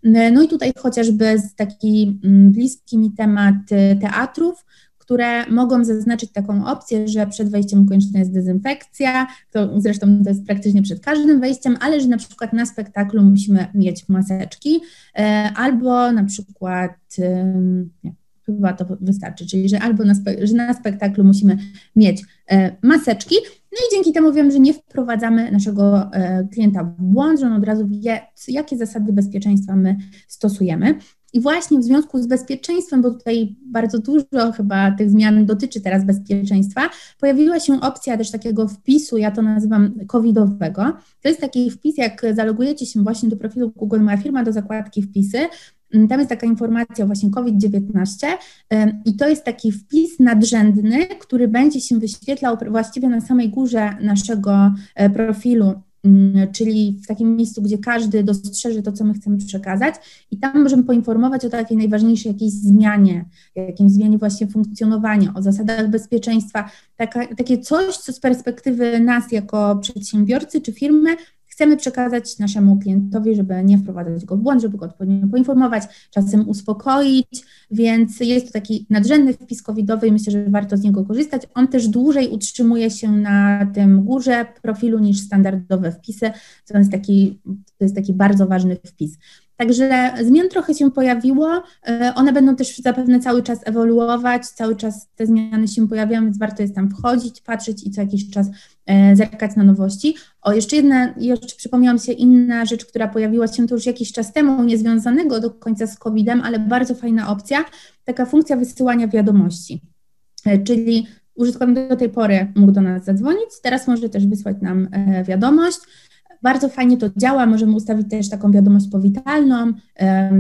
Mm, 0.05 0.35
no 0.35 0.43
i 0.43 0.49
tutaj 0.49 0.73
chociażby 0.79 1.37
taki 1.57 2.21
mm, 2.25 2.53
bliski 2.53 2.99
mi 2.99 3.13
temat 3.13 3.55
y, 3.73 3.99
teatrów, 4.01 4.65
które 4.99 5.51
mogą 5.51 5.85
zaznaczyć 5.85 6.33
taką 6.33 6.67
opcję, 6.67 7.09
że 7.09 7.27
przed 7.27 7.51
wejściem 7.51 7.87
konieczna 7.87 8.19
jest 8.19 8.33
dezynfekcja, 8.33 9.27
to 9.51 9.81
zresztą 9.81 10.23
to 10.25 10.31
jest 10.31 10.47
praktycznie 10.47 10.83
przed 10.83 11.01
każdym 11.01 11.41
wejściem, 11.41 11.77
ale 11.81 12.01
że 12.01 12.09
na 12.09 12.17
przykład 12.17 12.53
na 12.53 12.67
spektaklu 12.67 13.23
musimy 13.23 13.67
mieć 13.75 14.09
maseczki, 14.09 14.77
y, 14.77 15.23
albo 15.57 16.13
na 16.13 16.25
przykład 16.25 16.93
nie, 18.05 18.13
chyba 18.55 18.73
to 18.73 18.97
wystarczy, 19.01 19.47
czyli 19.47 19.69
że 19.69 19.81
albo 19.81 20.05
na, 20.05 20.15
spe, 20.15 20.47
że 20.47 20.55
na 20.55 20.75
spektaklu 20.75 21.25
musimy 21.25 21.57
mieć 21.97 22.23
e, 22.51 22.77
maseczki, 22.83 23.35
no 23.73 23.79
i 23.79 23.95
dzięki 23.95 24.13
temu 24.13 24.33
wiem, 24.33 24.51
że 24.51 24.59
nie 24.61 24.75
wprowadzamy 24.75 25.51
naszego 25.51 26.13
e, 26.13 26.49
klienta 26.53 26.85
w 26.85 27.03
błąd, 27.03 27.41
że 27.41 27.47
on 27.47 27.53
od 27.53 27.65
razu 27.65 27.89
wie, 27.89 28.21
jakie 28.49 28.77
zasady 28.77 29.13
bezpieczeństwa 29.13 29.77
my 29.77 29.97
stosujemy. 30.29 30.95
I 31.33 31.41
właśnie 31.41 31.79
w 31.79 31.85
związku 31.85 32.23
z 32.23 32.27
bezpieczeństwem, 32.27 33.03
bo 33.03 33.11
tutaj 33.11 33.57
bardzo 33.67 33.99
dużo 33.99 34.53
chyba 34.57 34.91
tych 34.91 35.11
zmian 35.11 35.47
dotyczy 35.47 35.81
teraz 35.81 36.05
bezpieczeństwa, 36.05 36.91
pojawiła 37.21 37.61
się 37.61 37.81
opcja 37.81 38.17
też 38.17 38.31
takiego 38.31 38.69
wpisu, 38.69 39.17
ja 39.17 39.31
to 39.31 39.43
nazywam 39.43 39.95
covidowego. 40.07 40.83
To 41.23 41.29
jest 41.29 41.41
taki 41.41 41.71
wpis, 41.71 41.97
jak 41.97 42.27
zalogujecie 42.35 42.87
się 42.87 43.03
właśnie 43.03 43.29
do 43.29 43.37
profilu 43.37 43.71
Google 43.71 44.01
Moja 44.01 44.17
Firma, 44.17 44.45
do 44.45 44.53
zakładki 44.53 45.03
wpisy, 45.03 45.39
tam 46.09 46.19
jest 46.19 46.29
taka 46.29 46.47
informacja 46.47 47.07
właśnie 47.07 47.31
COVID-19 47.31 48.27
i 49.05 49.17
to 49.17 49.29
jest 49.29 49.45
taki 49.45 49.73
wpis 49.73 50.21
nadrzędny, 50.21 51.07
który 51.07 51.49
będzie 51.49 51.81
się 51.81 51.99
wyświetlał 51.99 52.57
właściwie 52.71 53.09
na 53.09 53.21
samej 53.21 53.49
górze 53.49 53.97
naszego 54.01 54.73
e, 54.95 55.11
profilu 55.11 55.75
Mm, 56.05 56.53
czyli 56.53 57.01
w 57.05 57.07
takim 57.07 57.37
miejscu, 57.37 57.63
gdzie 57.63 57.79
każdy 57.79 58.23
dostrzeże 58.23 58.83
to, 58.83 58.93
co 58.93 59.05
my 59.05 59.15
chcemy 59.15 59.39
przekazać, 59.39 59.95
i 60.31 60.39
tam 60.39 60.63
możemy 60.63 60.85
poinformować 60.85 61.45
o 61.45 61.49
takiej 61.49 61.77
najważniejszej 61.77 62.33
jakiejś 62.33 62.53
zmianie, 62.53 63.25
jakimś 63.55 63.93
zmianie 63.93 64.19
właśnie 64.19 64.47
funkcjonowania, 64.47 65.35
o 65.35 65.43
zasadach 65.43 65.91
bezpieczeństwa, 65.91 66.71
taka, 66.97 67.27
takie 67.27 67.59
coś, 67.59 67.97
co 67.97 68.13
z 68.13 68.21
perspektywy 68.21 69.01
nas 69.01 69.33
jako 69.33 69.77
przedsiębiorcy 69.77 70.61
czy 70.61 70.73
firmy 70.73 71.17
chcemy 71.59 71.77
przekazać 71.77 72.39
naszemu 72.39 72.79
klientowi, 72.79 73.35
żeby 73.35 73.65
nie 73.65 73.79
wprowadzać 73.79 74.25
go 74.25 74.37
w 74.37 74.41
błąd, 74.41 74.63
żeby 74.63 74.79
go 74.79 74.87
odpowiednio 74.87 75.29
poinformować, 75.29 75.83
czasem 76.11 76.49
uspokoić, 76.49 77.45
więc 77.71 78.21
jest 78.21 78.47
to 78.47 78.53
taki 78.53 78.87
nadrzędny 78.91 79.33
wpis 79.33 79.63
covidowy 79.63 80.07
i 80.07 80.13
myślę, 80.13 80.33
że 80.33 80.45
warto 80.45 80.77
z 80.77 80.83
niego 80.83 81.05
korzystać. 81.05 81.43
On 81.55 81.69
też 81.69 81.89
dłużej 81.89 82.29
utrzymuje 82.29 82.91
się 82.91 83.13
na 83.13 83.67
tym 83.75 84.05
górze 84.05 84.47
profilu 84.63 84.99
niż 84.99 85.21
standardowe 85.21 85.93
wpisy, 85.93 86.31
to 86.67 86.79
jest 86.79 86.91
taki, 86.91 87.41
to 87.79 87.85
jest 87.85 87.95
taki 87.95 88.13
bardzo 88.13 88.47
ważny 88.47 88.77
wpis. 88.77 89.19
Także 89.59 90.13
zmian 90.23 90.49
trochę 90.49 90.75
się 90.75 90.91
pojawiło. 90.91 91.63
E, 91.87 92.13
one 92.15 92.33
będą 92.33 92.57
też 92.57 92.79
zapewne 92.79 93.21
cały 93.21 93.43
czas 93.43 93.61
ewoluować, 93.65 94.47
cały 94.47 94.77
czas 94.77 95.09
te 95.17 95.27
zmiany 95.27 95.69
się 95.69 95.89
pojawiają, 95.89 96.25
więc 96.25 96.39
warto 96.39 96.63
jest 96.63 96.75
tam 96.75 96.91
wchodzić, 96.91 97.41
patrzeć 97.41 97.87
i 97.87 97.91
co 97.91 98.01
jakiś 98.01 98.31
czas 98.31 98.47
e, 98.87 99.17
zerkać 99.17 99.57
na 99.57 99.65
nowości. 99.65 100.17
O, 100.43 100.53
jeszcze 100.53 100.77
jedna, 100.77 101.15
jeszcze 101.17 101.57
przypomniałam 101.57 101.99
się 101.99 102.13
inna 102.13 102.65
rzecz, 102.65 102.87
która 102.87 103.09
pojawiła 103.09 103.49
się 103.49 103.67
tu 103.67 103.75
już 103.75 103.87
jakiś 103.87 104.13
czas 104.13 104.33
temu, 104.33 104.65
niezwiązanego 104.65 105.41
do 105.41 105.51
końca 105.51 105.87
z 105.87 105.99
COVID-em, 105.99 106.41
ale 106.41 106.59
bardzo 106.59 106.95
fajna 106.95 107.29
opcja, 107.29 107.65
taka 108.05 108.27
funkcja 108.27 108.57
wysyłania 108.57 109.09
wiadomości. 109.09 109.83
E, 110.47 110.59
czyli 110.59 111.07
użytkownik 111.35 111.89
do 111.89 111.97
tej 111.97 112.09
pory 112.09 112.53
mógł 112.55 112.73
do 112.73 112.81
nas 112.81 113.05
zadzwonić, 113.05 113.49
teraz 113.63 113.89
może 113.89 114.09
też 114.09 114.27
wysłać 114.27 114.57
nam 114.63 114.89
wiadomość. 115.25 115.79
Bardzo 116.43 116.69
fajnie 116.69 116.97
to 116.97 117.11
działa, 117.17 117.47
możemy 117.47 117.73
ustawić 117.73 118.11
też 118.11 118.29
taką 118.29 118.53
wiadomość 118.53 118.89
powitalną, 118.89 119.73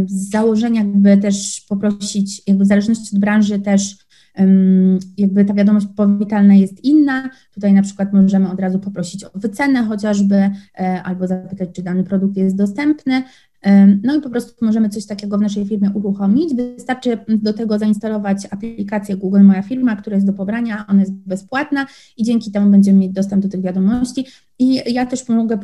z 0.06 0.30
założenia 0.30 0.80
jakby 0.80 1.16
też 1.16 1.66
poprosić, 1.68 2.42
jakby 2.46 2.64
w 2.64 2.68
zależności 2.68 3.16
od 3.16 3.20
branży 3.20 3.58
też 3.58 4.08
jakby 5.16 5.44
ta 5.44 5.54
wiadomość 5.54 5.86
powitalna 5.96 6.54
jest 6.54 6.84
inna. 6.84 7.30
Tutaj 7.54 7.72
na 7.72 7.82
przykład 7.82 8.12
możemy 8.12 8.50
od 8.50 8.60
razu 8.60 8.78
poprosić 8.78 9.24
o 9.24 9.30
wycenę 9.34 9.84
chociażby, 9.84 10.50
e, 10.80 11.02
albo 11.02 11.26
zapytać, 11.26 11.68
czy 11.72 11.82
dany 11.82 12.04
produkt 12.04 12.36
jest 12.36 12.56
dostępny. 12.56 13.22
No 14.02 14.16
i 14.16 14.20
po 14.20 14.30
prostu 14.30 14.64
możemy 14.64 14.88
coś 14.88 15.06
takiego 15.06 15.38
w 15.38 15.40
naszej 15.40 15.66
firmie 15.66 15.90
uruchomić. 15.94 16.54
Wystarczy 16.54 17.18
do 17.28 17.52
tego 17.52 17.78
zainstalować 17.78 18.46
aplikację 18.50 19.16
Google 19.16 19.42
Moja 19.42 19.62
Firma, 19.62 19.96
która 19.96 20.16
jest 20.16 20.26
do 20.26 20.32
pobrania, 20.32 20.84
ona 20.88 21.00
jest 21.00 21.12
bezpłatna 21.12 21.86
i 22.16 22.24
dzięki 22.24 22.50
temu 22.50 22.70
będziemy 22.70 22.98
mieć 22.98 23.12
dostęp 23.12 23.42
do 23.42 23.48
tych 23.48 23.62
wiadomości. 23.62 24.26
I 24.58 24.92
ja 24.92 25.06
też 25.06 25.28
mogę 25.28 25.58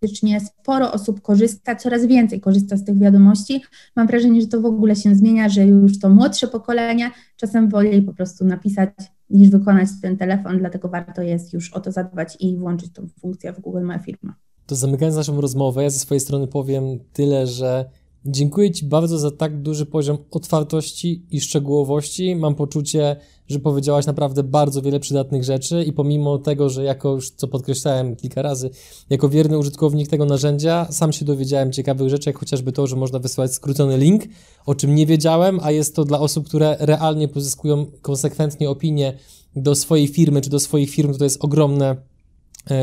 faktycznie 0.00 0.40
sporo 0.40 0.92
osób 0.92 1.20
korzysta, 1.20 1.76
coraz 1.76 2.06
więcej 2.06 2.40
korzysta 2.40 2.76
z 2.76 2.84
tych 2.84 2.98
wiadomości. 2.98 3.62
Mam 3.96 4.06
wrażenie, 4.06 4.40
że 4.40 4.46
to 4.46 4.60
w 4.60 4.64
ogóle 4.64 4.96
się 4.96 5.14
zmienia, 5.14 5.48
że 5.48 5.66
już 5.66 5.98
to 5.98 6.08
młodsze 6.08 6.48
pokolenia 6.48 7.10
czasem 7.36 7.68
woli 7.68 8.02
po 8.02 8.14
prostu 8.14 8.44
napisać 8.44 8.90
niż 9.30 9.50
wykonać 9.50 9.88
ten 10.02 10.16
telefon, 10.16 10.58
dlatego 10.58 10.88
warto 10.88 11.22
jest 11.22 11.52
już 11.52 11.72
o 11.72 11.80
to 11.80 11.92
zadbać 11.92 12.36
i 12.40 12.56
włączyć 12.56 12.92
tą 12.92 13.06
funkcję 13.20 13.52
w 13.52 13.60
Google 13.60 13.84
Moja 13.84 13.98
Firma. 13.98 14.34
To 14.66 14.74
zamykając 14.74 15.16
naszą 15.16 15.40
rozmowę, 15.40 15.82
ja 15.82 15.90
ze 15.90 15.98
swojej 15.98 16.20
strony 16.20 16.46
powiem 16.46 16.84
tyle, 17.12 17.46
że 17.46 17.90
Dziękuję 18.24 18.70
Ci 18.70 18.86
bardzo 18.86 19.18
za 19.18 19.30
tak 19.30 19.62
duży 19.62 19.86
poziom 19.86 20.18
otwartości 20.30 21.22
i 21.30 21.40
szczegółowości. 21.40 22.36
Mam 22.36 22.54
poczucie, 22.54 23.16
że 23.48 23.58
powiedziałaś 23.58 24.06
naprawdę 24.06 24.42
bardzo 24.42 24.82
wiele 24.82 25.00
przydatnych 25.00 25.44
rzeczy 25.44 25.84
i 25.84 25.92
pomimo 25.92 26.38
tego, 26.38 26.68
że 26.68 26.84
jako 26.84 27.12
już, 27.12 27.30
co 27.30 27.48
podkreślałem 27.48 28.16
kilka 28.16 28.42
razy, 28.42 28.70
jako 29.10 29.28
wierny 29.28 29.58
użytkownik 29.58 30.08
tego 30.08 30.24
narzędzia, 30.24 30.86
sam 30.90 31.12
się 31.12 31.24
dowiedziałem 31.24 31.72
ciekawych 31.72 32.08
rzeczy, 32.08 32.30
jak 32.30 32.38
chociażby 32.38 32.72
to, 32.72 32.86
że 32.86 32.96
można 32.96 33.18
wysyłać 33.18 33.54
skrócony 33.54 33.98
link, 33.98 34.24
o 34.66 34.74
czym 34.74 34.94
nie 34.94 35.06
wiedziałem, 35.06 35.60
a 35.62 35.70
jest 35.70 35.96
to 35.96 36.04
dla 36.04 36.20
osób, 36.20 36.48
które 36.48 36.76
realnie 36.80 37.28
pozyskują 37.28 37.86
konsekwentnie 38.02 38.70
opinię 38.70 39.12
do 39.56 39.74
swojej 39.74 40.08
firmy 40.08 40.40
czy 40.40 40.50
do 40.50 40.60
swoich 40.60 40.90
firm, 40.90 41.14
to 41.14 41.24
jest 41.24 41.44
ogromne 41.44 42.09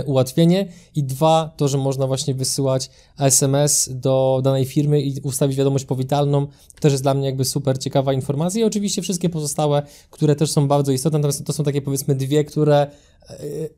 ułatwienie 0.05 0.67
i 0.95 1.03
dwa, 1.03 1.53
to, 1.57 1.67
że 1.67 1.77
można 1.77 2.07
właśnie 2.07 2.33
wysyłać 2.33 2.89
SMS 3.19 3.89
do 3.93 4.41
danej 4.43 4.65
firmy 4.65 5.01
i 5.01 5.21
ustawić 5.21 5.57
wiadomość 5.57 5.85
powitalną, 5.85 6.47
też 6.79 6.91
jest 6.91 7.03
dla 7.03 7.13
mnie 7.13 7.25
jakby 7.25 7.45
super 7.45 7.79
ciekawa 7.79 8.13
informacja 8.13 8.61
i 8.61 8.63
oczywiście 8.63 9.01
wszystkie 9.01 9.29
pozostałe, 9.29 9.81
które 10.11 10.35
też 10.35 10.51
są 10.51 10.67
bardzo 10.67 10.91
istotne, 10.91 11.19
natomiast 11.19 11.45
to 11.45 11.53
są 11.53 11.63
takie 11.63 11.81
powiedzmy 11.81 12.15
dwie, 12.15 12.43
które 12.43 12.77
e, 12.77 13.35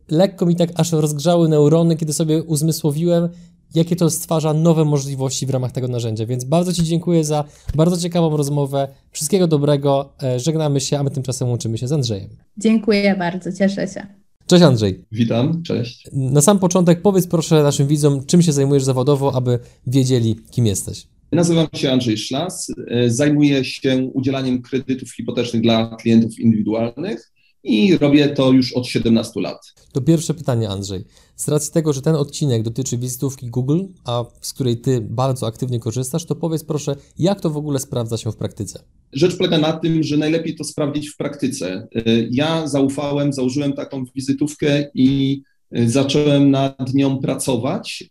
lekko 0.09 0.45
mi 0.45 0.55
tak 0.55 0.69
aż 0.75 0.91
rozgrzały 0.91 1.49
neurony, 1.49 1.95
kiedy 1.95 2.13
sobie 2.13 2.43
uzmysłowiłem, 2.43 3.29
jakie 3.75 3.95
to 3.95 4.09
stwarza 4.09 4.53
nowe 4.53 4.85
możliwości 4.85 5.45
w 5.45 5.49
ramach 5.49 5.71
tego 5.71 5.87
narzędzia. 5.87 6.25
Więc 6.25 6.43
bardzo 6.43 6.73
Ci 6.73 6.83
dziękuję 6.83 7.23
za 7.23 7.43
bardzo 7.75 7.97
ciekawą 7.97 8.37
rozmowę. 8.37 8.87
Wszystkiego 9.11 9.47
dobrego. 9.47 10.13
E, 10.23 10.39
żegnamy 10.39 10.79
się, 10.81 10.99
a 10.99 11.03
my 11.03 11.11
tymczasem 11.11 11.49
łączymy 11.49 11.77
się 11.77 11.87
z 11.87 11.91
Andrzejem. 11.91 12.29
Dziękuję 12.57 13.15
bardzo, 13.15 13.51
cieszę 13.53 13.87
się. 13.87 14.19
Cześć 14.49 14.63
Andrzej. 14.63 15.05
Witam, 15.11 15.63
cześć. 15.63 16.09
Na 16.13 16.41
sam 16.41 16.59
początek 16.59 17.01
powiedz 17.01 17.27
proszę 17.27 17.63
naszym 17.63 17.87
widzom, 17.87 18.25
czym 18.25 18.41
się 18.41 18.51
zajmujesz 18.51 18.83
zawodowo, 18.83 19.35
aby 19.35 19.59
wiedzieli, 19.87 20.35
kim 20.51 20.65
jesteś. 20.65 21.07
Nazywam 21.31 21.67
się 21.73 21.91
Andrzej 21.91 22.17
Szlas. 22.17 22.71
E, 22.87 23.09
zajmuję 23.09 23.65
się 23.65 24.09
udzielaniem 24.13 24.61
kredytów 24.61 25.15
hipotecznych 25.15 25.61
dla 25.61 25.95
klientów 25.95 26.39
indywidualnych 26.39 27.31
i 27.63 27.97
robię 27.97 28.29
to 28.29 28.51
już 28.51 28.73
od 28.73 28.87
17 28.87 29.41
lat. 29.41 29.73
To 29.91 30.01
pierwsze 30.01 30.33
pytanie, 30.33 30.69
Andrzej. 30.69 31.03
Z 31.35 31.47
racji 31.47 31.73
tego, 31.73 31.93
że 31.93 32.01
ten 32.01 32.15
odcinek 32.15 32.63
dotyczy 32.63 32.97
wizytówki 32.97 33.49
Google, 33.49 33.83
a 34.05 34.25
z 34.41 34.53
której 34.53 34.77
ty 34.77 35.01
bardzo 35.01 35.47
aktywnie 35.47 35.79
korzystasz, 35.79 36.25
to 36.25 36.35
powiedz 36.35 36.63
proszę, 36.63 36.95
jak 37.19 37.41
to 37.41 37.49
w 37.49 37.57
ogóle 37.57 37.79
sprawdza 37.79 38.17
się 38.17 38.31
w 38.31 38.35
praktyce? 38.35 38.83
Rzecz 39.13 39.37
polega 39.37 39.57
na 39.57 39.73
tym, 39.73 40.03
że 40.03 40.17
najlepiej 40.17 40.55
to 40.55 40.63
sprawdzić 40.63 41.09
w 41.09 41.17
praktyce. 41.17 41.87
Ja 42.31 42.67
zaufałem, 42.67 43.33
założyłem 43.33 43.73
taką 43.73 44.05
wizytówkę 44.15 44.91
i 44.93 45.41
zacząłem 45.85 46.51
nad 46.51 46.93
nią 46.93 47.17
pracować, 47.17 48.03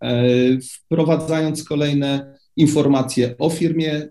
wprowadzając 0.72 1.64
kolejne 1.64 2.34
informacje 2.56 3.34
o 3.38 3.50
firmie, 3.50 4.08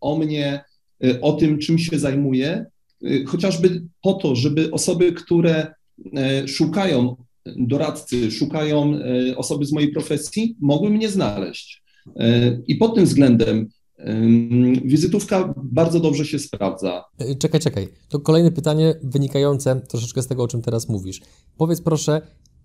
o 0.00 0.18
mnie, 0.18 0.64
o 1.20 1.32
tym, 1.32 1.58
czym 1.58 1.78
się 1.78 1.98
zajmuję, 1.98 2.66
chociażby 3.26 3.82
po 4.02 4.12
to, 4.12 4.36
żeby 4.36 4.70
osoby, 4.70 5.12
które 5.12 5.74
szukają 6.46 7.16
doradcy, 7.46 8.30
szukają 8.30 8.98
osoby 9.36 9.66
z 9.66 9.72
mojej 9.72 9.92
profesji, 9.92 10.56
mogły 10.60 10.90
mnie 10.90 11.08
znaleźć. 11.08 11.82
I 12.66 12.76
pod 12.76 12.94
tym 12.94 13.04
względem 13.04 13.68
Wizytówka 14.84 15.54
bardzo 15.56 16.00
dobrze 16.00 16.24
się 16.24 16.38
sprawdza. 16.38 17.04
E, 17.18 17.34
czekaj, 17.34 17.60
czekaj. 17.60 17.88
To 18.08 18.20
kolejne 18.20 18.52
pytanie 18.52 18.94
wynikające 19.02 19.80
troszeczkę 19.88 20.22
z 20.22 20.26
tego, 20.26 20.42
o 20.42 20.48
czym 20.48 20.62
teraz 20.62 20.88
mówisz. 20.88 21.20
Powiedz 21.56 21.80
proszę, 21.80 22.20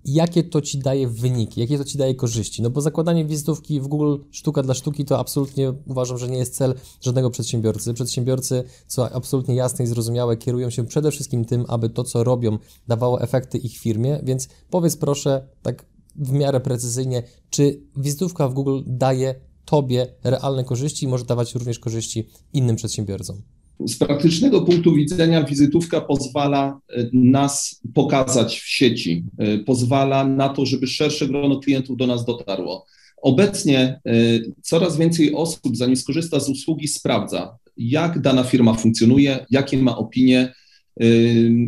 jakie 0.05 0.43
to 0.43 0.61
ci 0.61 0.79
daje 0.79 1.07
wyniki, 1.07 1.61
jakie 1.61 1.77
to 1.77 1.85
ci 1.85 1.97
daje 1.97 2.15
korzyści? 2.15 2.61
No 2.61 2.69
bo 2.69 2.81
zakładanie 2.81 3.25
wizytówki 3.25 3.81
w 3.81 3.87
Google 3.87 4.17
sztuka 4.31 4.63
dla 4.63 4.73
sztuki 4.73 5.05
to 5.05 5.19
absolutnie 5.19 5.73
uważam, 5.87 6.17
że 6.17 6.29
nie 6.29 6.37
jest 6.37 6.55
cel 6.55 6.75
żadnego 7.01 7.29
przedsiębiorcy. 7.29 7.93
Przedsiębiorcy, 7.93 8.63
co 8.87 9.11
absolutnie 9.11 9.55
jasne 9.55 9.85
i 9.85 9.87
zrozumiałe, 9.87 10.37
kierują 10.37 10.69
się 10.69 10.85
przede 10.85 11.11
wszystkim 11.11 11.45
tym, 11.45 11.65
aby 11.67 11.89
to, 11.89 12.03
co 12.03 12.23
robią, 12.23 12.57
dawało 12.87 13.21
efekty 13.21 13.57
ich 13.57 13.77
firmie, 13.77 14.19
więc 14.23 14.47
powiedz 14.69 14.97
proszę 14.97 15.47
tak 15.61 15.85
w 16.15 16.31
miarę 16.31 16.59
precyzyjnie, 16.59 17.23
czy 17.49 17.81
wizytówka 17.97 18.47
w 18.47 18.53
Google 18.53 18.81
daje 18.85 19.35
Tobie 19.65 20.07
realne 20.23 20.63
korzyści 20.63 21.05
i 21.05 21.07
może 21.07 21.25
dawać 21.25 21.55
również 21.55 21.79
korzyści 21.79 22.27
innym 22.53 22.75
przedsiębiorcom. 22.75 23.41
Z 23.79 23.97
praktycznego 23.97 24.61
punktu 24.61 24.95
widzenia 24.95 25.43
wizytówka 25.43 26.01
pozwala 26.01 26.79
e, 26.89 27.09
nas 27.13 27.81
pokazać 27.93 28.59
w 28.59 28.67
sieci, 28.67 29.23
e, 29.37 29.57
pozwala 29.57 30.27
na 30.27 30.49
to, 30.49 30.65
żeby 30.65 30.87
szersze 30.87 31.27
grono 31.27 31.59
klientów 31.59 31.97
do 31.97 32.07
nas 32.07 32.25
dotarło. 32.25 32.85
Obecnie 33.21 33.79
e, 33.79 34.13
coraz 34.61 34.97
więcej 34.97 35.33
osób, 35.33 35.77
zanim 35.77 35.95
skorzysta 35.95 36.39
z 36.39 36.49
usługi, 36.49 36.87
sprawdza, 36.87 37.57
jak 37.77 38.21
dana 38.21 38.43
firma 38.43 38.73
funkcjonuje, 38.73 39.45
jakie 39.49 39.77
ma 39.77 39.97
opinie, 39.97 40.53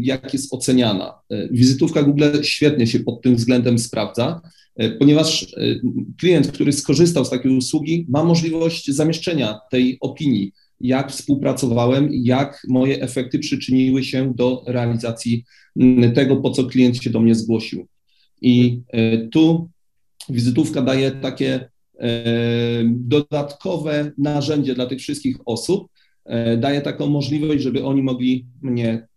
jak 0.01 0.33
jest 0.33 0.53
oceniana. 0.53 1.13
Wizytówka 1.51 2.03
Google 2.03 2.23
świetnie 2.41 2.87
się 2.87 2.99
pod 2.99 3.21
tym 3.21 3.35
względem 3.35 3.79
sprawdza. 3.79 4.41
Ponieważ 4.99 5.55
klient, 6.19 6.51
który 6.51 6.73
skorzystał 6.73 7.25
z 7.25 7.29
takiej 7.29 7.57
usługi, 7.57 8.05
ma 8.09 8.23
możliwość 8.23 8.91
zamieszczenia 8.91 9.59
tej 9.71 9.97
opinii, 10.01 10.51
jak 10.81 11.11
współpracowałem, 11.11 12.09
jak 12.11 12.61
moje 12.67 13.01
efekty 13.01 13.39
przyczyniły 13.39 14.03
się 14.03 14.33
do 14.35 14.63
realizacji 14.67 15.45
tego, 16.15 16.35
po 16.35 16.51
co 16.51 16.63
klient 16.63 16.97
się 16.97 17.09
do 17.09 17.19
mnie 17.19 17.35
zgłosił. 17.35 17.87
I 18.41 18.81
e, 18.87 19.17
tu 19.27 19.69
wizytówka 20.29 20.81
daje 20.81 21.11
takie 21.11 21.69
dodatkowe 22.85 24.11
narzędzie 24.17 24.75
dla 24.75 24.85
tych 24.85 24.99
wszystkich 24.99 25.37
osób, 25.45 25.87
daje 26.57 26.81
taką 26.81 27.07
możliwość, 27.07 27.63
żeby 27.63 27.85
oni 27.85 28.03
mogli 28.03 28.45
mnie 28.61 29.07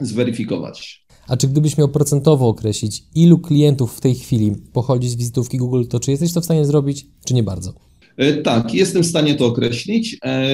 zweryfikować. 0.00 1.06
A 1.28 1.36
czy 1.36 1.48
gdybyś 1.48 1.78
miał 1.78 1.88
procentowo 1.88 2.48
określić, 2.48 3.04
ilu 3.14 3.38
klientów 3.38 3.96
w 3.96 4.00
tej 4.00 4.14
chwili 4.14 4.52
pochodzi 4.72 5.08
z 5.08 5.14
wizytówki 5.14 5.58
Google, 5.58 5.84
to 5.88 6.00
czy 6.00 6.10
jesteś 6.10 6.32
to 6.32 6.40
w 6.40 6.44
stanie 6.44 6.64
zrobić, 6.64 7.06
czy 7.24 7.34
nie 7.34 7.42
bardzo? 7.42 7.74
E, 8.16 8.32
tak, 8.32 8.74
jestem 8.74 9.02
w 9.02 9.06
stanie 9.06 9.34
to 9.34 9.46
określić. 9.46 10.16
E, 10.24 10.46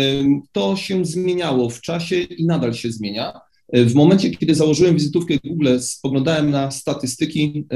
to 0.52 0.76
się 0.76 1.04
zmieniało 1.04 1.70
w 1.70 1.80
czasie 1.80 2.16
i 2.16 2.46
nadal 2.46 2.74
się 2.74 2.92
zmienia. 2.92 3.32
E, 3.68 3.84
w 3.84 3.94
momencie, 3.94 4.30
kiedy 4.30 4.54
założyłem 4.54 4.94
wizytówkę 4.94 5.34
Google, 5.44 5.78
spoglądałem 5.80 6.50
na 6.50 6.70
statystyki, 6.70 7.66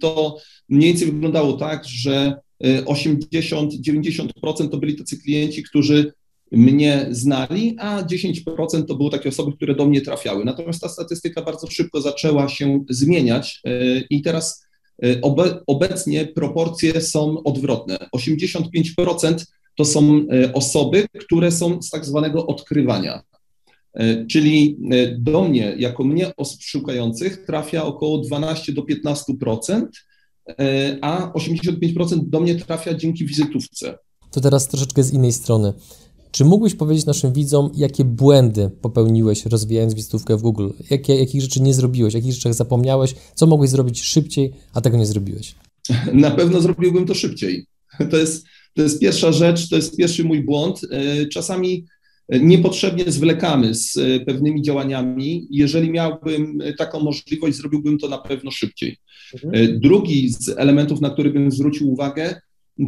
to 0.00 0.36
mniej 0.68 0.90
więcej 0.90 1.12
wyglądało 1.12 1.52
tak, 1.52 1.84
że 1.84 2.36
80-90% 2.64 4.68
to 4.70 4.78
byli 4.78 4.96
tacy 4.96 5.18
klienci, 5.18 5.62
którzy 5.62 6.12
mnie 6.52 7.06
znali, 7.10 7.76
a 7.78 8.02
10% 8.02 8.84
to 8.88 8.94
były 8.94 9.10
takie 9.10 9.28
osoby, 9.28 9.52
które 9.52 9.74
do 9.74 9.86
mnie 9.86 10.00
trafiały. 10.00 10.44
Natomiast 10.44 10.80
ta 10.80 10.88
statystyka 10.88 11.42
bardzo 11.42 11.66
szybko 11.66 12.00
zaczęła 12.00 12.48
się 12.48 12.84
zmieniać 12.90 13.62
i 14.10 14.22
teraz 14.22 14.65
obe, 15.22 15.60
obecnie 15.66 16.26
proporcje 16.26 17.00
są 17.00 17.42
odwrotne. 17.42 17.98
85% 18.16 19.44
to 19.76 19.84
są 19.84 20.26
y, 20.32 20.52
osoby, 20.52 21.06
które 21.20 21.52
są 21.52 21.82
z 21.82 21.90
tak 21.90 22.04
zwanego 22.04 22.46
odkrywania. 22.46 23.22
Y, 24.00 24.26
czyli 24.30 24.78
do 25.18 25.44
mnie, 25.44 25.74
jako 25.78 26.04
mnie 26.04 26.36
osób 26.36 26.62
szukających, 26.62 27.46
trafia 27.46 27.84
około 27.84 28.18
12 28.18 28.72
do 28.72 28.82
15%, 28.82 29.86
a 31.00 31.32
85% 31.32 32.28
do 32.28 32.40
mnie 32.40 32.54
trafia 32.54 32.94
dzięki 32.94 33.26
wizytówce. 33.26 33.98
To 34.30 34.40
teraz 34.40 34.68
troszeczkę 34.68 35.02
z 35.02 35.12
innej 35.12 35.32
strony. 35.32 35.72
Czy 36.36 36.44
mógłbyś 36.44 36.74
powiedzieć 36.74 37.06
naszym 37.06 37.32
widzom, 37.32 37.70
jakie 37.76 38.04
błędy 38.04 38.70
popełniłeś 38.80 39.46
rozwijając 39.46 39.94
wizytówkę 39.94 40.36
w 40.36 40.42
Google? 40.42 40.68
Jakie, 40.90 41.14
jakich 41.14 41.42
rzeczy 41.42 41.62
nie 41.62 41.74
zrobiłeś, 41.74 42.14
jakich 42.14 42.32
rzeczach 42.32 42.54
zapomniałeś? 42.54 43.14
Co 43.34 43.46
mogłeś 43.46 43.70
zrobić 43.70 44.02
szybciej, 44.02 44.52
a 44.74 44.80
tego 44.80 44.96
nie 44.96 45.06
zrobiłeś? 45.06 45.54
Na 46.12 46.30
pewno 46.30 46.60
zrobiłbym 46.60 47.06
to 47.06 47.14
szybciej. 47.14 47.66
To 48.10 48.16
jest, 48.16 48.46
to 48.74 48.82
jest 48.82 49.00
pierwsza 49.00 49.32
rzecz, 49.32 49.68
to 49.68 49.76
jest 49.76 49.96
pierwszy 49.96 50.24
mój 50.24 50.44
błąd. 50.44 50.80
E, 50.90 51.26
czasami 51.26 51.86
niepotrzebnie 52.28 53.04
zwlekamy 53.12 53.74
z 53.74 53.96
e, 53.96 54.20
pewnymi 54.20 54.62
działaniami. 54.62 55.46
Jeżeli 55.50 55.90
miałbym 55.90 56.58
taką 56.78 57.00
możliwość, 57.00 57.56
zrobiłbym 57.56 57.98
to 57.98 58.08
na 58.08 58.18
pewno 58.18 58.50
szybciej. 58.50 58.96
Mhm. 59.34 59.54
E, 59.54 59.68
drugi 59.68 60.28
z 60.32 60.48
elementów, 60.48 61.00
na 61.00 61.10
który 61.10 61.30
bym 61.30 61.50
zwrócił 61.50 61.92
uwagę, 61.92 62.40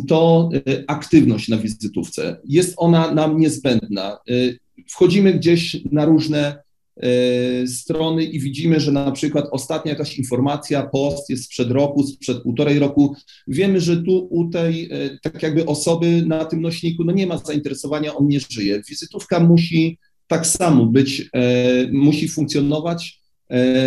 to 0.09 0.51
e, 0.55 0.84
aktywność 0.86 1.49
na 1.49 1.57
wizytówce. 1.57 2.36
Jest 2.45 2.74
ona 2.76 3.14
nam 3.14 3.41
niezbędna. 3.41 4.12
E, 4.12 4.32
wchodzimy 4.89 5.32
gdzieś 5.34 5.76
na 5.93 6.05
różne 6.05 6.62
e, 6.97 7.66
strony 7.66 8.24
i 8.24 8.41
widzimy, 8.41 8.80
że 8.80 8.93
na 8.93 9.12
przykład 9.12 9.49
ostatnia 9.51 9.93
jakaś 9.93 10.18
informacja, 10.18 10.86
post 10.86 11.30
jest 11.30 11.45
sprzed 11.45 11.70
roku, 11.70 12.03
sprzed 12.03 12.43
półtorej 12.43 12.78
roku. 12.78 13.16
Wiemy, 13.49 13.80
że 13.80 14.03
tu 14.03 14.28
u 14.30 14.51
tej 14.51 14.91
tak 15.22 15.43
jakby 15.43 15.66
osoby 15.66 16.22
na 16.26 16.45
tym 16.45 16.61
nośniku 16.61 17.05
no 17.05 17.12
nie 17.12 17.26
ma 17.26 17.39
zainteresowania, 17.39 18.14
on 18.14 18.28
nie 18.28 18.41
żyje. 18.41 18.82
Wizytówka 18.89 19.41
musi 19.41 19.99
tak 20.26 20.47
samo 20.47 20.86
być, 20.86 21.30
musi 21.93 22.28
funkcjonować 22.28 23.20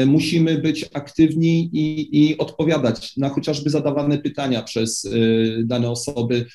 musimy 0.05 0.57
być 0.57 0.85
aktywni 0.93 1.69
i, 1.73 2.09
i, 2.11 2.37
odpowiadać 2.37 3.17
na 3.17 3.29
chociażby 3.29 3.69
zadawane 3.69 4.17
pytania 4.17 4.63
przez 4.63 5.05
e, 5.05 5.09
dane 5.63 5.89
osoby. 5.89 6.45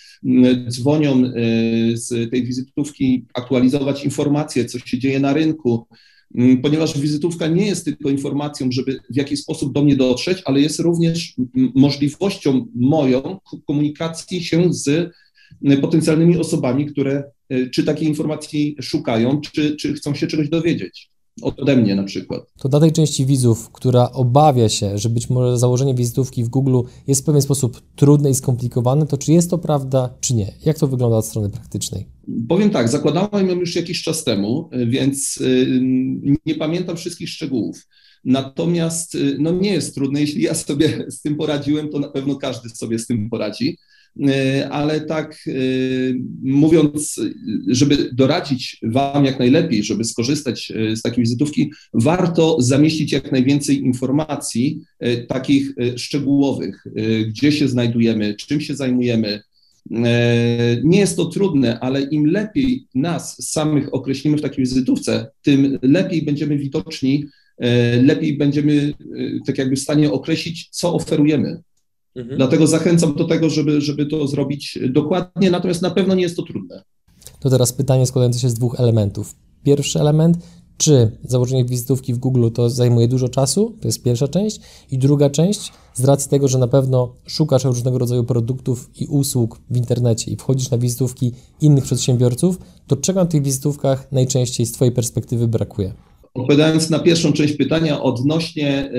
Dzwonią 0.69 1.13
e, 1.13 1.31
z 1.97 2.31
tej 2.31 2.45
wizytówki, 2.45 3.25
aktualizować 3.35 4.05
informacje, 4.05 4.65
co 4.65 4.79
się 4.79 4.99
dzieje 4.99 5.21
na 5.21 5.33
rynku, 5.33 5.87
ponieważ 6.63 6.99
wizytówka 6.99 7.47
nie 7.47 7.67
jest 7.67 7.85
tylko 7.85 8.11
informacją, 8.11 8.69
żeby 8.71 8.99
w 9.11 9.17
jakiś 9.17 9.41
sposób 9.41 9.73
do 9.73 9.83
mnie 9.83 9.97
dotrzeć, 9.97 10.43
ale 10.45 10.61
jest 10.61 10.81
również 10.81 11.35
możliwością 11.75 12.67
moją 12.75 13.39
komunikacji 13.67 14.45
się 14.45 14.73
z 14.73 15.13
potencjalnymi 15.81 16.37
osobami, 16.37 16.87
które 16.87 17.25
czy 17.73 17.85
takiej 17.85 18.09
informacji 18.09 18.77
szukają, 18.81 19.41
czy, 19.41 19.77
czy 19.77 19.95
chcą 19.95 20.15
się 20.15 20.27
czegoś 20.27 20.49
dowiedzieć 20.49 21.11
ode 21.43 21.77
mnie 21.77 21.95
na 21.95 22.05
przykład. 22.05 22.53
To 22.59 22.69
dla 22.69 22.81
tej 22.81 22.93
części 22.93 23.27
widzów, 23.27 23.71
która 23.71 24.11
obawia 24.13 24.69
się, 24.69 24.99
że 24.99 25.09
być 25.09 25.31
może 25.31 25.59
założenie 25.59 25.95
wizytówki 25.95 26.45
w 26.45 26.49
Google 26.49 26.81
jest 27.07 27.23
w 27.23 27.25
pewien 27.25 27.43
sposób 27.43 27.81
trudne 27.97 28.31
i 28.31 28.35
skomplikowane, 28.35 29.07
to 29.07 29.19
czy 29.19 29.33
jest 29.33 29.51
to 29.51 29.59
prawda, 29.59 30.15
czy 30.21 30.35
nie? 30.35 30.53
Jak 30.65 30.79
to 30.79 30.87
wygląda 30.87 31.17
od 31.17 31.27
strony 31.27 31.51
praktycznej? 31.51 32.07
Powiem 32.49 32.71
tak, 32.71 32.89
zakładałem 32.89 33.49
ją 33.49 33.55
już 33.55 33.77
jakiś 33.77 34.03
czas 34.03 34.25
temu, 34.25 34.71
więc 34.87 35.37
y, 35.41 35.81
nie 36.47 36.55
pamiętam 36.55 36.97
wszystkich 36.97 37.29
szczegółów. 37.29 37.87
Natomiast 38.25 39.15
y, 39.15 39.37
no 39.39 39.53
nie 39.53 39.73
jest 39.73 39.95
trudne. 39.95 40.21
Jeśli 40.21 40.43
ja 40.43 40.55
sobie 40.55 41.07
z 41.09 41.23
tym 41.23 41.37
poradziłem, 41.37 41.89
to 41.89 41.99
na 41.99 42.09
pewno 42.09 42.37
każdy 42.37 42.69
sobie 42.69 42.99
z 42.99 43.07
tym 43.07 43.31
poradzi. 43.31 43.79
E, 44.21 44.69
ale 44.69 45.01
tak 45.01 45.45
e, 45.47 45.53
mówiąc, 46.43 47.21
żeby 47.69 48.11
doradzić 48.13 48.81
Wam 48.83 49.25
jak 49.25 49.39
najlepiej, 49.39 49.83
żeby 49.83 50.05
skorzystać 50.05 50.71
e, 50.71 50.97
z 50.97 51.03
takiej 51.03 51.25
wizytówki, 51.25 51.71
warto 51.95 52.57
zamieścić 52.61 53.13
jak 53.13 53.33
najwięcej 53.33 53.83
informacji 53.83 54.81
takich 55.29 55.75
szczegółowych, 55.97 56.85
gdzie 57.29 57.53
się 57.53 57.69
znajdujemy, 57.69 58.35
czym 58.35 58.61
się 58.61 58.77
zajmujemy. 58.77 59.43
Nie 60.85 60.99
jest 60.99 61.17
to 61.17 61.25
trudne, 61.25 61.81
ale 61.81 62.03
im 62.03 62.27
lepiej 62.27 62.87
nas 62.95 63.49
samych 63.49 63.95
określimy 63.95 64.37
w 64.37 64.43
takiej 64.43 64.65
wizytówce, 64.65 65.27
tym 65.43 65.79
lepiej 65.83 66.23
będziemy 66.23 66.59
widoczni, 66.59 67.27
lepiej 68.03 68.37
będziemy 68.37 68.93
tak 69.47 69.59
jakby 69.59 69.77
w 69.77 69.81
stanie 69.81 70.13
określić, 70.13 70.69
co 70.71 70.95
oferujemy. 70.95 71.63
Mhm. 72.17 72.37
Dlatego 72.37 72.67
zachęcam 72.67 73.15
do 73.15 73.25
tego, 73.25 73.51
żeby, 73.51 73.81
żeby 73.81 74.07
to 74.07 74.27
zrobić 74.27 74.79
dokładnie, 74.91 75.51
natomiast 75.51 75.83
na 75.83 75.91
pewno 75.91 76.15
nie 76.15 76.23
jest 76.23 76.37
to 76.37 76.43
trudne. 76.43 76.83
To 77.41 77.51
teraz 77.51 77.73
pytanie 77.73 78.07
składające 78.07 78.39
się 78.39 78.51
z 78.51 78.55
dwóch 78.55 78.81
elementów. 78.81 79.35
Pierwszy 79.63 80.01
element, 80.01 80.39
czy 80.77 81.19
założenie 81.25 81.65
wizytówki 81.65 82.15
w 82.15 82.19
Google 82.19 82.49
to 82.55 82.71
zajmuje 82.71 83.09
dużo 83.09 83.29
czasu, 83.29 83.75
to 83.81 83.89
jest 83.89 84.03
pierwsza 84.03 84.29
część, 84.29 84.61
i 84.91 84.99
druga 84.99 85.31
część, 85.31 85.73
z 85.95 86.05
racji 86.05 86.31
tego, 86.31 86.49
że 86.49 86.59
na 86.59 86.69
pewno 86.69 87.15
szukasz 87.27 87.65
różnego 87.65 87.99
rodzaju 87.99 88.25
produktów 88.25 88.91
i 89.01 89.07
usług 89.07 89.61
w 89.71 89.77
internecie 89.77 90.31
i 90.31 90.37
wchodzisz 90.37 90.71
na 90.71 90.79
wizytówki 90.79 91.33
innych 91.61 91.85
przedsiębiorców, 91.85 92.59
to 92.87 92.97
czego 92.97 93.21
na 93.21 93.27
tych 93.27 93.43
wizytówkach 93.43 94.13
najczęściej 94.13 94.67
z 94.67 94.73
Twojej 94.73 94.95
perspektywy 94.95 95.49
brakuje? 95.49 95.93
Odpowiadając 96.35 96.91
na 96.91 96.99
pierwszą 96.99 97.33
część 97.33 97.57
pytania 97.57 98.03
odnośnie 98.03 98.91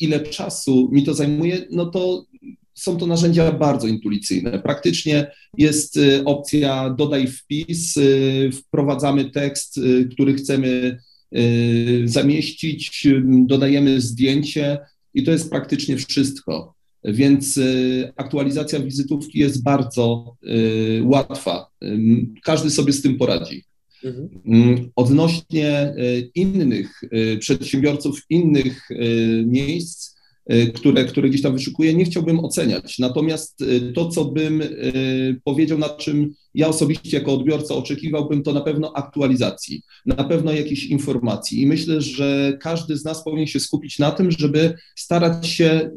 ile 0.00 0.20
czasu 0.20 0.88
mi 0.92 1.04
to 1.04 1.14
zajmuje, 1.14 1.66
no 1.70 1.86
to 1.86 2.26
są 2.80 2.96
to 2.96 3.06
narzędzia 3.06 3.52
bardzo 3.52 3.86
intuicyjne. 3.86 4.58
Praktycznie 4.58 5.30
jest 5.58 5.96
y, 5.96 6.24
opcja 6.24 6.94
dodaj 6.98 7.26
wpis, 7.26 7.96
y, 7.96 8.50
wprowadzamy 8.52 9.30
tekst, 9.30 9.78
y, 9.78 10.08
który 10.12 10.34
chcemy 10.34 10.98
zamieścić, 12.04 13.08
dodajemy 13.24 14.00
zdjęcie 14.00 14.78
i 15.14 15.22
to 15.22 15.30
jest 15.30 15.50
praktycznie 15.50 15.96
wszystko. 15.96 16.74
Więc 17.04 17.60
aktualizacja 18.16 18.80
wizytówki 18.80 19.38
jest 19.38 19.62
bardzo 19.62 20.36
łatwa. 21.02 21.66
Każdy 22.42 22.70
sobie 22.70 22.92
z 22.92 23.02
tym 23.02 23.18
poradzi. 23.18 23.64
Mhm. 24.04 24.28
Mm, 24.46 24.90
odnośnie 24.96 25.94
innych 26.34 27.00
przedsiębiorców, 27.40 28.20
innych 28.30 28.88
miejsc, 29.46 30.20
Y, 30.52 30.72
które, 30.72 31.04
które 31.04 31.28
gdzieś 31.28 31.42
tam 31.42 31.52
wyszukuję, 31.52 31.94
nie 31.94 32.04
chciałbym 32.04 32.44
oceniać. 32.44 32.98
Natomiast 32.98 33.64
to, 33.94 34.08
co 34.08 34.24
bym 34.24 34.62
powiedział, 35.44 35.78
na 35.78 35.88
czym 35.88 36.34
ja 36.54 36.68
osobiście 36.68 37.18
jako 37.18 37.32
odbiorca 37.32 37.74
oczekiwałbym, 37.74 38.42
to 38.42 38.52
na 38.52 38.60
pewno 38.60 38.92
aktualizacji, 38.96 39.82
na 40.06 40.24
pewno 40.24 40.52
jakiejś 40.52 40.84
informacji. 40.84 41.62
I 41.62 41.66
myślę, 41.66 42.00
że 42.00 42.58
każdy 42.60 42.96
z 42.96 43.04
nas 43.04 43.24
powinien 43.24 43.46
się 43.46 43.60
skupić 43.60 43.98
na 43.98 44.10
tym, 44.10 44.30
żeby 44.30 44.74
starać 44.96 45.48
się 45.48 45.90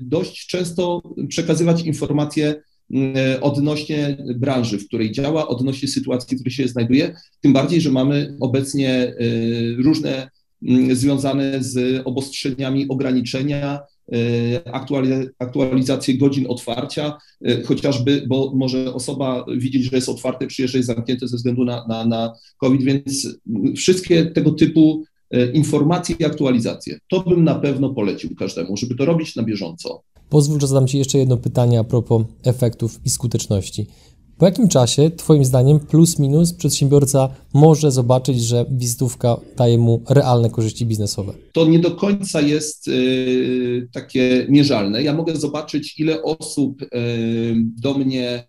dość 0.00 0.46
często 0.46 1.02
przekazywać 1.28 1.82
informacje 1.82 2.62
odnośnie 3.40 4.16
branży, 4.36 4.78
w 4.78 4.86
której 4.86 5.12
działa, 5.12 5.48
odnośnie 5.48 5.88
sytuacji, 5.88 6.36
w 6.36 6.40
której 6.40 6.52
się 6.52 6.68
znajduje. 6.68 7.14
Tym 7.40 7.52
bardziej, 7.52 7.80
że 7.80 7.90
mamy 7.90 8.36
obecnie 8.40 9.14
różne 9.78 10.28
związane 10.92 11.62
z 11.62 12.02
obostrzeniami 12.04 12.88
ograniczenia, 12.88 13.80
e, 14.12 14.16
aktualizację 15.38 16.18
godzin 16.18 16.46
otwarcia, 16.48 17.18
e, 17.44 17.62
chociażby, 17.62 18.24
bo 18.28 18.52
może 18.54 18.94
osoba 18.94 19.44
widzieć, 19.56 19.82
że 19.82 19.96
jest 19.96 20.08
otwarte, 20.08 20.46
przyjeżdża 20.46 20.78
jest 20.78 20.86
zamknięte 20.86 21.28
ze 21.28 21.36
względu 21.36 21.64
na, 21.64 21.86
na, 21.88 22.06
na 22.06 22.32
COVID, 22.58 22.82
więc 22.82 23.28
wszystkie 23.76 24.26
tego 24.26 24.50
typu 24.50 25.04
e, 25.30 25.52
informacje 25.52 26.16
i 26.18 26.24
aktualizacje. 26.24 26.98
To 27.08 27.20
bym 27.20 27.44
na 27.44 27.54
pewno 27.54 27.94
polecił 27.94 28.34
każdemu, 28.34 28.76
żeby 28.76 28.94
to 28.94 29.04
robić 29.04 29.36
na 29.36 29.42
bieżąco. 29.42 30.02
Pozwól, 30.32 30.60
że 30.60 30.66
zadam 30.66 30.86
Ci 30.86 30.98
jeszcze 30.98 31.18
jedno 31.18 31.36
pytanie 31.36 31.78
a 31.78 31.84
propos 31.84 32.22
efektów 32.44 33.00
i 33.04 33.10
skuteczności. 33.10 33.86
Po 34.38 34.46
jakim 34.46 34.68
czasie, 34.68 35.10
Twoim 35.10 35.44
zdaniem, 35.44 35.80
plus 35.80 36.18
minus 36.18 36.52
przedsiębiorca 36.52 37.28
może 37.54 37.90
zobaczyć, 37.90 38.42
że 38.42 38.66
wizytówka 38.70 39.36
daje 39.56 39.78
mu 39.78 40.02
realne 40.08 40.50
korzyści 40.50 40.86
biznesowe? 40.86 41.32
To 41.52 41.64
nie 41.66 41.78
do 41.78 41.90
końca 41.90 42.40
jest 42.40 42.88
y, 42.88 43.88
takie 43.92 44.46
mierzalne. 44.48 45.02
Ja 45.02 45.14
mogę 45.14 45.36
zobaczyć, 45.36 46.00
ile 46.00 46.22
osób 46.22 46.82
y, 46.82 46.86
do 47.82 47.94
mnie 47.94 48.44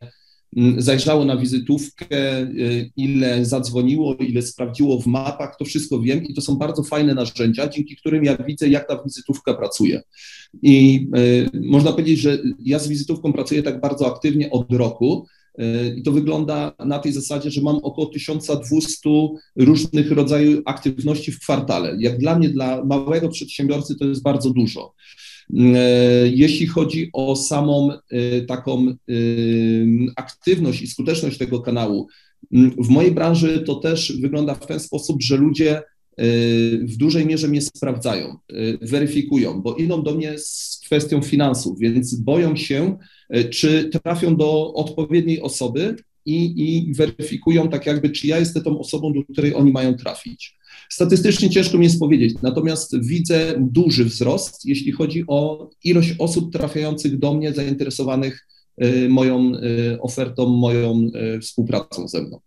zajrzało 0.77 1.25
na 1.25 1.37
wizytówkę, 1.37 2.41
y, 2.41 2.91
ile 2.97 3.45
zadzwoniło, 3.45 4.15
ile 4.15 4.41
sprawdziło 4.41 5.01
w 5.01 5.07
mapach, 5.07 5.55
to 5.59 5.65
wszystko 5.65 5.99
wiem 5.99 6.23
i 6.23 6.33
to 6.33 6.41
są 6.41 6.55
bardzo 6.55 6.83
fajne 6.83 7.13
narzędzia, 7.13 7.67
dzięki 7.67 7.95
którym 7.95 8.23
ja 8.23 8.37
widzę, 8.37 8.69
jak 8.69 8.87
ta 8.87 9.03
wizytówka 9.03 9.53
pracuje. 9.53 10.01
I 10.61 11.07
można 11.53 11.91
powiedzieć, 11.91 12.19
że 12.19 12.37
ja 12.59 12.79
z 12.79 12.87
wizytówką 12.87 13.33
pracuję 13.33 13.63
tak 13.63 13.81
bardzo 13.81 14.15
aktywnie 14.15 14.51
od 14.51 14.73
roku, 14.73 15.27
i 15.95 16.03
to 16.03 16.11
wygląda 16.11 16.73
na 16.79 16.99
tej 16.99 17.13
zasadzie, 17.13 17.51
że 17.51 17.61
mam 17.61 17.75
około 17.75 18.07
1200 18.07 19.09
różnych 19.55 20.11
rodzajów 20.11 20.61
aktywności 20.65 21.31
w 21.31 21.39
kwartale. 21.39 21.95
Jak 21.99 22.17
dla 22.17 22.39
mnie, 22.39 22.49
dla 22.49 22.85
małego 22.85 23.29
przedsiębiorcy, 23.29 23.95
to 23.95 24.05
jest 24.05 24.23
bardzo 24.23 24.49
dużo. 24.49 24.93
Jeśli 26.23 26.67
chodzi 26.67 27.09
o 27.13 27.35
samą 27.35 27.91
e, 27.91 28.41
taką 28.41 28.87
e, 28.87 28.93
aktywność 30.15 30.81
i 30.81 30.87
skuteczność 30.87 31.37
tego 31.37 31.59
kanału, 31.59 32.07
w 32.77 32.89
mojej 32.89 33.11
branży 33.11 33.63
to 33.65 33.75
też 33.75 34.21
wygląda 34.21 34.55
w 34.55 34.67
ten 34.67 34.79
sposób, 34.79 35.21
że 35.21 35.37
ludzie 35.37 35.77
e, 35.77 35.83
w 36.77 36.97
dużej 36.97 37.25
mierze 37.25 37.47
mnie 37.47 37.61
sprawdzają, 37.61 38.37
weryfikują, 38.81 39.61
bo 39.61 39.75
idą 39.75 40.03
do 40.03 40.15
mnie 40.15 40.33
z 40.37 40.81
kwestią 40.85 41.21
finansów, 41.21 41.79
więc 41.79 42.15
boją 42.15 42.55
się, 42.55 42.97
E, 43.33 43.43
czy 43.43 43.89
trafią 43.89 44.35
do 44.35 44.73
odpowiedniej 44.73 45.41
osoby 45.41 45.95
i, 46.25 46.63
i 46.65 46.93
weryfikują 46.93 47.69
tak 47.69 47.85
jakby, 47.85 48.09
czy 48.09 48.27
ja 48.27 48.39
jestem 48.39 48.63
tą 48.63 48.79
osobą, 48.79 49.13
do 49.13 49.23
której 49.23 49.55
oni 49.55 49.71
mają 49.71 49.93
trafić. 49.93 50.57
Statystycznie 50.93 51.49
ciężko 51.49 51.77
mi 51.77 51.83
jest 51.83 51.99
powiedzieć, 51.99 52.35
natomiast 52.41 52.99
widzę 52.99 53.53
duży 53.59 54.05
wzrost, 54.05 54.65
jeśli 54.65 54.91
chodzi 54.91 55.23
o 55.27 55.69
ilość 55.83 56.15
osób 56.19 56.53
trafiających 56.53 57.19
do 57.19 57.33
mnie, 57.33 57.53
zainteresowanych 57.53 58.47
e, 58.77 59.09
moją 59.09 59.51
e, 59.55 60.01
ofertą, 60.01 60.49
moją 60.49 61.07
współpracą 61.41 62.07
ze 62.07 62.21
mną. 62.21 62.39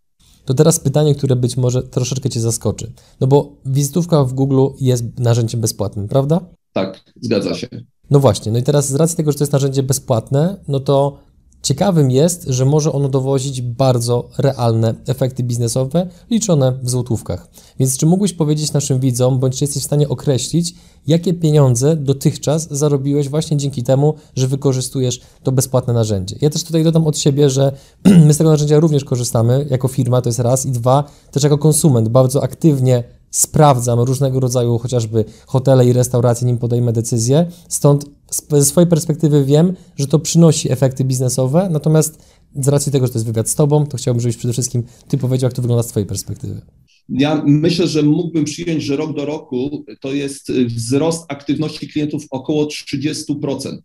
To 0.45 0.55
teraz 0.55 0.81
pytanie, 0.81 1.15
które 1.15 1.37
być 1.37 1.57
może 1.57 1.83
troszeczkę 1.83 2.31
Cię 2.31 2.41
zaskoczy. 2.41 2.93
No 3.21 3.27
bo 3.27 3.57
wizytówka 3.67 4.25
w 4.25 4.33
Google 4.33 4.67
jest 4.81 5.19
narzędziem 5.19 5.61
bezpłatnym, 5.61 6.09
prawda? 6.09 6.41
Tak, 6.73 7.01
zgadza 7.21 7.55
się. 7.55 7.69
No 8.11 8.21
właśnie, 8.21 8.53
no 8.53 8.59
i 8.59 8.63
teraz 8.63 8.89
z 8.89 8.95
racji 8.95 9.17
tego, 9.17 9.33
że 9.33 9.39
to 9.39 9.45
jest 9.45 9.53
narzędzie 9.53 9.83
bezpłatne, 9.83 10.61
no 10.69 10.81
to 10.81 11.19
ciekawym 11.67 12.11
jest, 12.11 12.45
że 12.49 12.65
może 12.65 12.93
ono 12.93 13.09
dowozić 13.09 13.63
bardzo 13.63 14.29
realne 14.39 14.95
efekty 15.07 15.43
biznesowe 15.43 16.07
liczone 16.31 16.79
w 16.83 16.91
złotówkach. 16.91 17.49
Więc 17.79 17.99
czy 17.99 18.07
mógłbyś 18.07 18.33
powiedzieć 18.33 18.73
naszym 18.73 19.01
widzom, 19.01 19.39
bądź 19.39 19.59
czy 19.59 19.65
jesteś 19.65 19.83
w 19.83 19.87
stanie 19.87 20.09
określić, 20.09 20.75
jakie 21.07 21.35
pieniądze 21.35 21.97
dotychczas 21.97 22.69
zarobiłeś 22.71 23.29
właśnie 23.29 23.57
dzięki 23.57 23.83
temu, 23.83 24.15
że 24.37 24.49
wykorzystujesz 24.49 25.21
to 25.43 25.53
bezpłatne 25.53 25.93
narzędzie? 25.93 26.37
Ja 26.41 26.51
też 26.51 26.65
tutaj 26.65 26.85
dodam 26.85 27.07
od 27.07 27.19
siebie, 27.19 27.51
że 27.51 27.73
my 28.27 28.35
z 28.35 28.39
tego 28.39 28.51
narzędzia 28.51 28.81
również 28.81 29.05
korzystamy 29.05 29.67
jako 29.71 29.89
firma, 29.89 30.23
to 30.23 30.29
jest 30.29 30.39
raz, 30.39 30.67
i 30.67 30.71
dwa, 30.71 31.05
też 31.31 31.43
jako 31.43 31.59
konsument 31.59 32.09
bardzo 32.09 32.43
aktywnie 32.43 33.05
sprawdzam 33.37 34.01
różnego 34.01 34.41
rodzaju 34.41 34.79
chociażby 34.79 35.25
hotele 35.47 35.87
i 35.87 35.93
restauracje, 35.93 36.47
nim 36.47 36.59
podejmę 36.59 36.93
decyzję. 36.93 37.47
Stąd 37.69 38.05
ze 38.51 38.65
swojej 38.65 38.91
perspektywy 38.91 39.45
wiem, 39.45 39.75
że 39.97 40.07
to 40.07 40.19
przynosi 40.19 40.73
efekty 40.73 41.05
biznesowe, 41.05 41.69
natomiast 41.71 42.19
z 42.55 42.69
racji 42.69 42.93
tego, 42.93 43.07
że 43.07 43.13
to 43.13 43.19
jest 43.19 43.27
wywiad 43.27 43.49
z 43.49 43.55
Tobą, 43.55 43.87
to 43.87 43.97
chciałbym, 43.97 44.21
żebyś 44.21 44.37
przede 44.37 44.53
wszystkim 44.53 44.83
Ty 45.09 45.19
powiedział, 45.19 45.49
jak 45.49 45.55
to 45.57 45.63
wygląda 45.63 45.83
z 45.83 45.87
Twojej 45.87 46.07
perspektywy. 46.07 46.61
Ja 47.09 47.43
myślę, 47.47 47.87
że 47.87 48.03
mógłbym 48.03 48.45
przyjąć, 48.45 48.83
że 48.83 48.97
rok 48.97 49.17
do 49.17 49.25
roku 49.25 49.85
to 50.01 50.13
jest 50.13 50.53
wzrost 50.53 51.25
aktywności 51.29 51.89
klientów 51.89 52.23
około 52.31 52.67
30%. 52.67 53.79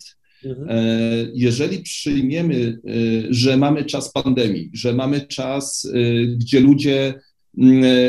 Mhm. 0.45 0.69
E, 0.69 0.75
jeżeli 1.33 1.79
przyjmiemy, 1.79 2.79
e, 2.87 2.93
że 3.29 3.57
mamy 3.57 3.85
czas 3.85 4.11
pandemii, 4.11 4.69
że 4.73 4.93
mamy 4.93 5.27
czas, 5.27 5.87
e, 5.93 6.25
gdzie 6.27 6.59
ludzie 6.59 7.13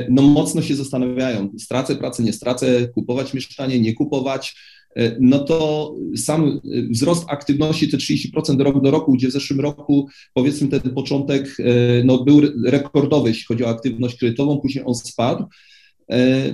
no 0.09 0.23
mocno 0.23 0.63
się 0.63 0.77
zastanawiają, 0.77 1.53
stracę 1.59 1.97
pracę, 1.97 2.23
nie 2.23 2.33
stracę, 2.33 2.89
kupować 2.89 3.35
mieszkanie, 3.35 3.81
nie 3.81 3.95
kupować, 3.95 4.57
e, 4.97 5.17
no 5.21 5.39
to 5.39 5.95
sam 6.17 6.45
e, 6.49 6.83
wzrost 6.91 7.25
aktywności 7.29 7.89
te 7.91 7.97
30% 7.97 8.61
rok 8.61 8.83
do 8.83 8.91
roku, 8.91 9.13
gdzie 9.13 9.29
w 9.29 9.33
zeszłym 9.33 9.61
roku 9.61 10.09
powiedzmy 10.35 10.69
ten 10.69 10.95
początek 10.95 11.57
no, 12.05 12.25
był 12.25 12.41
rekordowy, 12.65 13.29
jeśli 13.29 13.45
chodzi 13.45 13.65
o 13.65 13.69
aktywność 13.69 14.19
kredytową, 14.19 14.61
później 14.61 14.85
on 14.87 14.95
spadł, 14.95 15.45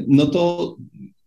no 0.08 0.26
to 0.26 0.76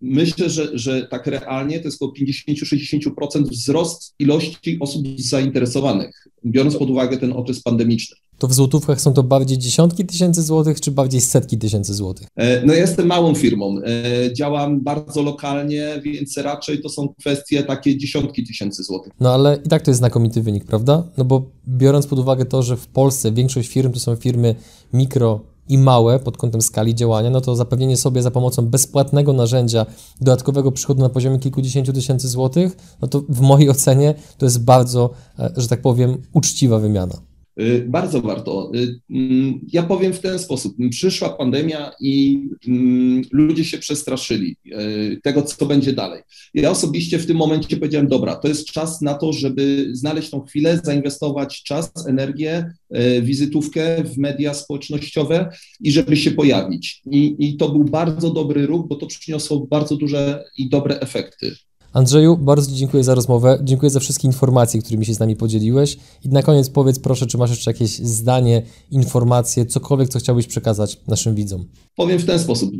myślę, 0.01 0.49
że, 0.49 0.77
że 0.77 1.07
tak 1.07 1.27
realnie 1.27 1.79
to 1.79 1.87
jest 1.87 2.01
około 2.01 2.13
50-60% 2.13 3.43
wzrost 3.49 4.15
ilości 4.19 4.77
osób 4.79 5.07
zainteresowanych, 5.17 6.27
biorąc 6.45 6.77
pod 6.77 6.89
uwagę 6.89 7.17
ten 7.17 7.33
okres 7.33 7.61
pandemiczny 7.61 8.17
to 8.41 8.47
w 8.47 8.53
złotówkach 8.53 9.01
są 9.01 9.13
to 9.13 9.23
bardziej 9.23 9.57
dziesiątki 9.57 10.05
tysięcy 10.05 10.41
złotych, 10.41 10.81
czy 10.81 10.91
bardziej 10.91 11.21
setki 11.21 11.57
tysięcy 11.57 11.93
złotych? 11.93 12.27
E, 12.35 12.65
no 12.65 12.73
jestem 12.73 13.07
małą 13.07 13.35
firmą, 13.35 13.77
e, 13.79 14.33
działam 14.33 14.81
bardzo 14.83 15.21
lokalnie, 15.21 16.01
więc 16.03 16.37
raczej 16.37 16.81
to 16.81 16.89
są 16.89 17.13
kwestie 17.19 17.63
takie 17.63 17.97
dziesiątki 17.97 18.43
tysięcy 18.43 18.83
złotych. 18.83 19.13
No 19.19 19.33
ale 19.33 19.59
i 19.65 19.69
tak 19.69 19.81
to 19.81 19.91
jest 19.91 19.97
znakomity 19.97 20.41
wynik, 20.41 20.65
prawda? 20.65 21.03
No 21.17 21.25
bo 21.25 21.45
biorąc 21.67 22.07
pod 22.07 22.19
uwagę 22.19 22.45
to, 22.45 22.63
że 22.63 22.77
w 22.77 22.87
Polsce 22.87 23.31
większość 23.31 23.69
firm 23.69 23.91
to 23.91 23.99
są 23.99 24.15
firmy 24.15 24.55
mikro 24.93 25.39
i 25.71 25.77
małe 25.77 26.19
pod 26.19 26.37
kątem 26.37 26.61
skali 26.61 26.95
działania, 26.95 27.29
no 27.29 27.41
to 27.41 27.55
zapewnienie 27.55 27.97
sobie 27.97 28.21
za 28.21 28.31
pomocą 28.31 28.65
bezpłatnego 28.65 29.33
narzędzia 29.33 29.85
dodatkowego 30.21 30.71
przychodu 30.71 31.01
na 31.01 31.09
poziomie 31.09 31.39
kilkudziesięciu 31.39 31.93
tysięcy 31.93 32.27
złotych, 32.27 32.77
no 33.01 33.07
to 33.07 33.21
w 33.29 33.41
mojej 33.41 33.69
ocenie 33.69 34.13
to 34.37 34.45
jest 34.45 34.63
bardzo, 34.63 35.09
e, 35.39 35.51
że 35.57 35.67
tak 35.67 35.81
powiem, 35.81 36.17
uczciwa 36.33 36.79
wymiana. 36.79 37.30
Y, 37.59 37.85
bardzo 37.89 38.21
warto. 38.21 38.71
Y, 38.75 38.99
mm, 39.09 39.59
ja 39.73 39.83
powiem 39.83 40.13
w 40.13 40.19
ten 40.19 40.39
sposób. 40.39 40.75
Przyszła 40.89 41.29
pandemia 41.29 41.91
i 41.99 42.43
mm, 42.67 43.21
ludzie 43.31 43.65
się 43.65 43.77
przestraszyli 43.77 44.57
y, 44.65 45.19
tego, 45.23 45.41
co 45.41 45.65
będzie 45.65 45.93
dalej. 45.93 46.21
Ja 46.53 46.71
osobiście 46.71 47.19
w 47.19 47.25
tym 47.25 47.37
momencie 47.37 47.77
powiedziałem, 47.77 48.07
dobra, 48.07 48.35
to 48.35 48.47
jest 48.47 48.65
czas 48.65 49.01
na 49.01 49.13
to, 49.13 49.33
żeby 49.33 49.89
znaleźć 49.91 50.29
tą 50.29 50.41
chwilę, 50.41 50.81
zainwestować 50.83 51.63
czas, 51.63 51.91
energię, 52.07 52.73
wizytówkę 53.21 54.03
w 54.03 54.17
media 54.17 54.53
społecznościowe 54.53 55.49
i 55.79 55.91
żeby 55.91 56.17
się 56.17 56.31
pojawić. 56.31 57.01
I, 57.11 57.35
i 57.39 57.57
to 57.57 57.69
był 57.69 57.83
bardzo 57.83 58.29
dobry 58.33 58.65
ruch, 58.65 58.87
bo 58.87 58.95
to 58.95 59.07
przyniosło 59.07 59.67
bardzo 59.67 59.97
duże 59.97 60.43
i 60.57 60.69
dobre 60.69 60.99
efekty. 60.99 61.55
Andrzeju, 61.93 62.37
bardzo 62.37 62.71
Ci 62.71 62.77
dziękuję 62.77 63.03
za 63.03 63.15
rozmowę. 63.15 63.59
Dziękuję 63.63 63.89
za 63.89 63.99
wszystkie 63.99 64.27
informacje, 64.27 64.81
którymi 64.81 65.05
się 65.05 65.13
z 65.13 65.19
nami 65.19 65.35
podzieliłeś. 65.35 65.97
I 66.25 66.29
na 66.29 66.43
koniec 66.43 66.69
powiedz 66.69 66.99
proszę, 66.99 67.27
czy 67.27 67.37
masz 67.37 67.49
jeszcze 67.49 67.71
jakieś 67.71 67.89
zdanie, 67.89 68.61
informacje, 68.91 69.65
cokolwiek, 69.65 70.09
co 70.09 70.19
chciałbyś 70.19 70.47
przekazać 70.47 70.99
naszym 71.07 71.35
widzom. 71.35 71.65
Powiem 71.95 72.19
w 72.19 72.25
ten 72.25 72.39
sposób. 72.39 72.71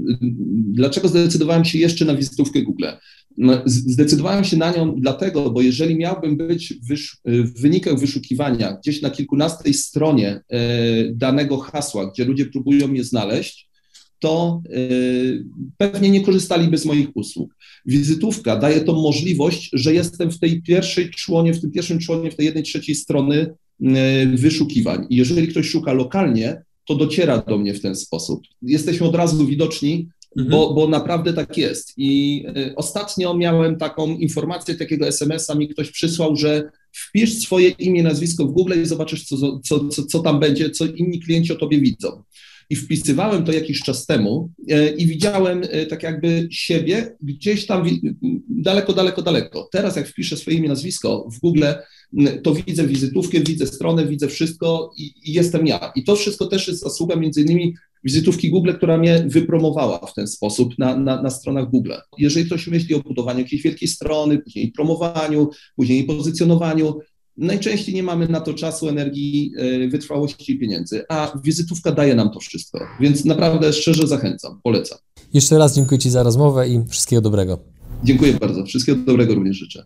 Dlaczego 0.74 1.08
zdecydowałem 1.08 1.66
się 1.66 1.78
jeszcze 1.78 2.06
na 2.06 2.16
wizytówkę 2.16 2.62
Google? 2.62 2.86
No, 3.38 3.62
zdecydowałem 3.66 4.44
się 4.44 4.58
na 4.58 4.72
nią 4.72 4.96
dlatego, 4.98 5.52
bo 5.52 5.62
jeżeli 5.62 5.96
miałbym 5.96 6.38
być 6.38 6.74
w 7.26 7.62
wynikach 7.62 8.00
wyszukiwania 8.00 8.78
gdzieś 8.78 9.02
na 9.02 9.10
kilkunastej 9.10 9.74
stronie 9.74 10.42
e, 10.50 10.60
danego 11.14 11.58
hasła, 11.58 12.12
gdzie 12.12 12.26
ludzie 12.26 12.46
próbują 12.46 12.94
je 12.94 13.04
znaleźć, 13.04 13.71
to 14.22 14.62
y, 14.70 15.46
pewnie 15.78 16.10
nie 16.10 16.22
korzystaliby 16.22 16.78
z 16.78 16.86
moich 16.86 17.08
usług. 17.14 17.56
Wizytówka 17.86 18.56
daje 18.56 18.82
tą 18.82 18.94
możliwość, 18.94 19.70
że 19.74 19.94
jestem 19.94 20.32
w 20.32 20.40
tej 20.40 20.62
pierwszej 20.62 21.10
członie, 21.10 21.54
w 21.54 21.62
tym 21.62 21.72
pierwszym 21.72 22.00
członie, 22.00 22.32
w 22.32 22.36
tej 22.36 22.46
jednej 22.46 22.64
trzeciej 22.64 22.96
strony 22.96 23.54
y, 23.82 23.88
wyszukiwań. 24.38 25.08
I 25.10 25.16
jeżeli 25.16 25.48
ktoś 25.48 25.70
szuka 25.70 25.94
lokalnie, 25.94 26.62
to 26.88 26.96
dociera 26.96 27.38
do 27.38 27.58
mnie 27.58 27.74
w 27.74 27.82
ten 27.82 27.96
sposób. 27.96 28.42
Jesteśmy 28.62 29.08
od 29.08 29.16
razu 29.16 29.46
widoczni, 29.46 30.08
mhm. 30.38 30.52
bo, 30.52 30.74
bo 30.74 30.88
naprawdę 30.88 31.34
tak 31.34 31.58
jest. 31.58 31.94
I 31.98 32.44
y, 32.58 32.76
ostatnio 32.76 33.34
miałem 33.34 33.78
taką 33.78 34.18
informację, 34.18 34.76
takiego 34.76 35.08
SMS-a 35.08 35.56
mi 35.56 35.68
ktoś 35.68 35.92
przysłał, 35.92 36.36
że 36.36 36.70
wpisz 36.92 37.40
swoje 37.40 37.70
imię, 37.70 38.04
nazwisko 38.04 38.46
w 38.46 38.52
Google 38.52 38.82
i 38.82 38.86
zobaczysz, 38.86 39.24
co, 39.24 39.60
co, 39.60 39.88
co, 39.90 40.04
co 40.04 40.20
tam 40.20 40.40
będzie, 40.40 40.70
co 40.70 40.86
inni 40.86 41.20
klienci 41.20 41.54
o 41.54 41.56
tobie 41.56 41.80
widzą 41.80 42.24
i 42.72 42.76
wpisywałem 42.76 43.44
to 43.44 43.52
jakiś 43.52 43.82
czas 43.82 44.06
temu 44.06 44.50
e, 44.70 44.90
i 44.90 45.08
widziałem 45.08 45.62
e, 45.70 45.86
tak 45.86 46.04
jakby 46.04 46.48
siebie 46.52 47.16
gdzieś 47.22 47.66
tam 47.66 47.86
daleko, 48.50 48.94
daleko, 48.94 49.22
daleko. 49.22 49.70
Teraz 49.72 49.96
jak 49.96 50.08
wpiszę 50.08 50.38
swoje 50.38 50.58
imię, 50.58 50.70
nazwisko 50.70 51.30
w 51.32 51.40
Google, 51.40 51.64
to 52.44 52.56
widzę 52.56 52.88
wizytówkę, 52.88 53.40
widzę 53.40 53.68
stronę, 53.68 54.08
widzę 54.08 54.28
wszystko 54.28 54.92
i, 54.98 55.14
i 55.24 55.34
jestem 55.34 55.68
ja. 55.68 55.92
I 55.96 56.04
to 56.04 56.16
wszystko 56.16 56.48
też 56.48 56.68
jest 56.68 56.80
zasługa 56.80 57.16
między 57.16 57.42
innymi 57.42 57.74
wizytówki 58.04 58.50
Google, 58.50 58.74
która 58.74 58.98
mnie 58.98 59.26
wypromowała 59.28 60.00
w 60.06 60.14
ten 60.14 60.28
sposób 60.28 60.74
na, 60.78 60.98
na, 60.98 61.22
na 61.22 61.30
stronach 61.30 61.70
Google. 61.70 61.94
Jeżeli 62.18 62.46
ktoś 62.46 62.68
myśli 62.68 62.96
o 62.96 63.00
budowaniu 63.00 63.40
jakiejś 63.40 63.62
wielkiej 63.62 63.88
strony, 63.88 64.40
później 64.40 64.72
promowaniu, 64.72 65.50
później 65.76 66.04
pozycjonowaniu, 66.04 67.00
najczęściej 67.42 67.96
nie 67.96 68.04
mamy 68.04 68.28
na 68.28 68.42
to 68.42 68.54
czasu, 68.54 68.90
energii, 68.90 69.54
e, 69.58 69.88
wytrwałości 69.88 70.52
i 70.52 70.60
pieniędzy, 70.60 71.04
a 71.10 71.40
wizytówka 71.44 71.92
daje 71.92 72.16
nam 72.16 72.32
to 72.32 72.40
wszystko, 72.40 72.80
więc 73.00 73.26
naprawdę 73.26 73.74
szczerze 73.74 74.08
zachęcam, 74.08 74.60
polecam. 74.64 74.98
Jeszcze 75.34 75.58
raz 75.58 75.76
dziękuję 75.76 76.00
Ci 76.00 76.10
za 76.10 76.24
rozmowę 76.24 76.70
i 76.70 76.82
wszystkiego 76.90 77.22
dobrego. 77.22 77.60
Dziękuję 78.04 78.34
bardzo. 78.34 78.66
Wszystkiego 78.66 79.02
dobrego 79.06 79.36
również 79.36 79.58
życzę. 79.58 79.86